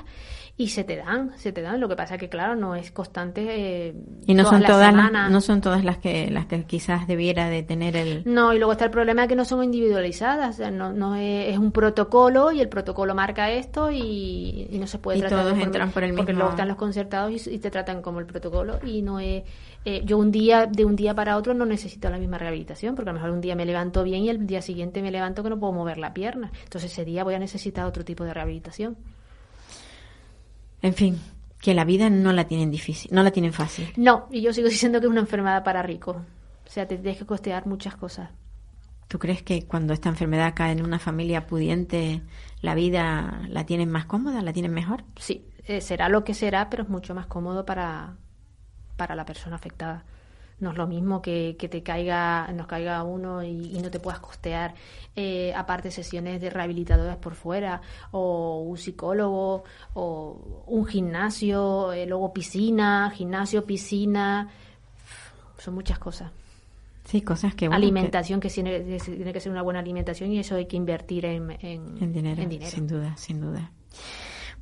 y 0.64 0.68
se 0.68 0.84
te 0.84 0.96
dan, 0.96 1.32
se 1.38 1.52
te 1.52 1.62
dan. 1.62 1.80
Lo 1.80 1.90
que 1.90 1.96
pasa 1.96 2.18
que 2.18 2.30
claro, 2.30 2.56
no 2.56 2.76
es 2.76 2.92
constante. 2.92 3.46
eh, 3.50 3.94
Y 4.28 4.34
no 4.34 4.44
todas 4.44 4.50
son 4.56 4.62
las 4.64 4.72
todas 4.72 4.94
las, 4.94 5.32
no 5.32 5.42
son 5.42 5.62
todas 5.62 5.84
las 5.84 5.98
que 5.98 6.30
las 6.32 6.46
que 6.46 6.64
quizás 6.66 7.08
debiera 7.08 7.50
de 7.50 7.64
tener 7.64 7.96
el 7.96 8.24
No, 8.26 8.54
y 8.54 8.58
luego 8.58 8.72
está 8.74 8.86
el 8.86 8.92
problema 8.92 9.24
de 9.24 9.28
que 9.30 9.36
no 9.36 9.46
son 9.46 9.64
individualizadas, 9.64 10.56
o 10.56 10.58
sea, 10.58 10.72
no, 10.72 10.92
no 10.94 11.16
es, 11.16 11.50
es 11.50 11.58
un 11.58 11.72
protocolo 11.72 12.52
y 12.52 12.62
el 12.62 12.70
protocolo 12.70 13.14
marca 13.16 13.50
esto 13.52 13.92
y, 13.92 14.68
y 14.70 14.78
no 14.80 14.88
se 14.88 14.98
puede 15.00 15.18
Y 15.18 15.22
tratar 15.22 15.44
todos 15.44 15.58
de 15.58 15.64
entran 15.64 15.92
por 15.92 16.04
el 16.04 16.14
porque 16.16 16.32
mismo- 16.32 16.40
luego 16.40 16.52
están 16.52 16.68
los 16.68 16.78
concertados 16.78 17.48
y, 17.48 17.56
y 17.56 17.60
te 17.60 17.70
tratan 17.72 18.02
como 18.02 18.20
el 18.20 18.26
protocolo 18.26 18.80
y 18.86 19.02
no 19.02 19.20
es 19.20 19.44
eh, 19.86 20.04
yo 20.06 20.18
un 20.18 20.32
día 20.32 20.68
de 20.68 20.86
un 20.86 20.96
día 20.96 21.16
para 21.16 21.38
otro 21.38 21.54
no 21.56 21.66
necesito 21.66 22.10
la 22.10 22.18
misma 22.20 22.38
rehabilitación 22.38 22.94
porque 22.96 23.10
a 23.10 23.14
lo 23.14 23.20
mejor 23.20 23.32
un 23.32 23.42
día 23.42 23.56
me 23.56 23.66
levanto 23.66 24.04
bien 24.04 24.24
y 24.24 24.30
el 24.30 24.46
día 24.46 24.62
siguiente 24.62 25.02
me 25.02 25.10
levanto 25.12 25.42
que 25.44 25.50
no 25.50 25.60
puedo 25.60 25.74
mover 25.74 25.98
la 25.98 26.14
pierna 26.14 26.52
entonces 26.64 26.92
ese 26.92 27.04
día 27.06 27.24
voy 27.24 27.34
a 27.34 27.40
necesitar 27.40 27.86
otro 27.86 28.04
tipo 28.06 28.24
de 28.24 28.34
rehabilitación 28.34 28.96
en 30.82 30.94
fin, 30.94 31.20
que 31.60 31.74
la 31.74 31.86
vida 31.86 32.10
no 32.10 32.34
la 32.34 32.46
tienen 32.46 32.72
difícil, 32.72 33.12
no 33.14 33.24
la 33.24 33.32
tienen 33.32 33.54
fácil. 33.54 33.92
no 33.98 34.28
y 34.32 34.42
yo 34.42 34.54
sigo 34.54 34.68
diciendo 34.70 35.00
que 35.00 35.06
es 35.06 35.12
una 35.12 35.22
enfermedad 35.22 35.64
para 35.64 35.82
ricos 35.82 36.18
o 36.18 36.70
sea 36.70 36.88
te 36.88 36.98
tienes 36.98 37.18
que 37.20 37.26
costear 37.26 37.66
muchas 37.68 37.96
cosas 37.96 38.30
¿Tú 39.12 39.20
crees 39.20 39.44
que 39.44 39.68
cuando 39.68 39.92
esta 39.92 40.08
enfermedad 40.08 40.54
cae 40.56 40.72
en 40.72 40.86
una 40.86 40.98
familia 40.98 41.46
pudiente, 41.46 42.22
la 42.62 42.76
vida 42.76 43.42
la 43.50 43.66
tienen 43.66 43.92
más 43.92 44.06
cómoda, 44.06 44.42
la 44.42 44.54
tienen 44.54 44.72
mejor? 44.74 45.04
sí, 45.18 45.46
eh, 45.66 45.82
será 45.82 46.08
lo 46.08 46.24
que 46.24 46.34
será, 46.34 46.70
pero 46.70 46.84
es 46.84 46.90
mucho 46.90 47.14
más 47.14 47.28
cómodo 47.28 47.66
para, 47.66 48.16
para 48.96 49.14
la 49.16 49.26
persona 49.26 49.58
afectada. 49.58 50.06
No 50.62 50.72
es 50.72 50.78
lo 50.78 50.88
mismo 50.88 51.22
que, 51.22 51.56
que 51.60 51.68
te 51.68 51.84
caiga, 51.84 52.48
nos 52.54 52.68
caiga 52.68 53.04
uno 53.04 53.44
y, 53.44 53.76
y 53.76 53.82
no 53.82 53.92
te 53.92 54.00
puedas 54.00 54.20
costear, 54.20 54.74
eh, 55.16 55.54
aparte 55.56 55.92
sesiones 55.92 56.40
de 56.40 56.50
rehabilitadoras 56.50 57.18
por 57.18 57.36
fuera, 57.36 57.82
o 58.12 58.62
un 58.62 58.78
psicólogo, 58.78 59.64
o 59.96 60.64
un 60.68 60.86
gimnasio, 60.86 61.92
eh, 61.92 62.06
luego 62.06 62.32
piscina, 62.32 63.12
gimnasio, 63.14 63.66
piscina, 63.66 64.50
son 65.58 65.74
muchas 65.74 66.00
cosas. 66.00 66.32
Sí, 67.06 67.22
cosas 67.24 67.56
que... 67.56 67.68
bueno, 67.68 67.78
alimentación, 67.84 68.40
que 68.40 68.50
tiene, 68.50 68.84
que 68.84 69.00
tiene 69.00 69.34
que 69.34 69.40
ser 69.40 69.52
una 69.52 69.64
buena 69.64 69.80
alimentación 69.80 70.32
y 70.32 70.40
eso 70.40 70.56
hay 70.56 70.68
que 70.68 70.78
invertir 70.78 71.26
en, 71.26 71.52
en 71.62 72.14
dinero, 72.14 72.42
en 72.42 72.50
dinero. 72.50 72.72
sin 72.72 72.88
duda, 72.88 73.18
sin 73.18 73.42
duda. 73.42 73.72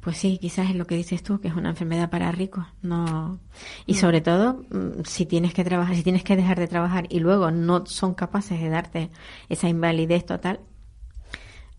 Pues 0.01 0.17
sí, 0.17 0.37
quizás 0.39 0.69
es 0.69 0.75
lo 0.75 0.85
que 0.87 0.95
dices 0.95 1.23
tú, 1.23 1.39
que 1.41 1.49
es 1.49 1.55
una 1.55 1.69
enfermedad 1.71 2.09
para 2.09 2.31
ricos. 2.31 2.65
No. 2.81 3.39
Y 3.85 3.95
sobre 3.95 4.21
todo, 4.21 4.63
mm, 4.69 5.03
si 5.05 5.25
tienes 5.25 5.53
que 5.53 5.63
trabajar, 5.65 5.95
si 5.95 6.03
tienes 6.03 6.23
que 6.23 6.35
dejar 6.37 6.57
de 6.59 6.67
trabajar 6.67 7.05
y 7.09 7.19
luego 7.19 7.51
no 7.51 7.85
son 7.85 8.13
capaces 8.13 8.61
de 8.61 8.69
darte 8.69 9.11
esa 9.49 9.67
invalidez 9.67 10.25
total, 10.25 10.61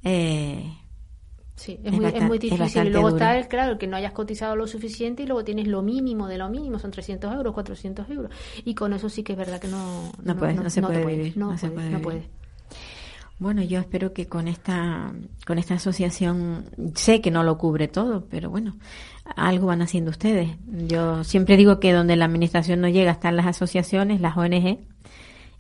eh, 0.03 0.77
Sí, 1.57 1.79
Es 1.85 1.93
es, 1.93 1.93
muy, 1.93 2.07
es 2.15 2.23
muy 2.23 2.39
es 2.39 2.41
difícil. 2.41 2.87
Y 2.87 2.91
luego 2.91 3.11
duro. 3.11 3.17
está 3.19 3.37
el, 3.39 3.47
claro, 3.49 3.73
el 3.73 3.79
que 3.79 3.87
no 3.87 3.97
hayas 3.97 4.13
cotizado 4.13 4.57
lo 4.57 4.67
suficiente 4.67 5.23
y 5.25 5.27
luego 5.27 5.45
tienes 5.45 5.67
lo 5.69 5.83
mínimo 5.83 6.27
de 6.27 6.39
lo 6.39 6.49
mínimo, 6.49 6.79
son 6.79 6.91
300 6.91 7.35
euros, 7.35 7.53
400 7.53 8.09
euros. 8.09 8.33
Y 8.65 8.75
con 8.75 8.93
eso 8.95 9.11
sí 9.11 9.23
que 9.23 9.33
es 9.33 9.39
verdad 9.39 9.61
que 9.61 9.69
no... 9.69 10.23
No 10.23 10.37
puedes, 10.37 10.59
no 10.59 10.71
se 10.71 10.81
te 10.83 10.83
puede 10.83 11.01
puedes, 11.03 11.19
vivir, 11.19 11.37
No, 11.37 11.53
no 11.53 11.59
se 11.59 11.71
puedes, 11.71 11.73
puede 11.73 11.91
no 11.91 12.01
vivir. 12.01 12.01
puedes. 12.01 12.31
Bueno, 13.41 13.63
yo 13.63 13.81
espero 13.81 14.13
que 14.13 14.27
con 14.29 14.47
esta, 14.49 15.13
con 15.47 15.59
esta 15.59 15.75
asociación, 15.75 16.67
sé 16.95 17.21
que 17.23 17.31
no 17.31 17.43
lo 17.43 17.57
cubre 17.59 17.89
todo, 17.89 18.27
pero 18.31 18.51
bueno, 18.51 18.77
algo 19.35 19.67
van 19.67 19.81
haciendo 19.83 20.11
ustedes. 20.11 20.51
Yo 20.87 21.25
siempre 21.25 21.57
digo 21.57 21.81
que 21.81 21.93
donde 21.93 22.17
la 22.17 22.27
administración 22.27 22.81
no 22.83 22.89
llega 22.89 23.11
están 23.13 23.37
las 23.37 23.47
asociaciones, 23.47 24.21
las 24.21 24.37
ONG, 24.37 24.79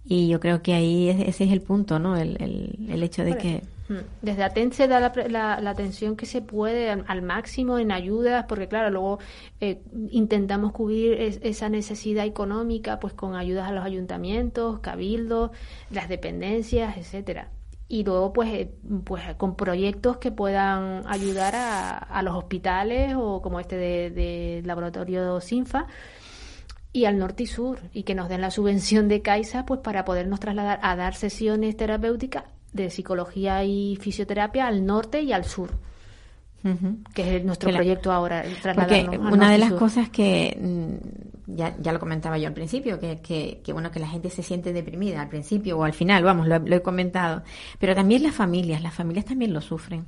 y 0.05 0.29
yo 0.29 0.41
creo 0.41 0.61
que 0.63 0.75
ahí 0.75 1.09
es- 1.09 1.21
ese 1.29 1.45
es 1.45 1.53
el 1.53 1.63
punto, 1.63 1.99
¿no? 1.99 2.17
El, 2.17 2.37
el, 2.43 2.87
el 2.91 3.03
hecho 3.03 3.25
de 3.25 3.37
que, 3.39 3.63
Mm. 3.91 3.95
Desde 4.23 4.45
ATEN 4.45 4.73
se 4.73 4.87
da 4.87 5.01
la, 5.01 5.13
la- 5.29 5.61
la 5.61 5.71
atención 5.71 6.15
que 6.15 6.25
se 6.25 6.43
puede 6.43 6.91
al, 6.91 7.05
al 7.09 7.23
máximo 7.23 7.77
en 7.81 7.91
ayudas, 7.91 8.45
porque 8.49 8.69
claro, 8.69 8.89
luego 8.91 9.19
eh, 9.61 9.83
intentamos 10.13 10.71
cubrir 10.71 11.15
es- 11.15 11.41
esa 11.43 11.69
necesidad 11.69 12.25
económica 12.25 13.01
pues 13.01 13.15
con 13.15 13.35
ayudas 13.35 13.69
a 13.69 13.73
los 13.73 13.85
ayuntamientos, 13.85 14.79
cabildos, 14.79 15.51
las 15.91 16.09
dependencias, 16.09 16.97
etcétera. 16.99 17.49
Y 17.93 18.05
luego 18.05 18.33
pues, 18.33 18.49
eh, 18.55 18.71
pues 19.05 19.35
con 19.37 19.57
proyectos 19.57 20.19
que 20.19 20.31
puedan 20.31 21.03
ayudar 21.09 21.57
a, 21.57 21.99
a 21.99 22.23
los 22.23 22.37
hospitales 22.37 23.15
o 23.19 23.43
como 23.43 23.59
este 23.59 23.77
de, 23.77 24.11
de 24.11 24.63
laboratorio 24.65 25.41
Sinfa 25.41 25.87
y 26.93 27.05
al 27.07 27.19
norte 27.19 27.43
y 27.43 27.47
sur 27.47 27.81
y 27.93 28.05
que 28.05 28.15
nos 28.15 28.29
den 28.29 28.43
la 28.43 28.53
subvención 28.53 29.09
de 29.09 29.23
Caixa 29.23 29.67
pues 29.67 29.81
para 29.81 30.05
podernos 30.05 30.39
trasladar 30.39 30.79
a 30.83 30.95
dar 30.95 31.15
sesiones 31.15 31.77
terapéuticas 31.77 32.45
de 32.73 32.91
psicología 32.91 33.65
y 33.65 33.97
fisioterapia 33.97 34.69
al 34.69 34.87
norte 34.87 35.23
y 35.23 35.33
al 35.33 35.45
sur 35.45 35.71
que 37.15 37.37
es 37.37 37.45
nuestro 37.45 37.73
proyecto 37.73 38.13
ahora 38.13 38.43
Porque 38.43 38.61
trasladarnos 38.61 39.27
al 39.27 39.33
una 39.33 39.51
de 39.51 39.59
las 39.59 39.69
sur. 39.71 39.79
cosas 39.79 40.11
que 40.11 40.57
mm, 40.61 41.20
ya, 41.57 41.75
ya 41.81 41.93
lo 41.93 41.99
comentaba 42.01 42.39
yo 42.39 42.49
al 42.49 42.55
principio, 42.55 42.99
que, 43.01 43.19
que, 43.21 43.61
que 43.65 43.73
bueno 43.73 43.91
que 43.91 44.01
la 44.01 44.09
gente 44.09 44.31
se 44.31 44.43
siente 44.43 44.73
deprimida 44.73 45.21
al 45.21 45.29
principio 45.29 45.79
o 45.79 45.85
al 45.85 45.93
final, 45.93 46.23
vamos, 46.25 46.47
lo, 46.49 46.57
he- 46.57 46.61
lo 46.69 46.77
he 46.77 46.83
comentado, 46.83 47.43
pero 47.79 47.95
también 47.95 48.23
las 48.23 48.35
familias, 48.35 48.83
las 48.83 48.95
familias 48.95 49.25
también 49.25 49.53
lo 49.53 49.61
sufren. 49.61 50.05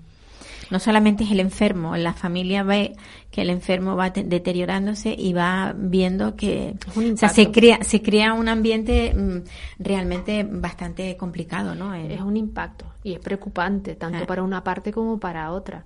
No 0.71 0.79
solamente 0.79 1.25
es 1.25 1.31
el 1.31 1.41
enfermo, 1.41 1.97
la 1.97 2.15
familia 2.15 2.63
ve 2.63 2.95
que 3.31 3.43
el 3.43 3.51
enfermo 3.51 3.95
va 3.95 4.13
te- 4.13 4.25
deteriorándose 4.25 5.15
y 5.19 5.33
va 5.35 5.75
viendo 5.77 6.35
que 6.35 6.75
o 6.97 7.17
sea, 7.17 7.29
se 7.29 7.51
crea 7.51 7.79
se 7.83 8.01
crea 8.01 8.33
un 8.33 8.49
ambiente 8.49 9.13
mm, 9.15 9.43
realmente 9.83 10.47
bastante 10.49 11.17
complicado, 11.17 11.75
¿no? 11.75 11.95
Es 11.95 12.21
un 12.23 12.37
impacto 12.37 12.87
y 13.03 13.13
es 13.13 13.19
preocupante 13.19 13.97
tanto 13.97 14.21
Ah. 14.23 14.27
para 14.27 14.43
una 14.43 14.65
parte 14.65 14.93
como 14.93 15.19
para 15.19 15.51
otra 15.53 15.85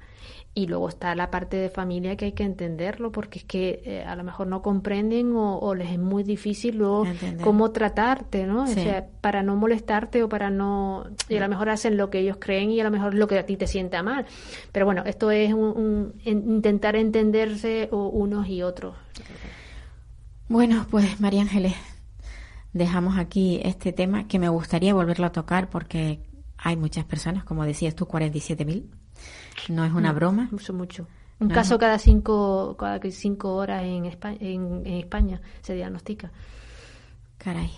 y 0.59 0.67
luego 0.69 0.88
está 0.88 1.15
la 1.15 1.31
parte 1.31 1.59
de 1.59 1.69
familia 1.69 2.17
que 2.17 2.25
hay 2.25 2.33
que 2.33 2.42
entenderlo 2.42 3.13
porque 3.13 3.40
es 3.40 3.44
que 3.44 3.83
eh, 3.85 4.04
a 4.04 4.17
lo 4.17 4.25
mejor 4.25 4.46
no 4.46 4.63
comprenden 4.63 5.37
o, 5.37 5.59
o 5.59 5.75
les 5.75 5.90
es 5.90 5.98
muy 5.98 6.23
difícil 6.23 6.79
luego 6.79 7.04
Entender. 7.04 7.44
cómo 7.44 7.73
tratarte, 7.73 8.46
¿no? 8.46 8.67
Sí. 8.67 8.81
O 8.81 8.83
sea, 8.83 9.07
para 9.21 9.42
no 9.42 9.54
molestarte 9.54 10.23
o 10.23 10.31
para 10.31 10.48
no... 10.48 11.04
Y 11.29 11.37
a 11.37 11.40
lo 11.40 11.48
mejor 11.50 11.69
hacen 11.69 11.98
lo 11.98 12.09
que 12.09 12.21
ellos 12.21 12.38
creen 12.40 12.71
y 12.71 12.81
a 12.81 12.85
lo 12.85 12.90
mejor 12.90 13.13
lo 13.15 13.29
que 13.29 13.38
a 13.38 13.44
ti 13.44 13.59
te 13.59 13.67
sienta 13.67 14.02
mal. 14.02 14.25
Pero 14.73 14.87
bueno, 14.87 15.02
esto 15.04 15.31
es 15.31 15.52
un, 15.52 15.61
un- 15.61 16.15
en- 16.25 16.48
intentar 16.50 16.96
entenderse 16.96 17.90
o- 17.92 18.09
unos 18.09 18.48
y 18.48 18.63
otros. 18.63 18.94
Bueno, 20.48 20.87
pues 20.90 21.21
María 21.21 21.42
Ángeles, 21.42 21.75
dejamos 22.73 23.19
aquí 23.19 23.61
este 23.63 23.92
tema 23.92 24.27
que 24.27 24.38
me 24.38 24.48
gustaría 24.48 24.94
volverlo 24.94 25.27
a 25.27 25.33
tocar 25.33 25.69
porque 25.69 26.21
hay 26.57 26.77
muchas 26.77 27.04
personas, 27.04 27.44
como 27.44 27.65
decías 27.65 27.94
tú, 27.94 28.07
47.000. 28.07 28.85
No 29.69 29.85
es 29.85 29.92
una 29.92 30.13
broma. 30.13 30.48
Mucho, 30.50 30.73
mucho. 30.73 31.07
Un 31.38 31.48
No, 31.48 31.54
caso 31.54 31.79
cada 31.79 31.98
cinco, 31.98 32.77
cada 32.79 32.98
cinco 33.11 33.54
horas 33.54 33.83
en 33.85 34.07
España, 34.07 34.38
en, 34.40 34.83
en 34.87 34.94
España 34.94 35.40
se 35.61 35.75
diagnostica. 35.75 36.31
Caray. 37.38 37.71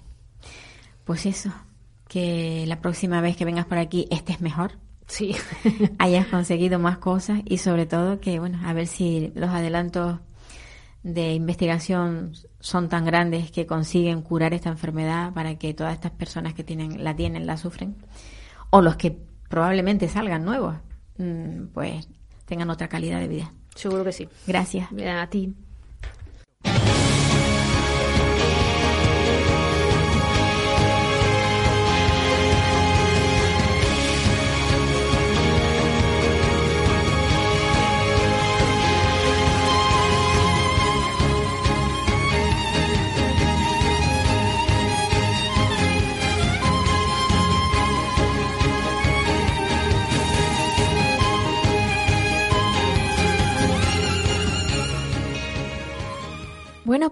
Pues 1.04 1.26
eso, 1.26 1.52
que 2.06 2.64
la 2.66 2.80
próxima 2.80 3.20
vez 3.20 3.36
que 3.36 3.44
vengas 3.44 3.66
por 3.66 3.78
aquí 3.78 4.06
estés 4.10 4.40
mejor, 4.40 4.72
Sí. 5.06 5.34
hayas 5.98 6.26
conseguido 6.26 6.78
más 6.78 6.98
cosas 6.98 7.40
y 7.46 7.58
sobre 7.58 7.86
todo 7.86 8.20
que, 8.20 8.38
bueno, 8.38 8.60
a 8.64 8.74
ver 8.74 8.86
si 8.86 9.32
los 9.34 9.48
adelantos 9.48 10.18
de 11.02 11.32
investigación 11.32 12.32
son 12.60 12.88
tan 12.90 13.06
grandes 13.06 13.50
que 13.50 13.66
consiguen 13.66 14.20
curar 14.20 14.52
esta 14.52 14.68
enfermedad 14.68 15.32
para 15.32 15.56
que 15.56 15.72
todas 15.72 15.94
estas 15.94 16.12
personas 16.12 16.52
que 16.52 16.62
tienen 16.64 17.02
la 17.02 17.16
tienen 17.16 17.46
la 17.46 17.56
sufren 17.56 17.96
o 18.70 18.82
los 18.82 18.96
que 18.96 19.16
probablemente 19.48 20.08
salgan 20.08 20.44
nuevos 20.44 20.74
mm, 20.74 20.80
pues 21.72 22.08
tengan 22.46 22.70
otra 22.70 22.88
calidad 22.88 23.20
de 23.20 23.28
vida 23.28 23.52
Seguro 23.74 24.04
que 24.04 24.12
sí. 24.12 24.28
gracias 24.46 24.88
A 24.92 25.26
ti. 25.28 25.54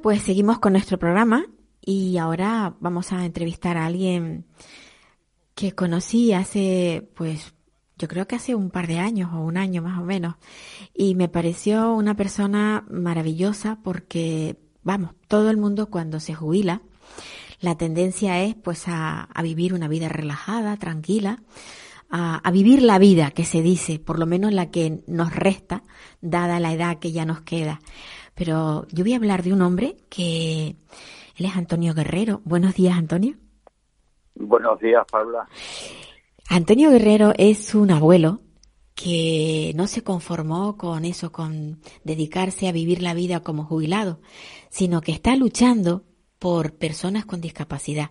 Pues 0.02 0.22
seguimos 0.22 0.58
con 0.58 0.72
nuestro 0.72 0.98
programa 0.98 1.46
y 1.80 2.18
ahora 2.18 2.74
vamos 2.80 3.12
a 3.12 3.24
entrevistar 3.24 3.76
a 3.76 3.86
alguien 3.86 4.44
que 5.54 5.72
conocí 5.72 6.32
hace, 6.32 7.08
pues, 7.14 7.54
yo 7.96 8.08
creo 8.08 8.26
que 8.26 8.36
hace 8.36 8.54
un 8.54 8.70
par 8.70 8.88
de 8.88 8.98
años 8.98 9.30
o 9.32 9.40
un 9.40 9.56
año 9.56 9.82
más 9.82 9.98
o 9.98 10.04
menos. 10.04 10.34
Y 10.92 11.14
me 11.14 11.28
pareció 11.28 11.94
una 11.94 12.14
persona 12.14 12.84
maravillosa 12.90 13.78
porque, 13.82 14.58
vamos, 14.82 15.12
todo 15.28 15.50
el 15.50 15.56
mundo 15.56 15.88
cuando 15.88 16.20
se 16.20 16.34
jubila, 16.34 16.82
la 17.60 17.76
tendencia 17.76 18.42
es 18.42 18.54
pues 18.54 18.84
a, 18.88 19.28
vivir 19.42 19.72
una 19.72 19.88
vida 19.88 20.08
relajada, 20.08 20.76
tranquila, 20.76 21.42
a 22.10 22.50
vivir 22.52 22.82
la 22.82 22.98
vida 22.98 23.30
que 23.30 23.44
se 23.44 23.62
dice, 23.62 23.98
por 23.98 24.18
lo 24.18 24.26
menos 24.26 24.52
la 24.52 24.70
que 24.70 25.02
nos 25.06 25.34
resta, 25.34 25.84
dada 26.20 26.60
la 26.60 26.72
edad 26.72 26.98
que 26.98 27.12
ya 27.12 27.24
nos 27.24 27.40
queda. 27.40 27.80
Pero 28.36 28.86
yo 28.92 29.02
voy 29.02 29.14
a 29.14 29.16
hablar 29.16 29.42
de 29.42 29.52
un 29.52 29.62
hombre 29.62 29.96
que 30.10 30.76
él 31.36 31.46
es 31.46 31.56
Antonio 31.56 31.94
Guerrero. 31.94 32.42
Buenos 32.44 32.74
días, 32.74 32.96
Antonio. 32.96 33.34
Buenos 34.34 34.78
días, 34.78 35.04
Paula. 35.10 35.48
Antonio 36.48 36.90
Guerrero 36.90 37.32
es 37.36 37.74
un 37.74 37.90
abuelo 37.90 38.40
que 38.94 39.72
no 39.74 39.86
se 39.86 40.02
conformó 40.02 40.76
con 40.76 41.04
eso, 41.04 41.32
con 41.32 41.80
dedicarse 42.04 42.68
a 42.68 42.72
vivir 42.72 43.02
la 43.02 43.14
vida 43.14 43.40
como 43.40 43.64
jubilado, 43.64 44.20
sino 44.68 45.00
que 45.00 45.12
está 45.12 45.34
luchando 45.34 46.04
por 46.38 46.74
personas 46.74 47.24
con 47.24 47.40
discapacidad. 47.40 48.10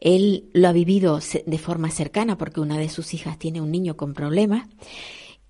Él 0.00 0.50
lo 0.52 0.68
ha 0.68 0.72
vivido 0.72 1.18
de 1.46 1.58
forma 1.58 1.90
cercana 1.90 2.38
porque 2.38 2.60
una 2.60 2.78
de 2.78 2.88
sus 2.88 3.12
hijas 3.12 3.38
tiene 3.38 3.60
un 3.60 3.72
niño 3.72 3.96
con 3.96 4.14
problemas 4.14 4.68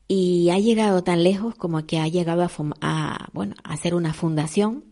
y 0.09 0.51
ha 0.51 0.59
llegado 0.59 1.05
tan 1.05 1.23
lejos 1.23 1.55
como 1.55 1.87
que 1.87 1.99
ha 2.01 2.09
llegado 2.09 2.43
a, 2.81 3.29
bueno, 3.33 3.55
a 3.63 3.75
hacer 3.75 3.95
una 3.95 4.15
fundación 4.15 4.85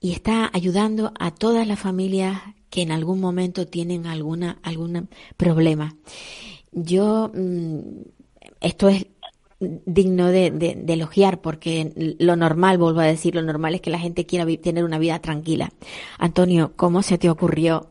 y 0.00 0.12
está 0.12 0.50
ayudando 0.52 1.12
a 1.18 1.32
todas 1.34 1.66
las 1.66 1.78
familias 1.80 2.40
que 2.70 2.82
en 2.82 2.92
algún 2.92 3.20
momento 3.20 3.66
tienen 3.66 4.06
alguna 4.06 4.58
algún 4.62 5.08
problema. 5.36 5.96
Yo 6.72 7.30
mm, 7.34 7.78
esto 8.60 8.88
es 8.88 9.06
digno 9.60 10.28
de, 10.28 10.50
de- 10.52 10.76
de 10.76 10.92
elogiar 10.92 11.40
porque 11.40 11.92
lo 12.20 12.36
normal, 12.36 12.78
vuelvo 12.78 13.00
a 13.00 13.04
decir, 13.06 13.34
lo 13.34 13.42
normal 13.42 13.74
es 13.74 13.80
que 13.80 13.90
la 13.90 13.98
gente 13.98 14.24
quiera 14.26 14.46
tener 14.58 14.84
una 14.84 14.98
vida 15.00 15.18
tranquila. 15.20 15.72
Antonio, 16.18 16.72
¿cómo 16.76 17.02
se 17.02 17.18
te 17.18 17.28
ocurrió 17.30 17.88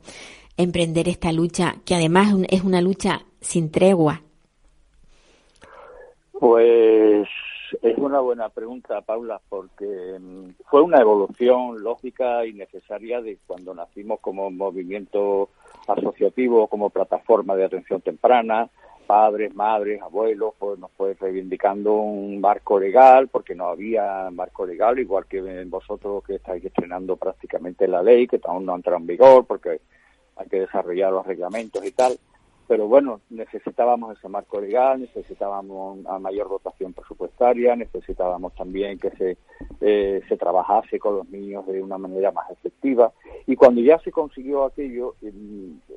emprender 0.55 1.09
esta 1.09 1.31
lucha 1.33 1.77
que 1.85 1.95
además 1.95 2.33
es 2.49 2.63
una 2.63 2.81
lucha 2.81 3.25
sin 3.41 3.69
tregua? 3.71 4.23
Pues 6.39 7.27
es 7.81 7.97
una 7.97 8.19
buena 8.19 8.49
pregunta, 8.49 9.01
Paula, 9.01 9.41
porque 9.49 10.17
mm, 10.19 10.49
fue 10.69 10.81
una 10.81 10.99
evolución 10.99 11.81
lógica 11.83 12.45
y 12.45 12.53
necesaria 12.53 13.21
de 13.21 13.37
cuando 13.47 13.73
nacimos 13.73 14.19
como 14.19 14.51
movimiento 14.51 15.49
asociativo, 15.87 16.67
como 16.67 16.91
plataforma 16.91 17.55
de 17.55 17.65
atención 17.65 18.01
temprana, 18.01 18.69
padres, 19.07 19.55
madres, 19.55 20.01
abuelos, 20.01 20.53
pues 20.59 20.77
nos 20.77 20.91
fue 20.91 21.15
reivindicando 21.15 21.93
un 21.93 22.39
marco 22.39 22.79
legal, 22.79 23.29
porque 23.29 23.55
no 23.55 23.67
había 23.67 24.29
marco 24.31 24.65
legal, 24.65 24.99
igual 24.99 25.25
que 25.25 25.41
vosotros 25.65 26.23
que 26.23 26.35
estáis 26.35 26.63
estrenando 26.63 27.15
prácticamente 27.15 27.87
la 27.87 28.03
ley, 28.03 28.27
que 28.27 28.39
aún 28.43 28.65
no 28.65 28.73
ha 28.73 28.75
entrado 28.75 28.99
en 28.99 29.07
vigor, 29.07 29.45
porque 29.45 29.81
hay 30.35 30.47
que 30.47 30.59
desarrollar 30.59 31.11
los 31.11 31.25
reglamentos 31.25 31.83
y 31.83 31.91
tal. 31.91 32.17
Pero 32.67 32.87
bueno, 32.87 33.21
necesitábamos 33.29 34.17
ese 34.17 34.27
marco 34.27 34.59
legal, 34.59 34.99
necesitábamos 34.99 35.99
una 35.99 36.19
mayor 36.19 36.49
dotación 36.49 36.91
presupuestaria, 36.91 37.75
necesitábamos 37.77 38.53
también 38.55 38.99
que 38.99 39.09
se, 39.11 39.37
eh, 39.79 40.21
se 40.27 40.35
trabajase 40.35 40.99
con 40.99 41.15
los 41.17 41.29
niños 41.29 41.65
de 41.65 41.81
una 41.81 41.97
manera 41.97 42.31
más 42.31 42.51
efectiva. 42.51 43.13
Y 43.45 43.55
cuando 43.55 43.79
ya 43.79 43.97
se 43.99 44.11
consiguió 44.11 44.65
aquello, 44.65 45.15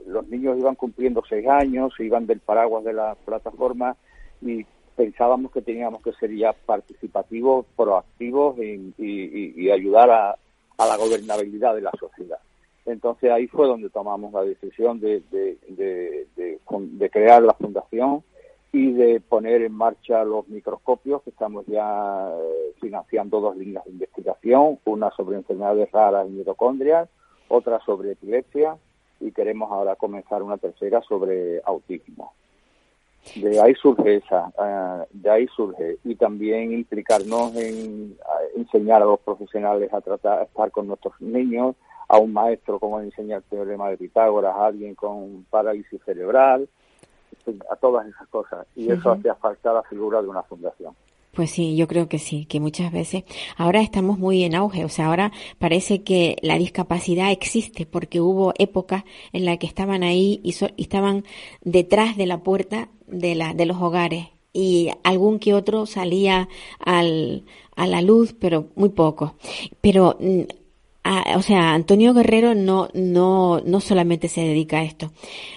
los 0.07 0.29
niños 0.29 0.59
iban 0.59 0.77
cumpliendo 0.77 1.23
seis 1.29 1.47
años, 1.49 1.93
se 1.97 2.05
iban 2.05 2.27
del 2.27 2.39
paraguas 2.39 2.85
de 2.85 2.93
la 2.93 3.17
plataforma 3.17 3.97
y 4.41 4.65
pensábamos 4.95 5.51
que 5.51 5.63
teníamos 5.63 6.03
que 6.03 6.13
ser 6.13 6.33
ya 6.37 6.53
participativos, 6.53 7.67
proactivos 7.77 8.57
y, 8.59 8.95
y- 8.97 9.55
y 9.57 9.71
ayudar 9.71 10.11
a, 10.11 10.31
a 10.79 10.87
la 10.87 10.97
gobernabilidad 10.97 11.75
de 11.75 11.81
la 11.83 11.91
sociedad. 11.99 12.39
Entonces 12.91 13.31
ahí 13.31 13.47
fue 13.47 13.67
donde 13.67 13.91
tomamos 13.91 14.33
la 14.33 14.43
decisión 14.43 15.01
de, 15.01 15.23
de, 15.31 15.59
crear 17.13 17.43
la 17.43 17.55
fundación 17.55 18.23
y 18.73 18.93
de 18.93 19.21
poner 19.21 19.63
en 19.63 19.73
marcha 19.73 20.25
los 20.25 20.47
microscopios 20.49 21.23
que 21.23 21.31
estamos 21.31 21.67
ya 21.67 22.31
eh, 22.31 22.75
financiando 22.81 23.41
dos 23.41 23.57
líneas 23.57 23.85
de 23.85 23.91
investigación, 23.91 24.79
una 24.85 25.11
sobre 25.11 25.37
enfermedades 25.37 25.91
raras 25.91 26.29
y 26.29 26.31
mitocondrias, 26.31 27.09
otra 27.49 27.81
sobre 27.81 28.13
epilepsia 28.13 28.77
y 29.19 29.33
queremos 29.33 29.73
ahora 29.73 29.97
comenzar 29.97 30.43
una 30.43 30.57
tercera 30.57 31.03
sobre 31.03 31.61
autismo. 31.65 32.33
De 33.35 33.61
ahí 33.61 33.75
surge 33.75 34.17
esa, 34.17 34.53
eh, 34.59 35.07
de 35.13 35.31
ahí 35.31 35.47
surge 35.49 35.99
y 36.05 36.15
también 36.15 36.73
implicarnos 36.73 37.55
en 37.57 38.17
enseñar 38.57 39.03
a 39.03 39.07
los 39.07 39.21
profesionales 39.21 39.93
a 39.93 40.01
tratar, 40.01 40.39
a 40.39 40.43
estar 40.45 40.71
con 40.71 40.87
nuestros 40.87 41.21
niños, 41.21 41.75
a 42.13 42.19
un 42.19 42.33
maestro 42.33 42.79
cómo 42.81 43.01
enseñar 43.01 43.39
el 43.39 43.45
teorema 43.45 43.89
de 43.89 43.97
Pitágoras, 43.97 44.55
a 44.57 44.67
alguien 44.67 44.95
con 44.97 45.47
parálisis 45.49 46.01
cerebral, 46.05 46.69
a 47.71 47.77
todas 47.77 48.07
esas 48.09 48.27
cosas. 48.29 48.67
Y 48.75 48.91
eso 48.91 49.13
hacía 49.13 49.35
falta 49.37 49.73
la 49.73 49.83
figura 49.85 50.21
de 50.21 50.29
una 50.29 50.43
fundación. 50.43 50.93
Pues 51.33 51.53
sí, 51.53 51.77
yo 51.77 51.87
creo 51.87 52.09
que 52.09 52.19
sí, 52.19 52.45
que 52.47 52.59
muchas 52.59 52.91
veces 52.91 53.23
ahora 53.57 53.81
estamos 53.81 54.19
muy 54.19 54.43
en 54.43 54.57
auge, 54.57 54.85
o 54.85 54.89
sea, 54.89 55.07
ahora 55.07 55.31
parece 55.61 56.03
que 56.03 56.35
la 56.43 56.59
discapacidad 56.59 57.31
existe 57.31 57.87
porque 57.87 58.21
hubo 58.21 58.53
épocas 58.59 59.05
en 59.33 59.45
las 59.45 59.59
que 59.59 59.69
estaban 59.69 60.03
ahí 60.03 60.41
y, 60.43 60.53
so- 60.53 60.71
y 60.77 60.83
estaban 60.83 61.23
detrás 61.63 62.17
de 62.17 62.27
la 62.27 62.39
puerta 62.39 62.89
de, 63.07 63.37
la, 63.37 63.55
de 63.55 63.67
los 63.67 63.81
hogares 63.81 64.27
y 64.53 64.91
algún 65.05 65.39
que 65.39 65.55
otro 65.55 65.87
salía 65.87 66.49
al, 66.81 67.45
a 67.77 67.87
la 67.87 68.03
luz, 68.03 68.33
pero 68.33 68.67
muy 68.75 68.89
poco. 68.89 69.35
Pero 69.81 70.17
mm, 70.19 70.41
Ah, 71.03 71.35
o 71.37 71.43
sea, 71.43 71.73
Antonio 71.73 72.13
Guerrero 72.13 72.55
no, 72.55 72.89
no, 72.93 73.61
no 73.65 73.81
solamente 73.81 74.29
se 74.29 74.43
dedica 74.43 74.81
a 74.81 74.85
esto. 74.85 75.13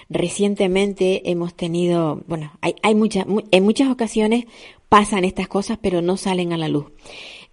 Recientemente 0.08 1.30
hemos 1.30 1.54
tenido, 1.54 2.22
bueno, 2.26 2.52
hay, 2.62 2.74
hay 2.82 2.94
muchas, 2.94 3.26
mu- 3.26 3.42
en 3.50 3.62
muchas 3.64 3.90
ocasiones 3.90 4.46
pasan 4.88 5.24
estas 5.24 5.46
cosas, 5.48 5.78
pero 5.82 6.00
no 6.00 6.16
salen 6.16 6.52
a 6.52 6.56
la 6.56 6.68
luz. 6.68 6.86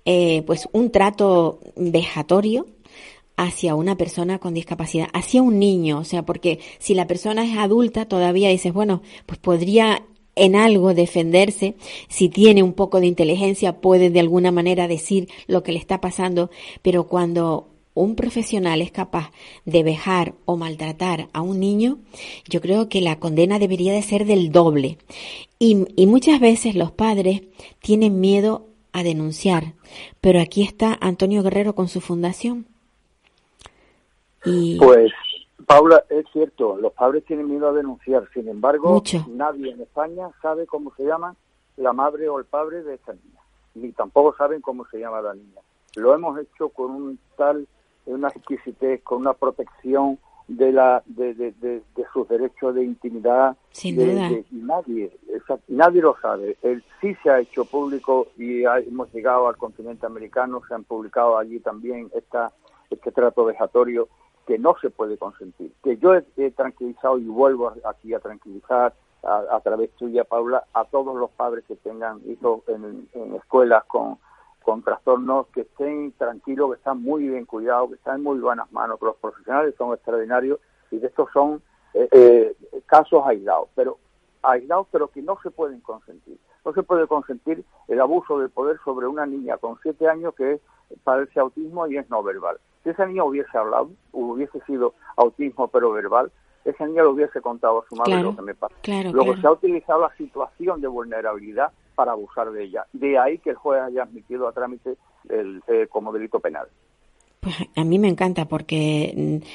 Eh, 0.06 0.44
pues 0.48 0.70
un 0.72 0.90
trato 0.92 1.60
vejatorio 1.76 2.66
hacia 3.36 3.76
una 3.76 3.98
persona 3.98 4.40
con 4.40 4.54
discapacidad, 4.54 5.08
hacia 5.14 5.42
un 5.42 5.60
niño, 5.60 6.00
o 6.00 6.04
sea, 6.06 6.24
porque 6.24 6.60
si 6.80 6.94
la 6.94 7.08
persona 7.08 7.44
es 7.44 7.58
adulta 7.58 8.06
todavía 8.08 8.50
dices, 8.50 8.72
bueno, 8.74 9.02
pues 9.26 9.38
podría 9.40 10.04
en 10.36 10.56
algo 10.56 10.94
defenderse, 10.94 11.76
si 12.08 12.30
tiene 12.30 12.64
un 12.64 12.74
poco 12.74 13.00
de 13.02 13.08
inteligencia 13.08 13.82
puede 13.82 14.10
de 14.10 14.20
alguna 14.22 14.52
manera 14.52 14.88
decir 14.88 15.28
lo 15.48 15.62
que 15.62 15.72
le 15.74 15.80
está 15.80 16.00
pasando, 16.00 16.50
pero 16.82 17.08
cuando 17.08 17.68
un 18.02 18.16
profesional 18.16 18.82
es 18.82 18.92
capaz 18.92 19.32
de 19.66 19.84
vejar 19.84 20.34
o 20.46 20.58
maltratar 20.58 21.28
a 21.34 21.42
un 21.42 21.60
niño, 21.60 22.00
yo 22.50 22.62
creo 22.62 22.90
que 22.90 23.02
la 23.02 23.20
condena 23.20 23.60
debería 23.60 23.94
de 23.94 24.02
ser 24.02 24.26
del 24.26 24.52
doble. 24.52 24.98
Y, 25.60 25.86
y 25.96 26.08
muchas 26.08 26.40
veces 26.40 26.76
los 26.76 26.92
padres 26.92 27.42
tienen 27.82 28.20
miedo 28.20 28.68
a 28.94 29.04
denunciar, 29.04 29.74
pero 30.20 30.40
aquí 30.42 30.64
está 30.64 30.98
Antonio 31.00 31.44
Guerrero 31.44 31.76
con 31.76 31.88
su 31.88 32.02
fundación. 32.02 32.66
Y 34.44 34.78
Pues, 34.80 35.12
Paula, 35.68 36.04
es 36.10 36.26
cierto, 36.34 36.76
los 36.78 36.92
padres 36.94 37.24
tienen 37.26 37.48
miedo 37.48 37.70
a 37.70 37.74
denunciar, 37.74 38.28
sin 38.34 38.48
embargo, 38.48 38.92
Mucho. 38.94 39.26
nadie 39.30 39.72
en 39.72 39.82
España 39.82 40.30
sabe 40.42 40.66
cómo 40.66 40.92
se 40.96 41.04
llama 41.04 41.36
la 41.78 41.94
madre 41.94 42.28
o 42.28 42.40
el 42.40 42.46
padre 42.46 42.84
de 42.84 42.96
esta 42.96 43.14
niña, 43.14 43.40
ni 43.76 43.92
tampoco 43.92 44.36
saben 44.36 44.62
cómo 44.62 44.86
se 44.88 45.00
llama 45.00 45.22
la 45.22 45.34
niña. 45.34 45.62
lo 45.96 46.14
hemos 46.14 46.40
hecho 46.40 46.70
con 46.70 46.92
un 46.92 47.20
tal, 47.38 47.68
una 48.06 48.30
exquisitez, 48.30 49.02
con 49.04 49.20
una 49.22 49.34
protección 49.34 50.18
de 50.48 50.72
la 50.74 51.02
de, 51.06 51.34
de, 51.34 51.52
de, 51.62 51.82
sus 52.12 52.28
derechos 52.28 52.76
de 52.76 52.84
intimidad 52.84 53.56
Sin 53.72 53.96
de- 53.96 54.06
duda. 54.06 54.30
de- 54.30 54.46
y 54.52 54.56
nadie 54.56 55.12
nadie 55.70 56.02
lo 56.02 56.18
sabe 56.22 56.58
él 56.62 56.84
sí 57.00 57.16
se 57.24 57.30
ha 57.30 57.40
hecho 57.40 57.64
público 57.64 58.28
y 58.38 58.66
ha- 58.66 58.80
hemos 58.80 59.14
llegado 59.14 59.48
al 59.48 59.56
continente 59.56 60.06
americano 60.06 60.62
se 60.68 60.74
han 60.74 60.84
publicado 60.84 61.38
allí 61.38 61.60
también 61.60 62.10
esta 62.14 62.52
este 62.90 63.12
trato 63.14 63.46
vejatorio 63.46 64.10
que 64.46 64.58
no 64.60 64.76
se 64.82 64.90
puede 64.90 65.18
consentir 65.18 65.72
que 65.84 65.96
yo 65.98 66.16
he, 66.16 66.26
he 66.36 66.52
tranquilizado 66.52 67.18
y 67.18 67.26
vuelvo 67.26 67.72
aquí 67.86 68.14
a 68.14 68.20
tranquilizar 68.20 68.94
a, 69.24 69.44
a 69.56 69.60
través 69.62 69.92
tuya 69.92 70.26
Paula 70.26 70.66
a 70.74 70.84
todos 70.86 71.16
los 71.16 71.30
padres 71.32 71.64
que 71.66 71.76
tengan 71.78 72.20
hijos 72.28 72.62
en, 72.68 73.08
en 73.14 73.36
escuelas 73.36 73.86
con 73.86 74.18
con 74.64 74.84
trastornos 74.84 75.48
que 75.48 75.62
estén 75.62 76.12
tranquilos, 76.14 76.72
que 76.72 76.78
están 76.78 77.02
muy 77.02 77.28
bien 77.28 77.46
cuidados, 77.46 77.90
que 77.90 77.96
están 77.96 78.18
en 78.18 78.24
muy 78.24 78.40
buenas 78.40 78.72
manos, 78.72 79.00
que 79.00 79.06
los 79.06 79.16
profesionales 79.18 79.76
son 79.78 79.94
extraordinarios 79.94 80.60
y 80.92 80.98
de 80.98 81.08
estos 81.08 81.30
son 81.34 81.62
eh, 81.94 82.08
eh, 82.12 82.56
casos 82.86 83.24
aislados, 83.26 83.70
pero 83.76 83.98
aislados 84.44 84.88
pero 84.92 85.08
que 85.08 85.22
no 85.22 85.38
se 85.42 85.52
pueden 85.52 85.80
consentir. 85.82 86.38
No 86.64 86.74
se 86.74 86.84
puede 86.84 87.08
consentir 87.08 87.64
el 87.88 88.00
abuso 88.00 88.40
de 88.40 88.50
poder 88.50 88.78
sobre 88.84 89.08
una 89.08 89.26
niña 89.26 89.58
con 89.58 89.80
siete 89.82 90.08
años 90.08 90.36
que 90.36 90.60
padece 91.04 91.40
autismo 91.40 91.88
y 91.88 91.98
es 91.98 92.10
no 92.10 92.22
verbal. 92.22 92.58
Si 92.84 92.90
esa 92.90 93.06
niña 93.06 93.24
hubiese 93.24 93.58
hablado, 93.58 93.90
hubiese 94.12 94.60
sido 94.62 94.94
autismo 95.18 95.68
pero 95.70 95.92
verbal, 95.92 96.32
esa 96.66 96.86
niña 96.86 97.04
lo 97.04 97.12
hubiese 97.12 97.42
contado 97.42 97.80
a 97.82 97.86
su 97.90 97.96
madre 97.96 98.12
Claro, 98.12 98.30
lo 98.32 98.36
que 98.36 98.42
me 98.44 98.54
pasa. 98.54 98.76
claro, 98.82 99.12
Luego 99.12 99.34
claro. 99.34 99.42
se 99.42 99.48
ha 99.48 99.52
utilizado 99.52 100.02
la 100.02 100.16
situación 100.16 100.82
de 100.82 100.88
vulnerabilidad 100.88 101.72
para 102.02 102.14
abusar 102.14 102.50
de 102.52 102.64
ella. 102.64 102.88
De 102.94 103.20
ahí 103.20 103.38
que 103.38 103.52
el 103.52 103.56
juez 103.58 103.80
haya 103.80 104.02
admitido 104.02 104.48
a 104.48 104.54
trámite 104.54 104.98
el, 105.30 105.62
eh, 105.68 105.86
como 105.88 106.12
delito 106.12 106.40
penal. 106.40 106.68
Pues 107.40 107.56
a 107.76 107.84
mí 107.84 108.00
me 108.00 108.08
encanta 108.08 108.46
porque 108.46 109.14
mm, 109.16 109.46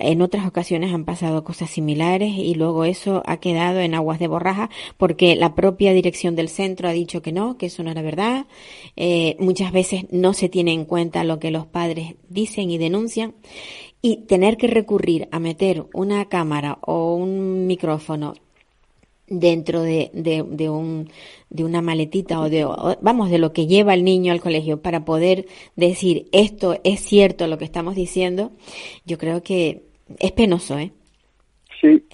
en 0.00 0.20
otras 0.20 0.44
ocasiones 0.44 0.92
han 0.92 1.04
pasado 1.04 1.44
cosas 1.44 1.70
similares 1.70 2.32
y 2.36 2.56
luego 2.56 2.84
eso 2.84 3.22
ha 3.24 3.36
quedado 3.36 3.78
en 3.78 3.94
aguas 3.94 4.18
de 4.18 4.26
borraja 4.26 4.68
porque 4.96 5.36
la 5.36 5.54
propia 5.54 5.92
dirección 5.92 6.34
del 6.34 6.48
centro 6.48 6.88
ha 6.88 6.92
dicho 6.92 7.22
que 7.22 7.30
no, 7.30 7.56
que 7.56 7.66
eso 7.66 7.84
no 7.84 7.92
era 7.92 8.02
verdad. 8.02 8.46
Eh, 8.96 9.36
muchas 9.38 9.70
veces 9.70 10.06
no 10.10 10.32
se 10.32 10.48
tiene 10.48 10.72
en 10.72 10.86
cuenta 10.86 11.22
lo 11.22 11.38
que 11.38 11.52
los 11.52 11.66
padres 11.66 12.16
dicen 12.28 12.68
y 12.72 12.78
denuncian 12.78 13.36
y 14.00 14.26
tener 14.26 14.56
que 14.56 14.66
recurrir 14.66 15.28
a 15.30 15.38
meter 15.38 15.84
una 15.94 16.24
cámara 16.24 16.78
o 16.80 17.14
un 17.14 17.68
micrófono 17.68 18.34
dentro 19.26 19.82
de, 19.82 20.10
de, 20.12 20.42
de 20.46 20.68
un, 20.68 21.08
de 21.48 21.64
una 21.64 21.80
maletita 21.80 22.40
o 22.40 22.50
de, 22.50 22.64
o- 22.64 22.96
vamos, 23.00 23.30
de 23.30 23.38
lo 23.38 23.52
que 23.52 23.66
lleva 23.66 23.94
el 23.94 24.04
niño 24.04 24.32
al 24.32 24.40
colegio 24.40 24.82
para 24.82 25.04
poder 25.04 25.46
decir 25.76 26.26
esto 26.32 26.76
es 26.84 27.00
cierto 27.00 27.46
lo 27.46 27.58
que 27.58 27.64
estamos 27.64 27.94
diciendo, 27.94 28.52
yo 29.06 29.18
creo 29.18 29.42
que 29.42 29.82
es 30.18 30.32
penoso, 30.32 30.78
¿eh? 30.78 30.92
Sí. 31.80 32.04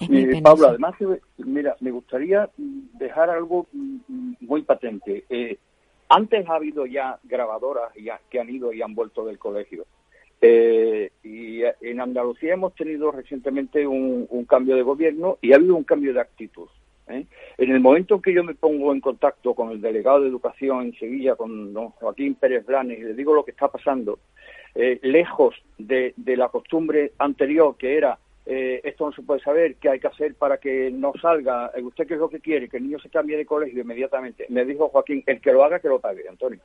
Pablo, 0.41 0.69
además, 0.69 0.95
eh, 1.01 1.19
mira, 1.37 1.75
me 1.79 1.91
gustaría 1.91 2.49
dejar 2.57 3.29
algo 3.29 3.67
mm, 3.71 4.33
muy 4.41 4.63
patente. 4.63 5.25
Eh, 5.29 5.57
antes 6.09 6.47
ha 6.49 6.55
habido 6.55 6.87
ya 6.87 7.19
grabadoras 7.23 7.93
ya, 8.03 8.19
que 8.31 8.39
han 8.39 8.49
ido 8.49 8.73
y 8.73 8.81
han 8.81 8.95
vuelto 8.95 9.25
del 9.25 9.37
colegio. 9.37 9.85
Eh, 10.41 11.11
y 11.23 11.61
en 11.81 11.99
Andalucía 11.99 12.53
hemos 12.53 12.73
tenido 12.73 13.11
recientemente 13.11 13.85
un, 13.85 14.25
un 14.29 14.45
cambio 14.45 14.75
de 14.75 14.81
gobierno 14.81 15.37
y 15.41 15.51
ha 15.51 15.57
habido 15.57 15.75
un 15.75 15.83
cambio 15.83 16.13
de 16.13 16.21
actitud. 16.21 16.67
¿Eh? 17.09 17.25
En 17.57 17.71
el 17.71 17.79
momento 17.79 18.15
en 18.15 18.21
que 18.21 18.33
yo 18.33 18.43
me 18.43 18.55
pongo 18.55 18.93
en 18.93 19.01
contacto 19.01 19.53
con 19.53 19.71
el 19.71 19.81
delegado 19.81 20.21
de 20.21 20.29
Educación 20.29 20.85
en 20.85 20.93
Sevilla, 20.93 21.35
con 21.35 21.73
don 21.73 21.89
Joaquín 21.89 22.35
Pérez 22.35 22.65
Blanes, 22.65 22.99
y 22.99 23.03
le 23.03 23.13
digo 23.13 23.33
lo 23.33 23.43
que 23.43 23.51
está 23.51 23.67
pasando, 23.67 24.19
eh, 24.75 24.99
lejos 25.01 25.55
de, 25.77 26.13
de 26.15 26.37
la 26.37 26.49
costumbre 26.49 27.13
anterior 27.17 27.75
que 27.77 27.97
era 27.97 28.17
eh, 28.51 28.81
esto 28.83 29.05
no 29.05 29.11
se 29.11 29.21
puede 29.21 29.41
saber, 29.41 29.75
qué 29.75 29.89
hay 29.89 29.99
que 29.99 30.07
hacer 30.07 30.33
para 30.33 30.57
que 30.57 30.89
no 30.89 31.13
salga, 31.21 31.71
Eh, 31.75 31.83
usted 31.83 32.07
qué 32.07 32.15
es 32.15 32.19
lo 32.19 32.31
que 32.31 32.39
quiere, 32.39 32.67
que 32.67 32.77
el 32.77 32.83
niño 32.83 32.97
se 32.97 33.09
cambie 33.09 33.37
de 33.37 33.45
colegio 33.45 33.81
inmediatamente. 33.81 34.47
Me 34.49 34.65
dijo 34.65 34.89
Joaquín, 34.89 35.23
el 35.27 35.39
que 35.39 35.51
lo 35.51 35.63
haga, 35.63 35.79
que 35.79 35.87
lo 35.87 35.99
pague, 35.99 36.27
Antonio. 36.27 36.59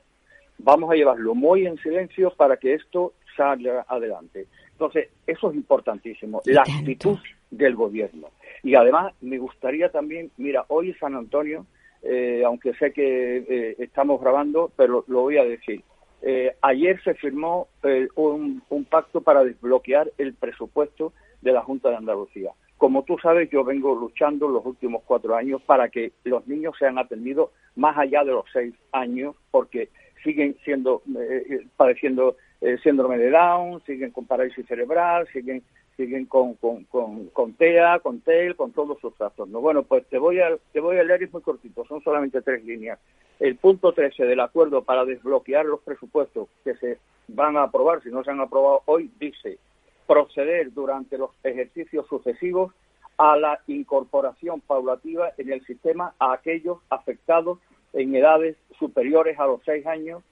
Vamos 0.56 0.90
a 0.90 0.94
llevarlo 0.94 1.34
muy 1.34 1.66
en 1.66 1.76
silencio 1.76 2.30
para 2.30 2.56
que 2.56 2.72
esto 2.72 3.12
salga 3.36 3.84
adelante. 3.86 4.46
Entonces, 4.72 5.10
eso 5.26 5.50
es 5.50 5.56
importantísimo, 5.56 6.40
la 6.46 6.62
actitud 6.62 7.18
del 7.50 7.74
gobierno. 7.74 8.28
Y 8.64 8.74
además, 8.74 9.12
me 9.20 9.38
gustaría 9.38 9.90
también, 9.90 10.30
mira, 10.38 10.64
hoy 10.68 10.90
es 10.90 10.98
San 10.98 11.14
Antonio, 11.14 11.66
eh, 12.02 12.42
aunque 12.44 12.74
sé 12.74 12.92
que 12.92 13.36
eh, 13.36 13.76
estamos 13.78 14.20
grabando, 14.20 14.72
pero 14.76 15.04
lo 15.06 15.20
voy 15.20 15.36
a 15.36 15.44
decir. 15.44 15.82
Eh, 16.22 16.56
ayer 16.62 16.98
se 17.02 17.12
firmó 17.14 17.68
eh, 17.82 18.08
un, 18.14 18.62
pacto 18.88 19.20
para 19.20 19.44
desbloquear 19.44 20.10
el 20.16 20.32
presupuesto 20.32 21.12
de 21.42 21.52
la 21.52 21.60
Junta 21.60 21.90
de 21.90 21.96
Andalucía. 21.96 22.52
Como 22.78 23.04
tú 23.04 23.18
sabes, 23.18 23.50
yo 23.50 23.62
vengo 23.62 23.94
luchando 23.94 24.48
los 24.48 24.64
últimos 24.64 25.02
cuatro 25.04 25.36
años 25.36 25.60
para 25.62 25.90
que 25.90 26.12
los 26.24 26.46
niños 26.46 26.74
sean 26.78 26.98
atendidos 26.98 27.50
más 27.76 27.98
allá 27.98 28.24
de 28.24 28.32
los 28.32 28.46
seis 28.50 28.74
años, 28.92 29.36
porque 29.50 29.90
siguen 30.22 30.56
siendo 30.64 31.02
eh, 31.18 31.66
padeciendo 31.76 32.36
eh, 32.62 32.78
síndrome 32.82 33.18
de 33.18 33.30
Down, 33.30 33.82
siguen 33.84 34.10
con 34.10 34.26
parálisis 34.26 34.66
cerebral, 34.66 35.28
siguen 35.32 35.62
siguen 35.96 36.26
con, 36.26 36.54
con, 36.54 36.84
con, 36.84 37.26
con 37.28 37.54
TEA, 37.54 38.00
con 38.00 38.20
TEL, 38.20 38.56
con 38.56 38.72
todos 38.72 39.00
sus 39.00 39.14
trastornos. 39.14 39.62
Bueno, 39.62 39.82
pues 39.82 40.06
te 40.06 40.18
voy 40.18 40.40
a 40.40 40.56
te 40.72 40.80
voy 40.80 40.98
a 40.98 41.04
leer, 41.04 41.22
es 41.22 41.32
muy 41.32 41.42
cortito, 41.42 41.84
son 41.86 42.02
solamente 42.02 42.42
tres 42.42 42.64
líneas. 42.64 42.98
El 43.40 43.56
punto 43.56 43.92
13 43.92 44.24
del 44.24 44.40
acuerdo 44.40 44.82
para 44.82 45.04
desbloquear 45.04 45.66
los 45.66 45.80
presupuestos 45.80 46.48
que 46.64 46.74
se 46.76 46.98
van 47.28 47.56
a 47.56 47.64
aprobar, 47.64 48.02
si 48.02 48.10
no 48.10 48.22
se 48.22 48.30
han 48.30 48.40
aprobado 48.40 48.82
hoy, 48.86 49.10
dice 49.18 49.58
proceder 50.06 50.72
durante 50.72 51.16
los 51.16 51.30
ejercicios 51.42 52.06
sucesivos 52.08 52.72
a 53.16 53.36
la 53.36 53.60
incorporación 53.66 54.60
paulativa 54.60 55.32
en 55.38 55.52
el 55.52 55.64
sistema 55.64 56.14
a 56.18 56.32
aquellos 56.32 56.78
afectados 56.90 57.58
en 57.92 58.14
edades 58.14 58.56
superiores 58.78 59.38
a 59.38 59.46
los 59.46 59.60
seis 59.64 59.86
años 59.86 60.22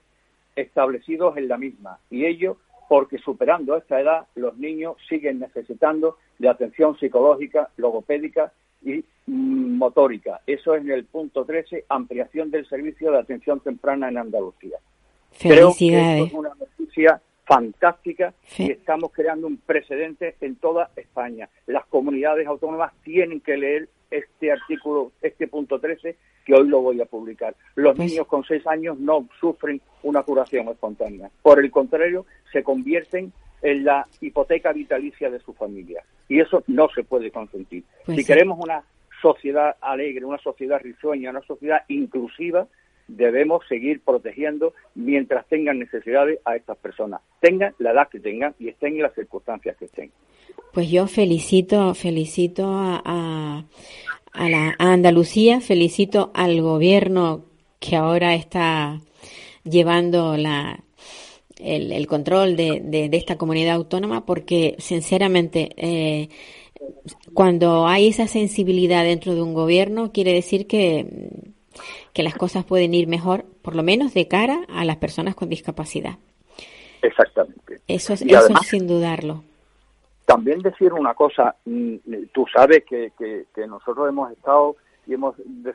establecidos 0.57 1.37
en 1.37 1.49
la 1.49 1.59
misma. 1.59 1.99
Y 2.11 2.27
ello 2.27 2.59
porque 2.93 3.16
superando 3.16 3.74
esta 3.74 3.99
edad 3.99 4.26
los 4.34 4.59
niños 4.59 4.99
siguen 5.09 5.38
necesitando 5.38 6.18
de 6.38 6.47
atención 6.47 6.95
psicológica, 6.99 7.70
logopédica 7.78 8.53
y 8.82 9.03
mm, 9.28 9.78
motórica. 9.78 10.43
Eso 10.47 10.74
es 10.74 10.82
en 10.82 10.90
el 10.90 11.07
punto 11.07 11.47
13, 11.47 11.86
ampliación 11.88 12.51
del 12.51 12.68
servicio 12.68 13.11
de 13.11 13.18
atención 13.20 13.61
temprana 13.61 14.11
en 14.11 14.18
Andalucía. 14.18 14.76
Creo 15.40 15.70
que 15.70 15.86
Felicidades. 15.86 16.24
esto 16.24 16.26
es 16.26 16.32
una 16.34 16.55
noticia 16.55 17.22
fantástica 17.47 18.34
y 18.59 18.72
estamos 18.72 19.11
creando 19.11 19.47
un 19.47 19.57
precedente 19.57 20.36
en 20.43 20.57
toda 20.57 20.90
España. 20.95 21.49
Las 21.66 21.86
comunidades 21.86 22.47
autónomas 22.47 22.93
tienen 23.05 23.40
que 23.40 23.57
leer 23.57 23.88
este 24.13 24.53
artículo, 24.53 25.13
este 25.23 25.49
punto 25.49 25.79
13, 25.81 26.17
que 26.45 26.55
hoy 26.55 26.69
lo 26.69 26.81
voy 26.81 27.01
a 27.01 27.07
publicar. 27.07 27.55
Los 27.75 27.97
Pues- 27.97 28.11
niños 28.11 28.27
con 28.27 28.45
seis 28.45 28.67
años 28.67 28.99
no 28.99 29.29
sufren 29.41 29.81
una 30.03 30.23
curación 30.23 30.69
espontánea. 30.69 31.31
Por 31.43 31.59
el 31.59 31.71
contrario, 31.71 32.27
se 32.53 32.63
convierten 32.63 33.33
en 33.63 33.85
la 33.85 34.07
hipoteca 34.21 34.73
vitalicia 34.73 35.31
de 35.31 35.39
su 35.41 35.53
familia. 35.53 36.05
Y 36.29 36.41
eso 36.41 36.63
no 36.67 36.89
se 36.95 37.05
puede 37.05 37.31
consentir. 37.31 37.85
Pues 38.05 38.17
si 38.17 38.23
sí. 38.23 38.33
queremos 38.33 38.59
una 38.61 38.83
sociedad 39.21 39.77
alegre, 39.81 40.25
una 40.25 40.39
sociedad 40.39 40.81
risueña, 40.81 41.31
una 41.31 41.43
sociedad 41.43 41.83
inclusiva, 41.89 42.67
debemos 43.09 43.67
seguir 43.69 44.01
protegiendo 44.01 44.75
mientras 44.95 45.47
tengan 45.49 45.79
necesidades 45.79 46.39
a 46.45 46.57
estas 46.57 46.77
personas, 46.79 47.21
tengan 47.41 47.75
la 47.79 47.93
edad 47.93 48.09
que 48.09 48.21
tengan 48.21 48.55
y 48.59 48.69
estén 48.69 48.97
en 48.97 49.03
las 49.03 49.15
circunstancias 49.15 49.77
que 49.77 49.87
estén. 49.87 50.11
Pues 50.73 50.91
yo 50.91 51.07
felicito, 51.07 51.95
felicito 51.95 52.65
a, 52.67 53.65
a, 54.33 54.49
la 54.49 54.75
Andalucía, 54.79 55.61
felicito 55.61 56.31
al 56.35 56.61
gobierno 56.63 57.45
que 57.79 57.97
ahora 57.97 58.35
está 58.35 59.01
llevando 59.65 60.37
la, 60.37 60.83
el, 61.59 61.93
el 61.93 62.07
control 62.07 62.57
de, 62.57 62.81
de, 62.83 63.09
de 63.09 63.17
esta 63.17 63.37
comunidad 63.37 63.75
autónoma, 63.75 64.25
porque 64.25 64.77
sinceramente, 64.79 65.71
eh, 65.77 66.29
cuando 67.35 67.87
hay 67.87 68.09
esa 68.09 68.27
sensibilidad 68.27 69.05
dentro 69.05 69.35
de 69.35 69.43
un 69.43 69.55
gobierno, 69.55 70.13
quiere 70.13 70.33
decir 70.33 70.67
que, 70.67 71.07
que 72.13 72.23
las 72.23 72.35
cosas 72.35 72.65
pueden 72.65 72.93
ir 72.95 73.07
mejor, 73.09 73.45
por 73.63 73.75
lo 73.75 73.83
menos 73.83 74.13
de 74.15 74.29
cara 74.29 74.61
a 74.69 74.85
las 74.85 74.97
personas 74.97 75.35
con 75.35 75.49
discapacidad. 75.49 76.19
Exactamente. 77.01 77.81
Eso 77.89 78.13
es, 78.13 78.23
Y 78.23 78.31
eso 78.31 78.41
además- 78.41 78.63
es 78.63 78.69
sin 78.69 78.87
dudarlo. 78.87 79.43
También 80.27 80.61
decir 80.61 80.93
una 80.93 81.15
cosa, 81.15 81.57
mm, 81.65 81.97
tú 82.33 82.47
sabes 82.53 82.85
que, 82.85 83.13
que, 83.19 83.47
que 83.55 83.67
nosotros 83.67 84.09
hemos 84.09 84.31
estado 84.31 84.77
y 85.07 85.15
hemos 85.15 85.37
eh, 85.39 85.73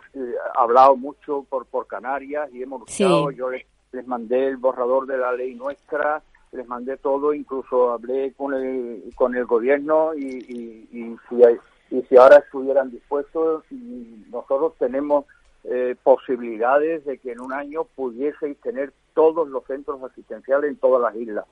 hablado 0.58 0.96
mucho 0.96 1.46
por, 1.50 1.66
por 1.66 1.86
Canarias 1.86 2.50
y 2.54 2.64
hemos 2.64 2.84
Sí. 2.88 3.04
luchado, 3.04 3.32
yo 3.32 3.50
les, 3.50 3.66
les 3.92 4.08
mandé 4.08 4.48
el 4.48 4.58
borrador 4.58 5.06
de 5.06 5.18
la 5.18 5.34
ley 5.34 5.54
nuestra, 5.54 6.22
les 6.54 6.66
mandé 6.66 6.96
todo, 6.98 7.34
incluso 7.34 7.92
hablé 7.92 8.32
con 8.34 8.54
el, 8.54 9.04
con 9.16 9.36
el 9.36 9.46
gobierno 9.46 10.14
y, 10.16 10.26
y, 10.26 10.98
y 10.98 11.16
si, 11.28 11.44
hay- 11.44 11.58
y 11.92 12.02
si 12.04 12.16
ahora 12.16 12.38
estuvieran 12.38 12.90
dispuestos, 12.90 13.64
y 13.70 14.24
nosotros 14.32 14.74
tenemos 14.80 15.26
eh, 15.64 15.96
posibilidades 16.02 17.06
de 17.06 17.18
que 17.18 17.32
en 17.32 17.42
un 17.42 17.54
año 17.54 17.84
pudieseis 17.84 18.58
tener 18.62 18.94
todos 19.14 19.48
los 19.48 19.66
centros 19.66 20.02
asistenciales 20.04 20.70
en 20.70 20.78
todas 20.78 21.02
las 21.02 21.16
islas. 21.22 21.46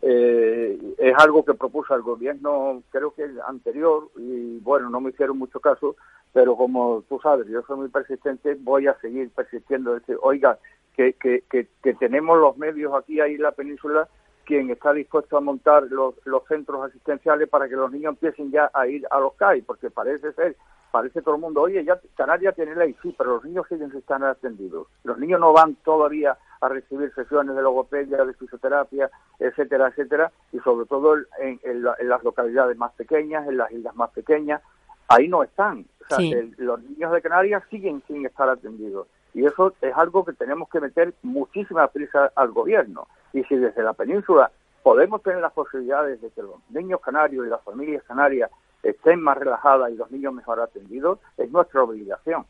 Eh, 0.00 0.78
es 0.96 1.14
algo 1.18 1.44
que 1.44 1.54
propuso 1.54 1.94
el 1.94 2.02
gobierno, 2.02 2.82
creo 2.90 3.12
que 3.12 3.24
el 3.24 3.40
anterior, 3.40 4.08
y 4.16 4.58
bueno, 4.60 4.90
no 4.90 5.00
me 5.00 5.10
hicieron 5.10 5.38
mucho 5.38 5.58
caso, 5.60 5.96
pero 6.32 6.56
como 6.56 7.02
tú 7.08 7.18
sabes, 7.20 7.48
yo 7.48 7.62
soy 7.62 7.78
muy 7.78 7.88
persistente, 7.88 8.56
voy 8.60 8.86
a 8.86 8.98
seguir 9.00 9.30
persistiendo. 9.30 9.94
Decir, 9.94 10.16
oiga, 10.22 10.58
que, 10.96 11.14
que, 11.14 11.42
que, 11.48 11.94
tenemos 11.94 12.38
los 12.38 12.56
medios 12.58 12.92
aquí 12.94 13.20
ahí 13.20 13.34
en 13.34 13.42
la 13.42 13.52
península, 13.52 14.08
quien 14.44 14.70
está 14.70 14.92
dispuesto 14.92 15.36
a 15.36 15.40
montar 15.40 15.84
los, 15.90 16.14
los 16.24 16.44
centros 16.46 16.88
asistenciales 16.88 17.48
para 17.48 17.68
que 17.68 17.76
los 17.76 17.90
niños 17.90 18.14
empiecen 18.14 18.50
ya 18.50 18.70
a 18.72 18.86
ir 18.86 19.06
a 19.10 19.20
los 19.20 19.34
CAI, 19.34 19.62
porque 19.62 19.90
parece 19.90 20.32
ser 20.32 20.56
parece 20.90 21.22
todo 21.22 21.34
el 21.34 21.40
mundo, 21.40 21.62
oye, 21.62 21.84
ya 21.84 22.00
Canarias 22.16 22.54
tiene 22.54 22.74
ley, 22.74 22.96
sí, 23.02 23.14
pero 23.16 23.36
los 23.36 23.44
niños 23.44 23.66
siguen 23.68 23.90
sin 23.90 23.98
estar 23.98 24.22
atendidos. 24.24 24.86
Los 25.04 25.18
niños 25.18 25.40
no 25.40 25.52
van 25.52 25.74
todavía 25.76 26.36
a 26.60 26.68
recibir 26.68 27.12
sesiones 27.14 27.54
de 27.54 27.62
logopedia, 27.62 28.24
de 28.24 28.34
fisioterapia, 28.34 29.10
etcétera, 29.38 29.88
etcétera, 29.88 30.32
y 30.52 30.58
sobre 30.60 30.86
todo 30.86 31.16
en, 31.38 31.82
las 31.82 32.22
localidades 32.24 32.76
más 32.76 32.92
pequeñas, 32.92 33.46
en 33.48 33.56
las 33.56 33.70
islas 33.70 33.94
más 33.94 34.10
pequeñas, 34.10 34.62
ahí 35.08 35.28
no 35.28 35.42
están. 35.42 35.86
O 36.00 36.14
sea, 36.14 36.42
los 36.56 36.82
niños 36.82 37.12
de 37.12 37.22
Canarias 37.22 37.62
siguen 37.70 38.02
sin 38.06 38.24
estar 38.24 38.48
atendidos. 38.48 39.08
Y 39.34 39.44
eso 39.44 39.74
es 39.82 39.94
algo 39.94 40.24
que 40.24 40.32
tenemos 40.32 40.68
que 40.68 40.80
meter 40.80 41.14
muchísima 41.22 41.86
prisa 41.88 42.32
al 42.34 42.50
gobierno. 42.50 43.06
Y 43.32 43.44
si 43.44 43.56
desde 43.56 43.82
la 43.82 43.92
península 43.92 44.50
podemos 44.82 45.22
tener 45.22 45.40
las 45.40 45.52
posibilidades 45.52 46.20
de 46.22 46.30
que 46.30 46.42
los 46.42 46.56
niños 46.70 47.00
canarios 47.00 47.46
y 47.46 47.50
las 47.50 47.62
familias 47.62 48.02
canarias 48.04 48.50
estén 48.82 49.20
más 49.20 49.38
relajadas 49.38 49.90
y 49.92 49.96
los 49.96 50.10
niños 50.10 50.32
mejor 50.32 50.60
atendidos, 50.60 51.18
es 51.36 51.50
nuestra 51.50 51.82
obligación. 51.82 52.44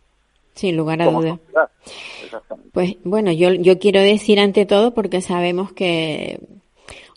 Sin 0.55 0.77
lugar 0.77 1.01
a 1.03 1.11
dudas. 1.11 1.39
Pues 2.73 2.97
bueno, 3.05 3.31
yo, 3.31 3.53
yo 3.53 3.79
quiero 3.79 4.01
decir 4.01 4.41
ante 4.41 4.67
todo, 4.67 4.93
porque 4.93 5.21
sabemos 5.21 5.73
que, 5.73 6.41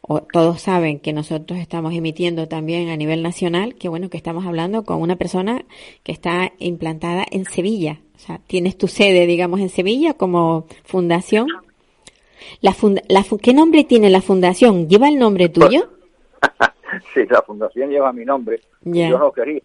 o 0.01 0.21
todos 0.21 0.61
saben 0.61 0.99
que 0.99 1.11
nosotros 1.11 1.59
estamos 1.59 1.93
emitiendo 1.93 2.47
también 2.47 2.89
a 2.89 2.97
nivel 2.97 3.23
nacional, 3.23 3.75
que 3.75 3.89
bueno, 3.89 4.09
que 4.09 4.17
estamos 4.17 4.45
hablando 4.45 4.83
con 4.83 5.01
una 5.01 5.15
persona 5.15 5.65
que 6.03 6.11
está 6.11 6.51
implantada 6.59 7.25
en 7.31 7.45
Sevilla. 7.45 7.99
O 8.15 8.19
sea, 8.19 8.39
tienes 8.45 8.77
tu 8.77 8.87
sede, 8.87 9.25
digamos, 9.25 9.59
en 9.59 9.69
Sevilla 9.69 10.13
como 10.13 10.67
fundación. 10.83 11.47
La 12.59 12.75
la 13.07 13.25
¿Qué 13.41 13.53
nombre 13.53 13.83
tiene 13.83 14.09
la 14.09 14.21
fundación? 14.21 14.87
¿Lleva 14.87 15.09
el 15.09 15.17
nombre 15.17 15.49
tuyo? 15.49 15.89
sí, 17.13 17.25
la 17.29 17.41
fundación 17.41 17.89
lleva 17.89 18.13
mi 18.13 18.25
nombre. 18.25 18.61
Yo 18.83 19.17
no 19.17 19.31
quería, 19.31 19.61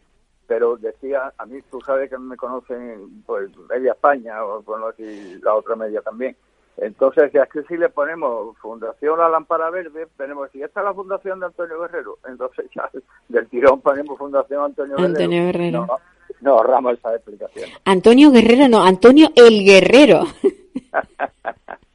pero 0.46 0.76
decía, 0.76 1.32
a 1.36 1.46
mí 1.46 1.60
tú 1.70 1.80
sabes 1.80 2.10
que 2.10 2.18
me 2.18 2.36
conocen 2.36 3.22
pues 3.26 3.50
media 3.68 3.92
España, 3.92 4.44
o 4.44 4.62
bueno, 4.62 4.86
y 4.98 5.38
la 5.42 5.54
otra 5.54 5.76
media 5.76 6.00
también. 6.02 6.36
Entonces, 6.78 7.32
ya 7.32 7.46
que 7.46 7.62
si 7.62 7.76
le 7.76 7.88
ponemos 7.88 8.56
Fundación 8.58 9.18
La 9.18 9.30
Lámpara 9.30 9.70
Verde, 9.70 10.08
tenemos, 10.18 10.50
si 10.50 10.62
esta 10.62 10.80
es 10.80 10.84
la 10.84 10.92
Fundación 10.94 11.40
de 11.40 11.46
Antonio 11.46 11.80
Guerrero, 11.80 12.18
entonces 12.28 12.66
ya 12.74 12.90
del 13.28 13.48
tirón 13.48 13.80
ponemos 13.80 14.18
Fundación 14.18 14.64
Antonio, 14.64 14.96
Antonio 14.98 15.44
Guerrero. 15.46 15.86
No, 15.86 15.98
no 16.42 16.50
ahorramos 16.52 16.98
esa 16.98 17.14
explicación. 17.14 17.70
Antonio 17.84 18.30
Guerrero, 18.30 18.68
no, 18.68 18.84
Antonio 18.84 19.30
el 19.34 19.64
Guerrero. 19.64 20.24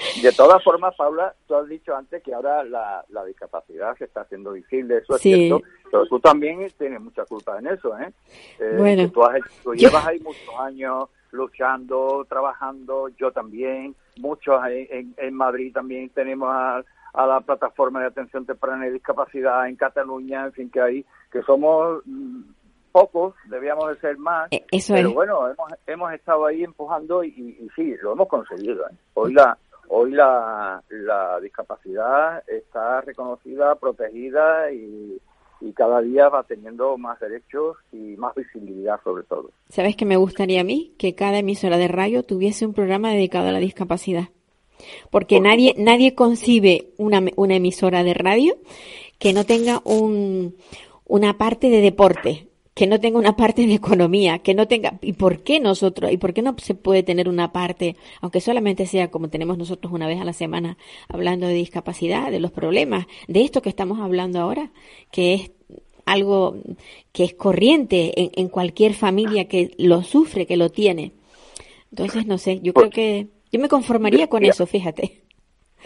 De 0.22 0.32
todas 0.32 0.62
formas, 0.62 0.94
Paula, 0.96 1.34
tú 1.46 1.54
has 1.54 1.68
dicho 1.68 1.94
antes 1.94 2.22
que 2.22 2.34
ahora 2.34 2.64
la, 2.64 3.04
discapacidad 3.26 3.96
se 3.96 4.04
está 4.04 4.22
haciendo 4.22 4.52
visible, 4.52 4.98
eso 4.98 5.16
es 5.16 5.22
cierto, 5.22 5.62
pero 5.90 6.06
tú 6.06 6.18
también 6.20 6.66
tienes 6.78 7.00
mucha 7.00 7.24
culpa 7.24 7.58
en 7.58 7.68
eso, 7.68 7.96
¿eh? 7.98 8.12
eh 8.58 8.74
bueno, 8.78 9.10
tú, 9.62 9.74
llevas 9.74 10.06
ahí 10.06 10.18
muchos 10.20 10.54
años 10.58 11.08
luchando, 11.32 12.26
trabajando, 12.28 13.08
yo 13.10 13.30
también, 13.30 13.94
muchos 14.18 14.60
en, 14.68 15.14
en 15.16 15.34
Madrid 15.34 15.72
también 15.72 16.08
tenemos 16.10 16.48
a, 16.50 16.82
la 17.14 17.40
plataforma 17.40 18.00
de 18.00 18.06
atención 18.06 18.46
temprana 18.46 18.86
y 18.86 18.92
discapacidad 18.92 19.68
en 19.68 19.76
Cataluña, 19.76 20.46
en 20.46 20.52
fin, 20.52 20.70
que 20.70 20.80
hay, 20.80 21.04
que 21.30 21.42
somos 21.42 22.02
mm, 22.06 22.40
pocos, 22.90 23.34
debíamos 23.46 23.88
de 23.88 24.00
ser 24.00 24.16
más, 24.16 24.48
eh, 24.50 24.64
pero 24.88 25.12
bueno, 25.12 25.48
hemos, 25.48 25.72
hemos 25.86 26.12
estado 26.12 26.46
ahí 26.46 26.64
empujando 26.64 27.22
y, 27.22 27.28
y, 27.28 27.68
sí, 27.76 27.94
lo 28.02 28.12
hemos 28.12 28.28
conseguido. 28.28 28.88
¿eh? 28.88 28.94
Hoy 29.14 29.34
la 29.34 29.56
hoy 29.92 30.12
la, 30.12 30.82
la 30.88 31.40
discapacidad 31.40 32.42
está 32.48 33.00
reconocida, 33.00 33.74
protegida 33.74 34.72
y, 34.72 35.20
y 35.60 35.72
cada 35.72 36.00
día 36.00 36.28
va 36.28 36.44
teniendo 36.44 36.96
más 36.96 37.18
derechos 37.18 37.76
y 37.92 38.16
más 38.16 38.34
visibilidad 38.34 39.00
sobre 39.02 39.24
todo. 39.24 39.50
¿Sabes 39.68 39.96
qué 39.96 40.06
me 40.06 40.16
gustaría 40.16 40.60
a 40.60 40.64
mí? 40.64 40.94
Que 40.96 41.14
cada 41.14 41.38
emisora 41.38 41.76
de 41.76 41.88
radio 41.88 42.22
tuviese 42.22 42.66
un 42.66 42.72
programa 42.72 43.10
dedicado 43.10 43.48
a 43.48 43.52
la 43.52 43.58
discapacidad. 43.58 44.28
Porque 45.10 45.40
nadie, 45.40 45.74
nadie 45.76 46.14
concibe 46.14 46.92
una, 46.96 47.22
una 47.36 47.56
emisora 47.56 48.02
de 48.02 48.14
radio 48.14 48.54
que 49.18 49.32
no 49.32 49.44
tenga 49.44 49.82
un, 49.84 50.56
una 51.04 51.36
parte 51.36 51.68
de 51.68 51.80
deporte, 51.80 52.48
que 52.74 52.86
no 52.86 53.00
tenga 53.00 53.18
una 53.18 53.36
parte 53.36 53.66
de 53.66 53.74
economía, 53.74 54.38
que 54.38 54.54
no 54.54 54.68
tenga, 54.68 54.98
¿y 55.02 55.14
por 55.14 55.42
qué 55.42 55.60
nosotros? 55.60 56.12
¿Y 56.12 56.16
por 56.16 56.32
qué 56.32 56.42
no 56.42 56.54
se 56.58 56.74
puede 56.74 57.02
tener 57.02 57.28
una 57.28 57.52
parte, 57.52 57.96
aunque 58.20 58.40
solamente 58.40 58.86
sea 58.86 59.10
como 59.10 59.28
tenemos 59.28 59.58
nosotros 59.58 59.92
una 59.92 60.06
vez 60.06 60.20
a 60.20 60.24
la 60.24 60.32
semana, 60.32 60.76
hablando 61.08 61.46
de 61.46 61.54
discapacidad, 61.54 62.30
de 62.30 62.40
los 62.40 62.52
problemas, 62.52 63.06
de 63.28 63.42
esto 63.42 63.62
que 63.62 63.68
estamos 63.68 64.00
hablando 64.00 64.40
ahora, 64.40 64.70
que 65.10 65.34
es 65.34 65.50
algo 66.06 66.56
que 67.12 67.24
es 67.24 67.34
corriente 67.34 68.20
en, 68.20 68.30
en 68.34 68.48
cualquier 68.48 68.94
familia 68.94 69.48
que 69.48 69.72
lo 69.78 70.02
sufre, 70.02 70.46
que 70.46 70.56
lo 70.56 70.70
tiene. 70.70 71.12
Entonces, 71.90 72.26
no 72.26 72.38
sé, 72.38 72.60
yo 72.60 72.72
creo 72.72 72.90
que 72.90 73.28
yo 73.52 73.60
me 73.60 73.68
conformaría 73.68 74.28
con 74.28 74.44
eso, 74.44 74.66
fíjate. 74.66 75.22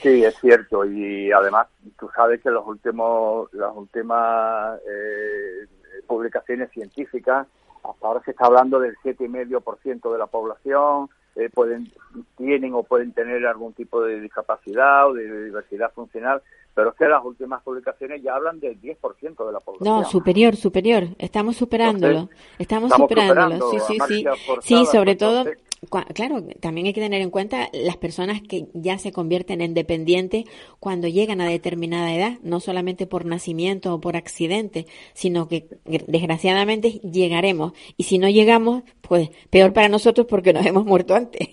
Sí, 0.03 0.22
es 0.22 0.35
cierto, 0.41 0.85
y 0.85 1.30
además 1.32 1.68
tú 1.99 2.11
sabes 2.14 2.43
que 2.43 2.51
los 2.51 2.66
últimos, 2.66 3.53
las 3.55 3.74
últimas 3.74 4.78
eh, 4.80 5.66
publicaciones 6.05 6.70
científicas. 6.70 7.46
Hasta 7.82 8.07
ahora 8.07 8.22
se 8.24 8.30
está 8.30 8.46
hablando 8.46 8.80
del 8.80 8.96
7,5% 9.05 10.12
de 10.12 10.18
la 10.18 10.26
población, 10.26 11.11
eh, 11.36 11.50
pueden, 11.52 11.90
tienen 12.36 12.74
o 12.74 12.82
pueden 12.82 13.12
tener 13.12 13.44
algún 13.46 13.72
tipo 13.72 14.00
de 14.02 14.20
discapacidad 14.20 15.09
o 15.09 15.14
de 15.14 15.46
diversidad 15.46 15.92
funcional, 15.92 16.40
pero 16.74 16.90
es 16.90 16.96
que 16.96 17.07
las 17.07 17.24
últimas 17.24 17.62
publicaciones 17.62 18.22
ya 18.22 18.34
hablan 18.34 18.61
del 18.61 18.80
10% 18.80 19.46
de 19.46 19.52
la 19.52 19.61
población. 19.61 20.00
No, 20.00 20.05
superior, 20.05 20.57
superior. 20.57 21.09
Estamos 21.18 21.57
superándolo. 21.57 22.28
estamos, 22.59 22.92
superándolo. 22.92 23.70
Sí, 23.70 23.78
sí, 23.80 23.98
sí. 24.09 24.24
Sí, 24.61 24.86
sobre 24.86 25.16
todo, 25.16 25.44
claro, 25.87 26.43
también 26.61 26.87
hay 26.87 26.93
que 26.93 27.01
tener 27.01 27.20
en 27.20 27.30
cuenta 27.30 27.68
las 27.72 27.97
personas 27.97 28.41
que 28.43 28.66
ya 28.74 28.99
se 28.99 29.12
convierten 29.12 29.61
en 29.61 29.74
dependientes 29.74 30.45
cuando 30.80 31.09
llegan 31.09 31.41
a 31.41 31.49
determinada 31.49 32.14
edad, 32.14 32.39
no 32.43 32.61
solamente 32.61 33.07
por 33.07 33.24
nacimiento 33.24 33.95
o 33.95 34.01
por 34.01 34.16
accidente, 34.16 34.87
sino 35.12 35.49
que 35.49 35.68
desgraciadamente 35.85 37.01
llegaremos. 37.01 37.72
Y 37.97 38.05
si 38.05 38.18
no 38.18 38.28
llegamos, 38.28 38.82
pues 39.01 39.30
peor 39.51 39.72
para 39.72 39.89
nosotros 39.89 40.26
porque 40.28 40.53
nos 40.53 40.66
hemos 40.66 40.85
muerto 40.85 41.14
antes. 41.14 41.49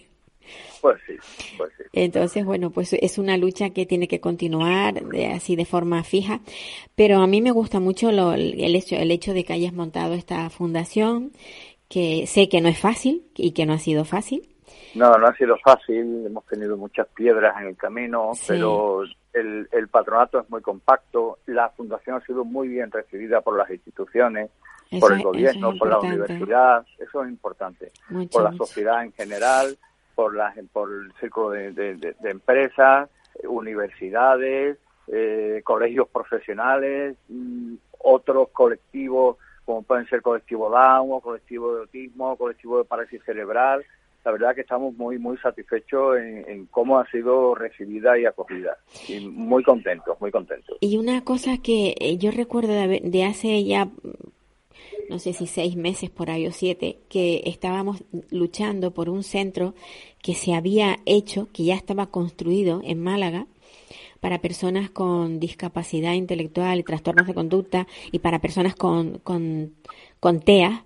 Pues 0.81 0.97
sí, 1.05 1.13
pues 1.57 1.71
sí. 1.77 1.83
Entonces, 1.93 2.45
bueno, 2.45 2.71
pues 2.71 2.93
es 2.93 3.17
una 3.17 3.37
lucha 3.37 3.69
que 3.71 3.85
tiene 3.85 4.07
que 4.07 4.19
continuar 4.19 5.05
de, 5.09 5.27
así 5.27 5.55
de 5.55 5.65
forma 5.65 6.03
fija. 6.03 6.41
Pero 6.95 7.19
a 7.19 7.27
mí 7.27 7.41
me 7.41 7.51
gusta 7.51 7.79
mucho 7.79 8.09
el, 8.09 8.75
hecho, 8.75 8.95
el 8.95 9.11
hecho 9.11 9.33
de 9.33 9.43
que 9.43 9.53
hayas 9.53 9.73
montado 9.73 10.13
esta 10.13 10.49
fundación 10.49 11.31
que 11.91 12.25
sé 12.25 12.47
que 12.47 12.61
no 12.61 12.69
es 12.69 12.79
fácil 12.79 13.27
y 13.35 13.51
que 13.51 13.65
no 13.65 13.73
ha 13.73 13.77
sido 13.77 14.05
fácil. 14.05 14.47
No, 14.95 15.17
no 15.17 15.27
ha 15.27 15.35
sido 15.35 15.57
fácil, 15.57 16.25
hemos 16.25 16.45
tenido 16.45 16.77
muchas 16.77 17.07
piedras 17.07 17.55
en 17.61 17.67
el 17.67 17.77
camino, 17.77 18.31
pero 18.47 19.03
el, 19.33 19.67
el, 19.71 19.87
patronato 19.89 20.39
es 20.39 20.49
muy 20.49 20.61
compacto, 20.61 21.39
la 21.45 21.69
fundación 21.69 22.15
ha 22.17 22.25
sido 22.25 22.45
muy 22.45 22.69
bien 22.69 22.91
recibida 22.91 23.41
por 23.41 23.57
las 23.57 23.69
instituciones, 23.69 24.49
por 24.99 25.13
el 25.13 25.21
gobierno, 25.21 25.73
por 25.77 25.89
la 25.89 25.99
universidad, 25.99 26.85
eso 26.97 27.23
es 27.23 27.29
importante, 27.29 27.91
por 28.31 28.43
la 28.43 28.53
sociedad 28.53 29.03
en 29.03 29.13
general, 29.13 29.77
por, 30.15 30.35
la, 30.35 30.53
por 30.71 30.89
el 30.91 31.11
círculo 31.19 31.51
de, 31.51 31.71
de, 31.71 32.15
empresas, 32.23 33.09
universidades, 33.43 34.77
eh, 35.07 35.61
colegios 35.63 36.07
profesionales, 36.09 37.17
mm, 37.29 37.75
otros 37.99 38.49
colectivos 38.49 39.37
como 39.71 39.83
pueden 39.83 40.05
ser 40.07 40.21
colectivo 40.21 40.69
Down 40.69 41.13
o 41.13 41.21
colectivo 41.21 41.73
de 41.73 41.81
autismo, 41.81 42.35
colectivo 42.35 42.79
de 42.79 42.83
parálisis 42.83 43.23
cerebral. 43.23 43.85
La 44.25 44.31
verdad 44.33 44.53
que 44.53 44.61
estamos 44.61 44.93
muy, 44.97 45.17
muy 45.17 45.37
satisfechos 45.37 46.17
en, 46.17 46.65
cómo 46.67 46.99
ha 46.99 47.09
sido 47.09 47.55
recibida 47.55 48.19
y 48.19 48.25
acogida. 48.25 48.77
Y 49.07 49.25
muy 49.27 49.63
contentos, 49.63 50.19
muy 50.19 50.29
contentos. 50.29 50.77
Y 50.81 50.97
una 50.97 51.23
cosa 51.23 51.57
que 51.57 51.95
eh, 51.99 52.17
yo 52.17 52.31
recuerdo 52.31 52.73
de, 52.73 53.23
hace 53.23 53.63
ya 53.63 53.87
no 55.09 55.19
sé 55.19 55.31
si 55.31 55.47
seis 55.47 55.77
meses 55.77 56.09
por 56.09 56.29
ahí 56.29 56.45
o 56.47 56.51
siete, 56.51 56.99
que 57.09 57.41
estábamos 57.45 58.03
luchando 58.29 58.91
por 58.91 59.09
un 59.09 59.23
centro 59.23 59.73
que 60.21 60.33
se 60.33 60.53
había 60.53 60.97
hecho, 61.05 61.47
que 61.53 61.63
ya 61.63 61.75
estaba 61.75 62.07
construido 62.07 62.81
en 62.83 63.01
Málaga, 63.01 63.47
para 64.21 64.39
personas 64.39 64.89
con 64.91 65.39
discapacidad 65.39 66.13
intelectual 66.13 66.79
y 66.79 66.83
trastornos 66.83 67.27
de 67.27 67.33
conducta 67.33 67.87
y 68.11 68.19
para 68.19 68.39
personas 68.39 68.75
con, 68.75 69.17
con, 69.17 70.39
TEA. 70.45 70.85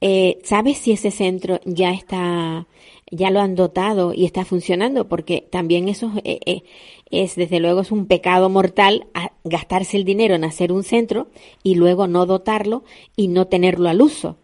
Eh, 0.00 0.38
¿Sabes 0.44 0.76
si 0.76 0.92
ese 0.92 1.10
centro 1.10 1.58
ya 1.64 1.90
está, 1.92 2.66
ya 3.10 3.30
lo 3.30 3.40
han 3.40 3.54
dotado 3.54 4.12
y 4.12 4.26
está 4.26 4.44
funcionando? 4.44 5.08
Porque 5.08 5.48
también 5.50 5.88
eso 5.88 6.12
eh, 6.22 6.38
eh, 6.44 6.62
es, 7.10 7.34
desde 7.34 7.60
luego, 7.60 7.80
es 7.80 7.90
un 7.90 8.06
pecado 8.06 8.50
mortal 8.50 9.06
gastarse 9.42 9.96
el 9.96 10.04
dinero 10.04 10.34
en 10.34 10.44
hacer 10.44 10.70
un 10.70 10.84
centro 10.84 11.28
y 11.62 11.76
luego 11.76 12.06
no 12.06 12.26
dotarlo 12.26 12.84
y 13.16 13.28
no 13.28 13.46
tenerlo 13.46 13.88
al 13.88 14.02
uso. 14.02 14.36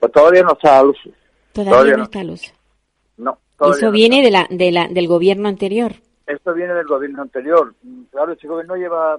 Pues 0.00 0.10
todavía 0.10 0.42
no 0.42 0.54
está 0.54 0.80
al 0.80 0.88
uso. 0.88 1.10
Todavía, 1.52 1.96
no, 1.96 2.02
está 2.02 2.20
al 2.20 2.30
uso. 2.30 2.50
No. 3.16 3.38
Eso 3.70 3.92
viene 3.92 4.20
de 4.20 4.32
la, 4.32 4.48
de 4.50 4.72
la, 4.72 4.88
del 4.88 5.06
gobierno 5.06 5.48
anterior. 5.48 5.94
Esto 6.26 6.54
viene 6.54 6.74
del 6.74 6.86
gobierno 6.86 7.22
anterior. 7.22 7.74
Claro, 8.10 8.32
este 8.32 8.48
gobierno 8.48 8.76
lleva 8.76 9.18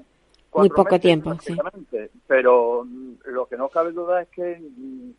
muy 0.55 0.69
poco 0.69 0.99
tiempo, 0.99 1.35
sí. 1.39 1.55
Pero 2.27 2.87
lo 3.25 3.45
que 3.47 3.57
no 3.57 3.69
cabe 3.69 3.91
duda 3.91 4.21
es 4.21 4.29
que 4.29 4.61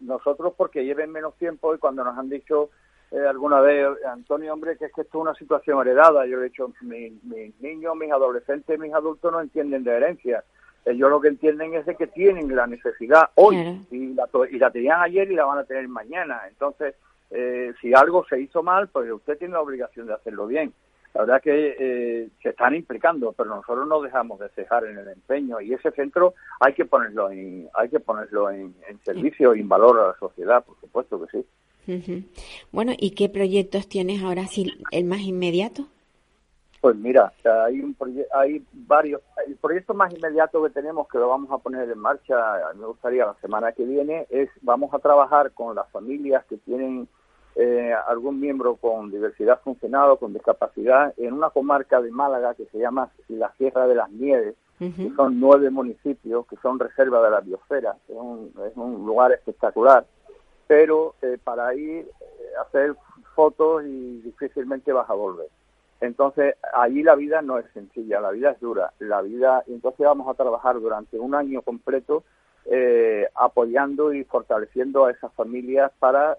nosotros, 0.00 0.54
porque 0.56 0.84
lleven 0.84 1.12
menos 1.12 1.36
tiempo 1.36 1.74
y 1.74 1.78
cuando 1.78 2.02
nos 2.04 2.16
han 2.16 2.30
dicho 2.30 2.70
eh, 3.10 3.24
alguna 3.28 3.60
vez, 3.60 3.86
Antonio, 4.06 4.52
hombre, 4.52 4.76
que 4.76 4.86
es 4.86 4.92
que 4.92 5.02
esto 5.02 5.18
es 5.18 5.22
una 5.22 5.34
situación 5.34 5.80
heredada, 5.80 6.26
yo 6.26 6.40
he 6.40 6.44
dicho, 6.44 6.72
mis, 6.80 7.12
niños, 7.60 7.96
mis 7.96 8.10
adolescentes, 8.10 8.78
mis 8.78 8.94
adultos 8.94 9.30
no 9.30 9.40
entienden 9.40 9.84
de 9.84 9.92
herencia. 9.92 10.42
Ellos 10.84 11.10
lo 11.10 11.20
que 11.20 11.28
entienden 11.28 11.74
es 11.74 11.84
de 11.84 11.96
que 11.96 12.06
tienen 12.06 12.54
la 12.54 12.66
necesidad 12.66 13.30
hoy 13.34 13.84
y, 13.90 14.14
la, 14.14 14.28
y 14.50 14.58
la 14.58 14.70
tenían 14.70 15.02
ayer 15.02 15.30
y 15.30 15.34
la 15.34 15.44
van 15.44 15.58
a 15.58 15.64
tener 15.64 15.86
mañana. 15.88 16.42
Entonces, 16.48 16.94
eh, 17.30 17.74
si 17.80 17.92
algo 17.92 18.24
se 18.28 18.40
hizo 18.40 18.62
mal, 18.62 18.88
pues 18.88 19.10
usted 19.10 19.36
tiene 19.36 19.54
la 19.54 19.60
obligación 19.60 20.06
de 20.06 20.14
hacerlo 20.14 20.46
bien 20.46 20.72
la 21.16 21.22
verdad 21.22 21.42
que 21.42 21.76
eh, 21.78 22.28
se 22.42 22.50
están 22.50 22.74
implicando, 22.74 23.32
pero 23.32 23.48
nosotros 23.48 23.88
no 23.88 24.02
dejamos 24.02 24.38
de 24.38 24.50
cejar 24.50 24.84
en 24.84 24.98
el 24.98 25.08
empeño 25.08 25.62
y 25.62 25.72
ese 25.72 25.90
centro 25.92 26.34
hay 26.60 26.74
que 26.74 26.84
ponerlo 26.84 27.30
en, 27.30 27.70
hay 27.72 27.88
que 27.88 28.00
ponerlo 28.00 28.50
en, 28.50 28.74
servicio 29.02 29.54
y 29.54 29.60
en 29.60 29.68
valor 29.68 29.98
a 29.98 30.08
la 30.08 30.18
sociedad, 30.18 30.62
por 30.62 30.78
supuesto 30.78 31.24
que 31.24 31.38
sí. 31.38 32.26
Bueno, 32.70 32.92
¿y 32.98 33.12
qué 33.12 33.30
proyectos 33.30 33.88
tienes 33.88 34.22
ahora, 34.22 34.46
sí, 34.46 34.70
el 34.90 35.04
más 35.04 35.20
inmediato? 35.20 35.86
Pues 36.82 36.96
mira, 36.96 37.32
hay 37.64 37.80
un 37.80 37.96
hay 38.34 38.62
varios. 38.72 39.22
El 39.46 39.56
proyecto 39.56 39.94
más 39.94 40.12
inmediato 40.12 40.62
que 40.62 40.70
tenemos, 40.70 41.08
que 41.08 41.16
lo 41.16 41.28
vamos 41.28 41.50
a 41.50 41.58
poner 41.58 41.88
en 41.88 41.98
marcha, 41.98 42.36
me 42.74 42.86
gustaría 42.86 43.24
la 43.24 43.36
semana 43.40 43.72
que 43.72 43.84
viene, 43.84 44.26
es 44.28 44.50
vamos 44.60 44.92
a 44.92 44.98
trabajar 44.98 45.52
con 45.52 45.74
las 45.74 45.90
familias 45.90 46.44
que 46.44 46.58
tienen 46.58 47.08
eh, 47.58 47.90
algún 48.06 48.38
miembro 48.38 48.76
con 48.76 49.10
diversidad 49.10 49.62
funcional 49.62 50.10
o 50.10 50.18
con 50.18 50.34
discapacidad 50.34 51.14
en 51.16 51.32
una 51.32 51.48
comarca 51.48 52.02
de 52.02 52.10
Málaga 52.10 52.54
que 52.54 52.66
se 52.66 52.78
llama 52.78 53.10
la 53.28 53.50
Sierra 53.56 53.86
de 53.86 53.94
las 53.94 54.10
Nieves, 54.10 54.56
que 54.78 55.10
son 55.16 55.40
nueve 55.40 55.70
municipios 55.70 56.46
que 56.48 56.56
son 56.56 56.78
reserva 56.78 57.22
de 57.22 57.30
la 57.30 57.40
biosfera, 57.40 57.96
es 58.08 58.76
un, 58.76 59.06
lugar 59.06 59.32
espectacular, 59.32 60.04
pero 60.66 61.14
eh, 61.22 61.38
para 61.42 61.74
ir 61.74 62.00
eh, 62.00 62.58
a 62.58 62.62
hacer 62.64 62.94
fotos 63.34 63.84
y 63.86 64.20
difícilmente 64.20 64.92
vas 64.92 65.08
a 65.08 65.14
volver. 65.14 65.48
Entonces, 66.02 66.56
allí 66.74 67.02
la 67.02 67.14
vida 67.14 67.40
no 67.40 67.58
es 67.58 67.64
sencilla, 67.72 68.20
la 68.20 68.32
vida 68.32 68.50
es 68.50 68.60
dura. 68.60 68.92
La 68.98 69.22
vida, 69.22 69.64
entonces 69.66 70.04
vamos 70.04 70.28
a 70.28 70.34
trabajar 70.34 70.78
durante 70.78 71.18
un 71.18 71.34
año 71.34 71.62
completo 71.62 72.22
apoyando 73.34 74.12
y 74.12 74.24
fortaleciendo 74.24 75.06
a 75.06 75.12
esas 75.12 75.32
familias 75.34 75.92
para 76.00 76.36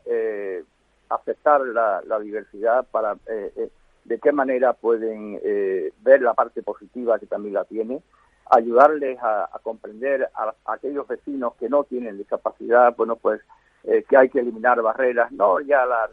aceptar 1.09 1.61
la, 1.61 2.19
diversidad, 2.19 2.85
para 2.89 3.13
eh, 3.27 3.51
eh, 3.55 3.69
de 4.05 4.19
qué 4.19 4.31
manera 4.31 4.73
pueden 4.73 5.39
eh, 5.43 5.91
ver 6.01 6.21
la 6.21 6.33
parte 6.33 6.63
positiva 6.63 7.19
que 7.19 7.25
también 7.25 7.53
la 7.53 7.65
tiene, 7.65 8.01
ayudarles 8.49 9.19
a, 9.21 9.49
comprender 9.61 10.29
a, 10.33 10.53
aquellos 10.71 11.07
vecinos 11.07 11.53
que 11.59 11.69
no 11.69 11.83
tienen 11.83 12.17
discapacidad, 12.17 12.95
bueno, 12.95 13.15
pues 13.15 13.41
que 14.09 14.17
hay 14.17 14.27
que 14.27 14.41
eliminar 14.41 14.81
barreras, 14.81 15.31
no 15.31 15.61
ya 15.61 15.85
la, 15.85 16.09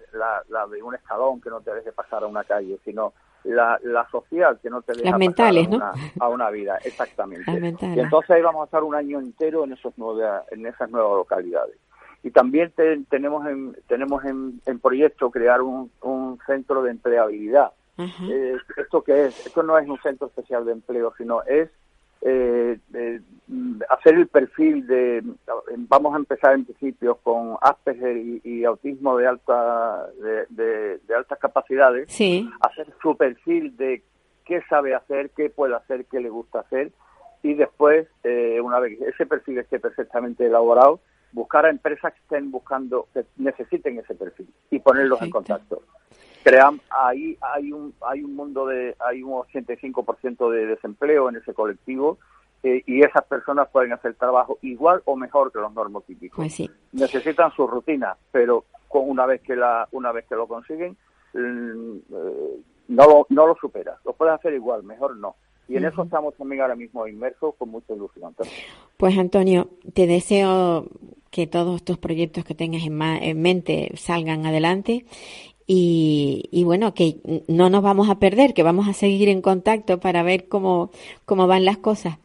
la, 0.49 0.67
de 0.69 0.81
un 0.81 0.95
escalón 0.95 1.41
que 1.41 1.51
no 1.51 1.61
te 1.61 1.75
deje 1.75 1.91
pasar 1.91 2.23
a 2.23 2.29
una 2.29 2.45
calle, 2.45 2.79
sino 2.85 3.15
la, 3.43 3.81
la 3.83 4.09
social 4.11 4.61
que 4.63 4.71
no 4.71 4.83
te 4.83 4.93
deja 4.93 5.19
pasar 5.19 5.57
a, 5.57 5.61
una, 5.61 5.93
a 6.21 6.29
una 6.29 6.51
vida, 6.51 6.79
exactamente. 6.85 7.51
Y 7.51 7.99
entonces 7.99 8.31
ahí 8.31 8.43
vamos 8.43 8.63
a 8.63 8.65
estar 8.67 8.85
un 8.85 8.95
año 8.95 9.19
entero 9.19 9.65
en, 9.65 9.73
esos 9.73 9.93
nueve, 9.97 10.25
en 10.53 10.65
esas 10.67 10.89
nuevas 10.89 11.17
localidades 11.17 11.75
y 12.25 12.31
también 12.31 12.73
tenemos 13.11 13.47
en, 13.47 13.77
tenemos 13.87 14.25
en, 14.25 14.79
proyecto 14.81 15.31
crear 15.31 15.61
un, 15.61 15.91
centro 16.47 16.83
de 16.83 16.91
empleabilidad. 16.91 17.73
Eh, 17.99 18.57
¿Esto 18.77 19.03
qué 19.03 19.27
es? 19.27 19.47
Esto 19.47 19.63
no 19.63 19.79
es 19.79 19.89
un 19.89 20.01
centro 20.01 20.27
especial 20.27 20.65
de 20.65 20.73
empleo, 20.73 21.13
sino 21.17 21.43
es 21.43 21.69
eh, 22.23 22.79
hacer 23.91 24.15
el 24.15 24.27
perfil 24.27 24.87
de, 24.87 25.23
vamos 25.89 26.15
a 26.15 26.17
empezar 26.17 26.55
en 26.55 26.65
principio 26.65 27.17
con 27.17 27.59
Asperger 27.61 28.17
y, 28.17 28.65
autismo 28.65 29.19
de 29.19 29.27
alta 29.27 30.07
de, 30.49 30.99
altas 31.15 31.39
capacidades, 31.39 32.09
hacer 32.61 32.87
su 33.03 33.17
perfil 33.19 33.77
de 33.77 34.03
qué 34.47 34.63
sabe 34.69 34.95
hacer, 34.95 35.31
qué 35.37 35.51
puede 35.51 35.77
hacer, 35.77 36.07
qué 36.07 36.21
le 36.21 36.31
gusta 36.31 36.61
hacer 36.61 36.91
y 37.45 37.53
después, 37.53 38.09
eh, 38.25 38.59
una 38.63 38.81
vez 38.81 38.99
ese 39.03 39.27
perfil 39.27 39.59
esté 39.59 39.79
perfectamente 39.79 40.47
elaborado, 40.47 41.01
buscar 41.35 41.67
a 41.67 41.71
empresas 41.71 42.13
que 42.15 42.21
estén 42.21 42.51
buscando, 42.51 43.09
que 43.13 43.25
necesiten 43.37 43.99
ese 43.99 44.15
perfil 44.15 44.49
y 44.71 44.79
ponerlos 44.79 45.21
en 45.21 45.31
contacto. 45.31 45.83
Crean, 46.45 46.81
ahí 46.91 47.37
hay 47.41 47.73
un, 47.73 47.93
hay 48.07 48.23
un 48.23 48.37
mundo 48.37 48.67
de, 48.67 48.95
hay 49.01 49.23
un 49.23 49.33
85% 49.33 50.51
de 50.51 50.67
desempleo 50.67 51.29
en 51.29 51.37
ese 51.37 51.53
colectivo 51.53 52.19
eh, 52.63 52.83
y 52.87 53.03
esas 53.03 53.25
personas 53.25 53.69
pueden 53.71 53.93
hacer 53.93 54.15
trabajo 54.15 54.59
igual 54.63 55.03
o 55.07 55.17
mejor 55.17 55.51
que 55.51 55.59
los 55.59 55.73
normotípicos. 55.75 56.37
Pues 56.37 56.71
Necesitan 56.93 57.51
su 57.53 57.67
rutina, 57.67 58.17
pero 58.31 58.65
con 58.87 59.09
una 59.09 59.27
vez 59.27 59.41
que 59.43 59.57
la, 59.57 59.89
una 59.91 60.13
vez 60.13 60.27
que 60.29 60.37
lo 60.37 60.47
consiguen, 60.47 60.97
mm, 61.33 61.97
eh, 62.13 62.61
no 62.89 63.07
lo, 63.07 63.27
no 63.31 63.47
lo 63.49 63.57
supera. 63.57 63.99
Lo 64.05 64.13
puedes 64.13 64.35
hacer 64.35 64.55
igual, 64.55 64.85
mejor 64.85 65.17
no. 65.17 65.35
Y 65.69 65.77
en 65.77 65.85
eso 65.85 66.03
estamos 66.03 66.35
también 66.35 66.63
ahora 66.63 66.77
mismo 66.77 67.07
inmersos 67.07 67.55
con 67.57 67.71
mucha 67.71 67.95
ilusión. 67.95 68.35
Pues 68.97 69.17
Antonio, 69.17 69.69
te 69.95 70.07
deseo 70.07 70.87
que 71.31 71.47
todos 71.47 71.77
estos 71.77 71.99
proyectos 71.99 72.45
que 72.45 72.55
tengas 72.55 72.83
en, 72.85 73.41
mente 73.41 73.91
salgan 73.97 74.47
adelante 74.47 75.05
y, 75.67 76.49
y, 76.53 76.65
bueno, 76.65 76.93
que 76.95 77.17
no 77.49 77.71
nos 77.71 77.83
vamos 77.83 78.11
a 78.11 78.19
perder, 78.19 78.53
que 78.53 78.63
vamos 78.63 78.87
a 78.87 78.93
seguir 78.93 79.29
en 79.29 79.41
contacto 79.41 79.99
para 79.99 80.23
ver 80.23 80.49
cómo, 80.49 80.91
cómo 81.25 81.47
van 81.47 81.65
las 81.65 81.79
cosas 81.79 82.19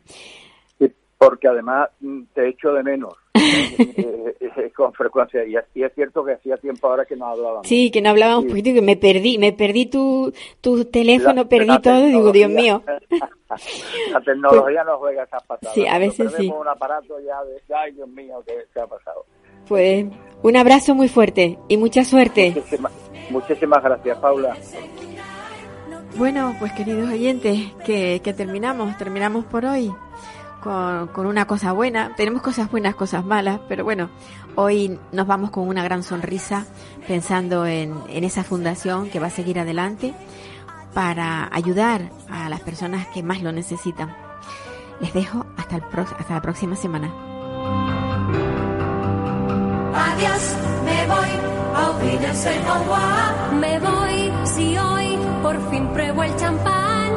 porque 1.19 1.49
además 1.49 1.89
mm, 1.99 2.21
te 2.33 2.47
echo 2.47 2.71
de 2.71 2.81
menos 2.81 3.13
eh, 3.35 4.35
eh, 4.39 4.71
con 4.75 4.93
frecuencia 4.93 5.43
y, 5.45 5.55
es 5.55 5.93
cierto 5.93 6.23
que 6.23 6.33
hacía 6.33 6.55
tiempo 6.57 6.87
ahora 6.87 7.05
que 7.05 7.17
no 7.17 7.27
hablábamos. 7.27 7.67
Sí, 7.67 7.91
que 7.91 8.01
no 8.01 8.09
hablábamos 8.09 8.45
un 8.45 8.49
poquito 8.49 8.73
que 8.73 8.81
me 8.81 8.95
perdí, 8.95 9.37
me 9.37 9.51
perdí 9.51 9.87
tu, 9.87 10.33
tu 10.61 10.85
teléfono, 10.85 11.47
perdí 11.47 11.77
todo, 11.81 12.05
digo, 12.05 12.31
Dios 12.31 12.49
mío. 12.49 12.81
la 14.11 14.21
tecnología 14.21 14.83
nos 14.85 14.97
juega 14.99 15.23
esas 15.23 15.43
patadas. 15.43 15.75
Sí, 15.75 15.85
a 15.85 15.99
veces 15.99 16.33
sí. 16.37 16.47
un 16.47 16.67
aparato 16.67 17.19
ya 17.19 17.43
de, 17.43 17.75
ay 17.75 17.91
Dios 17.91 18.07
mío, 18.07 18.41
¿qué, 18.47 18.79
ha 18.79 18.87
pasado? 18.87 19.25
Pues 19.67 20.05
un 20.41 20.55
abrazo 20.55 20.95
muy 20.95 21.09
fuerte 21.09 21.59
y 21.67 21.75
mucha 21.75 22.05
suerte. 22.05 22.53
Muchísimas, 22.55 22.93
muchísimas 23.29 23.83
gracias, 23.83 24.17
Paula. 24.19 24.55
Bueno, 26.15 26.55
pues 26.59 26.71
queridos 26.71 27.09
oyentes, 27.11 27.73
que, 27.85 28.21
que 28.23 28.33
terminamos, 28.33 28.97
terminamos 28.97 29.45
por 29.45 29.65
hoy 29.65 29.91
con, 30.59 31.25
una 31.25 31.45
cosa 31.45 31.71
buena. 31.71 32.13
Tenemos 32.15 32.41
cosas 32.41 32.69
buenas, 32.69 32.95
cosas 32.95 33.25
malas, 33.25 33.59
pero 33.67 33.83
bueno, 33.83 34.09
hoy 34.55 34.99
nos 35.11 35.27
vamos 35.27 35.51
con 35.51 35.67
una 35.67 35.83
gran 35.83 36.03
sonrisa 36.03 36.65
pensando 37.07 37.65
en, 37.65 37.93
en 38.09 38.23
esa 38.23 38.43
fundación 38.43 39.09
que 39.09 39.19
va 39.19 39.27
a 39.27 39.31
seguir 39.31 39.59
adelante 39.59 40.13
para 40.93 41.49
ayudar 41.53 42.09
a 42.29 42.49
las 42.49 42.61
personas 42.61 43.07
que 43.07 43.23
más 43.23 43.41
lo 43.41 43.51
necesitan. 43.51 44.15
Les 44.99 45.13
dejo 45.13 45.45
hasta, 45.57 45.77
el 45.77 45.83
hasta 45.83 46.33
la 46.33 46.41
próxima 46.41 46.75
semana. 46.75 47.13
Adiós, 49.93 50.55
me 50.85 51.07
voy, 51.07 51.29
a 51.75 51.91
Me 53.59 53.79
voy, 53.79 54.33
si 54.45 54.77
hoy 54.77 55.17
por 55.41 55.69
fin 55.69 55.87
pruebo 55.93 56.23
el 56.23 56.35
champán. 56.35 57.11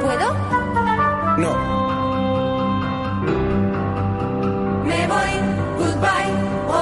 ¿Puedo? 0.00 0.57
No. 1.38 1.54
Me 4.84 5.06
voy, 5.06 5.32
goodbye, 5.78 6.32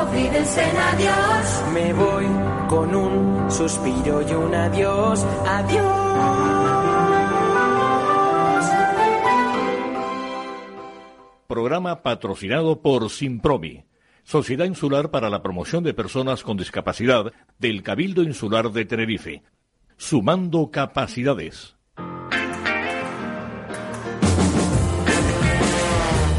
olvídense 0.01 0.63
en 0.71 0.77
adiós. 0.77 1.65
Me 1.75 1.93
voy 1.93 2.27
con 2.69 2.95
un 2.95 3.51
suspiro 3.51 4.23
y 4.23 4.33
un 4.33 4.55
adiós, 4.55 5.27
adiós. 5.47 6.07
Programa 11.47 12.03
patrocinado 12.03 12.81
por 12.81 13.11
Simpromi, 13.11 13.85
Sociedad 14.25 14.65
Insular 14.65 15.11
para 15.11 15.29
la 15.29 15.43
Promoción 15.43 15.85
de 15.85 15.95
Personas 15.95 16.43
con 16.43 16.57
Discapacidad 16.57 17.33
del 17.59 17.83
Cabildo 17.83 18.23
Insular 18.23 18.73
de 18.73 18.85
Tenerife. 18.87 19.43
Sumando 19.97 20.71
capacidades. 20.71 21.76